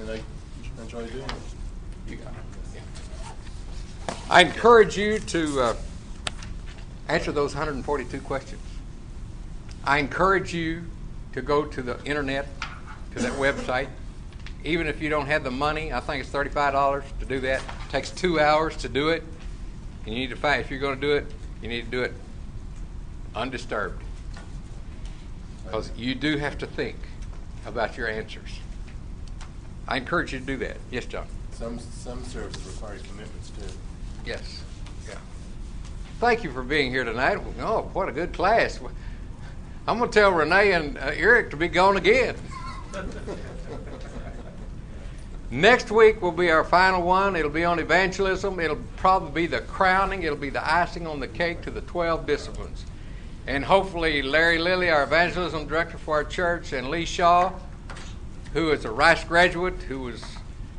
and 0.00 0.10
I 0.10 0.82
enjoy 0.82 1.06
doing 1.06 1.24
it. 1.24 2.10
You 2.10 2.16
got 2.16 2.32
it. 2.32 2.34
I 4.30 4.42
encourage 4.42 4.96
you 4.98 5.18
to 5.18 5.60
uh, 5.60 5.76
answer 7.08 7.32
those 7.32 7.54
142 7.54 8.20
questions. 8.20 8.60
I 9.84 9.98
encourage 9.98 10.52
you 10.52 10.84
to 11.32 11.40
go 11.40 11.64
to 11.64 11.82
the 11.82 12.02
internet, 12.04 12.46
to 13.14 13.22
that 13.22 13.32
website. 13.32 13.88
Even 14.64 14.86
if 14.86 15.00
you 15.00 15.08
don't 15.08 15.26
have 15.26 15.44
the 15.44 15.50
money, 15.50 15.92
I 15.94 16.00
think 16.00 16.22
it's 16.22 16.30
$35 16.30 17.04
to 17.20 17.26
do 17.26 17.40
that. 17.40 17.60
It 17.60 17.90
takes 17.90 18.10
two 18.10 18.38
hours 18.38 18.76
to 18.78 18.88
do 18.88 19.08
it. 19.08 19.22
And 20.04 20.14
you 20.14 20.20
need 20.20 20.30
to 20.30 20.36
find, 20.36 20.60
if 20.60 20.70
you're 20.70 20.80
going 20.80 21.00
to 21.00 21.00
do 21.00 21.14
it, 21.14 21.26
you 21.62 21.68
need 21.68 21.86
to 21.86 21.90
do 21.90 22.02
it 22.02 22.12
undisturbed. 23.34 24.02
Because 25.64 25.90
you 25.96 26.14
do 26.14 26.38
have 26.38 26.58
to 26.58 26.66
think 26.66 26.96
about 27.66 27.96
your 27.96 28.08
answers. 28.08 28.60
I 29.86 29.96
encourage 29.98 30.32
you 30.32 30.38
to 30.38 30.44
do 30.44 30.56
that. 30.58 30.76
Yes, 30.90 31.06
John. 31.06 31.26
Some, 31.52 31.78
some 31.78 32.22
services 32.24 32.64
require 32.66 32.98
commitments 32.98 33.50
too. 33.50 33.66
Yes. 34.24 34.62
Yeah. 35.08 35.16
Thank 36.20 36.44
you 36.44 36.50
for 36.50 36.62
being 36.62 36.90
here 36.90 37.04
tonight. 37.04 37.38
Oh, 37.60 37.90
what 37.92 38.08
a 38.08 38.12
good 38.12 38.32
class. 38.32 38.80
I'm 39.86 39.98
going 39.98 40.10
to 40.10 40.20
tell 40.20 40.30
Renee 40.32 40.72
and 40.72 40.98
uh, 40.98 41.10
Eric 41.14 41.50
to 41.50 41.56
be 41.56 41.68
gone 41.68 41.96
again. 41.96 42.36
Next 45.50 45.90
week 45.90 46.20
will 46.20 46.32
be 46.32 46.50
our 46.50 46.62
final 46.62 47.02
one. 47.02 47.34
It'll 47.34 47.50
be 47.50 47.64
on 47.64 47.78
evangelism. 47.78 48.60
It'll 48.60 48.76
probably 48.96 49.42
be 49.42 49.46
the 49.46 49.62
crowning. 49.62 50.22
It'll 50.22 50.36
be 50.36 50.50
the 50.50 50.74
icing 50.74 51.06
on 51.06 51.20
the 51.20 51.28
cake 51.28 51.62
to 51.62 51.70
the 51.70 51.80
12 51.82 52.26
disciplines. 52.26 52.84
And 53.48 53.64
hopefully, 53.64 54.20
Larry 54.20 54.58
Lilly, 54.58 54.90
our 54.90 55.04
evangelism 55.04 55.66
director 55.66 55.96
for 55.96 56.16
our 56.16 56.24
church, 56.24 56.74
and 56.74 56.90
Lee 56.90 57.06
Shaw, 57.06 57.54
who 58.52 58.72
is 58.72 58.84
a 58.84 58.90
Rice 58.90 59.24
graduate, 59.24 59.80
who 59.88 60.00
was 60.00 60.22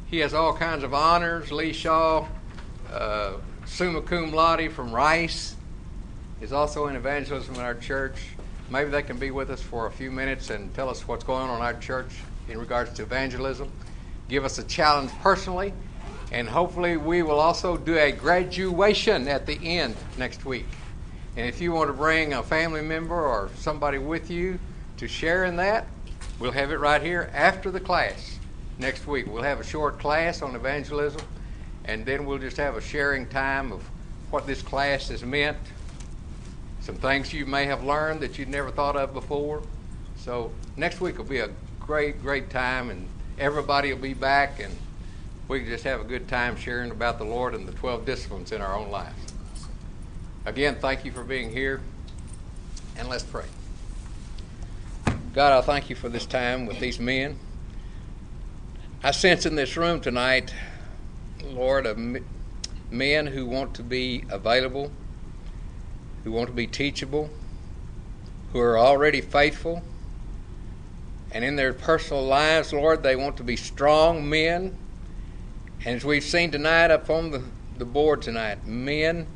he 0.05 0.20
has 0.20 0.36
all 0.36 0.55
kinds 0.55 0.84
of 0.84 0.93
honors. 0.93 1.51
Lee 1.51 1.74
Shaw, 1.74 2.28
uh, 2.93 3.34
summa 3.65 4.03
cum 4.03 4.32
laude 4.32 4.72
from 4.72 4.91
Rice, 4.91 5.55
is 6.41 6.53
also 6.53 6.86
in 6.86 6.95
evangelism 6.95 7.55
in 7.55 7.61
our 7.61 7.74
church. 7.74 8.22
Maybe 8.70 8.91
they 8.91 9.01
can 9.01 9.17
be 9.17 9.32
with 9.32 9.49
us 9.49 9.63
for 9.63 9.88
a 9.88 9.91
few 9.91 10.11
minutes 10.11 10.51
and 10.51 10.72
tell 10.76 10.89
us 10.89 11.07
what's 11.07 11.24
going 11.24 11.49
on 11.49 11.55
in 11.55 11.63
our 11.63 11.74
church 11.74 12.20
in 12.49 12.59
regards 12.59 12.93
to 12.93 13.01
evangelism. 13.01 13.72
Give 14.28 14.45
us 14.45 14.59
a 14.59 14.63
challenge 14.63 15.09
personally, 15.24 15.74
and 16.32 16.47
hopefully 16.47 16.97
we 16.97 17.24
will 17.24 17.39
also 17.39 17.78
do 17.78 17.97
a 17.97 18.11
graduation 18.11 19.28
at 19.28 19.47
the 19.47 19.57
end 19.63 19.95
next 20.20 20.45
week. 20.45 20.67
And 21.40 21.48
if 21.48 21.62
you 21.62 21.72
want 21.72 21.88
to 21.88 21.94
bring 21.94 22.34
a 22.34 22.44
family 22.44 22.82
member 22.82 23.16
or 23.16 23.50
somebody 23.56 23.98
with 23.98 24.30
you 24.30 24.60
to 24.98 25.08
share 25.08 25.46
in 25.46 25.56
that, 25.56 25.88
we'll 26.38 26.52
have 26.52 26.70
it 26.70 26.80
right 26.82 27.02
here 27.02 27.32
after 27.34 27.72
the 27.72 27.80
class 27.80 28.38
next 28.78 29.08
week. 29.08 29.26
We'll 29.26 29.44
have 29.44 29.62
a 29.62 29.64
short 29.64 30.00
class 30.00 30.42
on 30.42 30.54
evangelism, 30.54 31.22
and 31.86 32.06
then 32.06 32.26
we'll 32.26 32.40
just 32.40 32.58
have 32.58 32.76
a 32.76 32.82
sharing 32.82 33.26
time 33.26 33.72
of 33.72 33.82
what 34.32 34.48
this 34.48 34.62
class 34.62 35.08
has 35.08 35.24
meant, 35.24 35.56
some 36.82 36.96
things 36.96 37.32
you 37.32 37.46
may 37.46 37.64
have 37.68 37.86
learned 37.86 38.20
that 38.20 38.38
you'd 38.38 38.50
never 38.50 38.70
thought 38.70 38.98
of 38.98 39.14
before. 39.14 39.64
So 40.18 40.52
next 40.76 41.00
week 41.00 41.20
will 41.20 41.24
be 41.24 41.40
a 41.40 41.52
great, 41.80 42.22
great 42.22 42.50
time, 42.50 42.90
and 42.90 43.08
everybody 43.38 43.94
will 43.94 44.02
be 44.02 44.14
back, 44.14 44.60
and 44.60 44.76
we 45.48 45.62
can 45.62 45.70
just 45.70 45.86
have 45.86 46.02
a 46.02 46.04
good 46.04 46.28
time 46.28 46.58
sharing 46.58 46.92
about 46.92 47.18
the 47.18 47.24
Lord 47.24 47.56
and 47.56 47.66
the 47.66 47.72
12 47.72 48.06
disciplines 48.06 48.52
in 48.52 48.60
our 48.60 48.76
own 48.76 48.92
lives. 48.92 49.29
Again, 50.46 50.78
thank 50.80 51.04
you 51.04 51.12
for 51.12 51.24
being 51.24 51.52
here, 51.52 51.82
and 52.96 53.10
let's 53.10 53.24
pray. 53.24 53.46
God, 55.34 55.52
I 55.52 55.62
thank 55.62 55.90
you 55.90 55.96
for 55.98 56.08
this 56.08 56.26
time 56.26 56.66
with 56.66 56.80
these 56.80 56.98
men. 56.98 57.38
I 59.04 59.12
sense 59.12 59.46
in 59.46 59.56
this 59.56 59.76
room 59.76 60.00
tonight, 60.00 60.54
Lord, 61.44 61.86
of 61.86 61.98
men 62.90 63.28
who 63.28 63.46
want 63.46 63.74
to 63.76 63.84
be 63.84 64.24
available, 64.30 64.92
who 66.24 66.32
want 66.32 66.48
to 66.48 66.56
be 66.56 66.68
teachable, 66.68 67.30
who 68.54 68.60
are 68.60 68.80
already 68.80 69.20
faithful, 69.20 69.84
and 71.32 71.44
in 71.44 71.58
their 71.58 71.74
personal 71.74 72.24
lives, 72.24 72.72
Lord, 72.72 73.04
they 73.04 73.18
want 73.18 73.36
to 73.38 73.44
be 73.44 73.58
strong 73.58 74.28
men. 74.28 74.76
And 75.86 75.98
as 75.98 76.06
we've 76.06 76.24
seen 76.24 76.50
tonight 76.50 76.92
up 76.92 77.10
on 77.10 77.32
the, 77.32 77.44
the 77.78 77.86
board 77.86 78.22
tonight, 78.22 78.66
men 78.66 79.28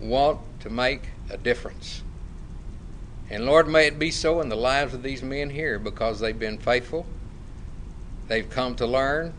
want 0.00 0.40
to 0.60 0.70
make 0.70 1.02
a 1.30 1.36
difference. 1.36 2.02
And 3.28 3.44
Lord, 3.44 3.68
may 3.68 3.86
it 3.86 3.98
be 3.98 4.10
so 4.10 4.40
in 4.40 4.48
the 4.48 4.56
lives 4.56 4.94
of 4.94 5.02
these 5.02 5.22
men 5.22 5.50
here 5.50 5.78
because 5.78 6.20
they've 6.20 6.38
been 6.38 6.58
faithful. 6.58 7.06
They've 8.28 8.48
come 8.48 8.76
to 8.76 8.86
learn. 8.86 9.32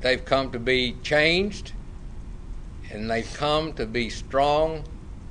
They've 0.00 0.22
come 0.22 0.50
to 0.52 0.58
be 0.58 0.96
changed. 1.02 1.72
And 2.90 3.10
they've 3.10 3.32
come 3.34 3.72
to 3.74 3.86
be 3.86 4.10
strong, 4.10 4.84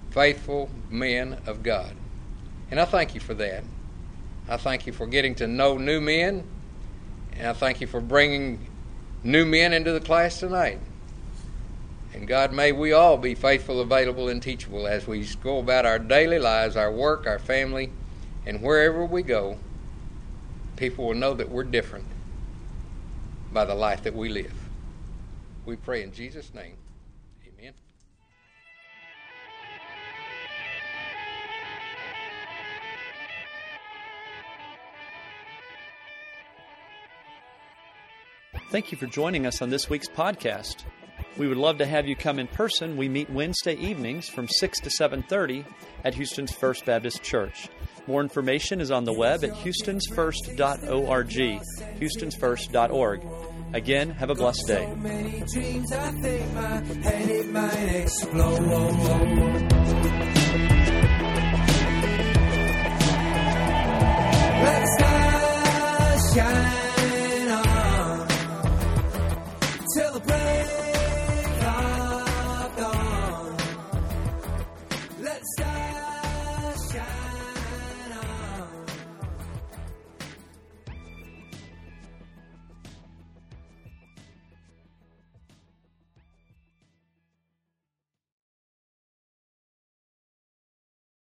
faithful 0.09 0.69
men 0.89 1.37
of 1.45 1.61
God. 1.61 1.93
And 2.71 2.79
I 2.79 2.85
thank 2.85 3.13
you 3.13 3.21
for 3.21 3.35
that. 3.35 3.63
I 4.47 4.57
thank 4.57 4.87
you 4.87 4.93
for 4.93 5.05
getting 5.05 5.35
to 5.35 5.47
know 5.47 5.77
new 5.77 6.01
men. 6.01 6.43
And 7.33 7.47
I 7.47 7.53
thank 7.53 7.81
you 7.81 7.87
for 7.87 8.01
bringing 8.01 8.67
new 9.23 9.45
men 9.45 9.73
into 9.73 9.91
the 9.91 9.99
class 9.99 10.39
tonight. 10.39 10.79
And 12.13 12.27
God, 12.27 12.51
may 12.51 12.71
we 12.71 12.91
all 12.91 13.17
be 13.17 13.35
faithful, 13.35 13.79
available, 13.79 14.27
and 14.27 14.43
teachable 14.43 14.85
as 14.85 15.07
we 15.07 15.25
go 15.41 15.59
about 15.59 15.85
our 15.85 15.97
daily 15.97 16.39
lives, 16.39 16.75
our 16.75 16.91
work, 16.91 17.25
our 17.25 17.39
family, 17.39 17.91
and 18.45 18.61
wherever 18.61 19.05
we 19.05 19.23
go. 19.23 19.57
People 20.75 21.07
will 21.07 21.15
know 21.15 21.33
that 21.33 21.49
we're 21.49 21.63
different 21.63 22.05
by 23.53 23.65
the 23.65 23.75
life 23.75 24.03
that 24.03 24.15
we 24.15 24.29
live. 24.29 24.53
We 25.65 25.75
pray 25.75 26.03
in 26.03 26.11
Jesus' 26.11 26.53
name. 26.53 26.75
Amen. 27.47 27.73
Thank 38.69 38.91
you 38.91 38.97
for 38.97 39.05
joining 39.05 39.45
us 39.45 39.61
on 39.61 39.69
this 39.69 39.89
week's 39.89 40.07
podcast. 40.07 40.83
We 41.37 41.47
would 41.47 41.57
love 41.57 41.77
to 41.77 41.85
have 41.85 42.07
you 42.07 42.15
come 42.15 42.39
in 42.39 42.47
person. 42.47 42.97
We 42.97 43.07
meet 43.09 43.29
Wednesday 43.29 43.75
evenings 43.75 44.27
from 44.27 44.47
6 44.47 44.79
to 44.81 44.89
7:30 44.89 45.65
at 46.03 46.15
Houston's 46.15 46.51
First 46.51 46.85
Baptist 46.85 47.23
Church. 47.23 47.69
More 48.07 48.21
information 48.21 48.81
is 48.81 48.91
on 48.91 49.05
the 49.05 49.13
web 49.13 49.43
at 49.43 49.51
houstonsfirst.org, 49.51 51.27
houstonsfirst.org. 51.99 53.21
Again, 53.73 54.09
have 54.11 54.29
a 54.29 54.35
blessed 54.35 54.67
day. 54.67 54.87
Let 64.61 64.85
shine. 66.35 66.60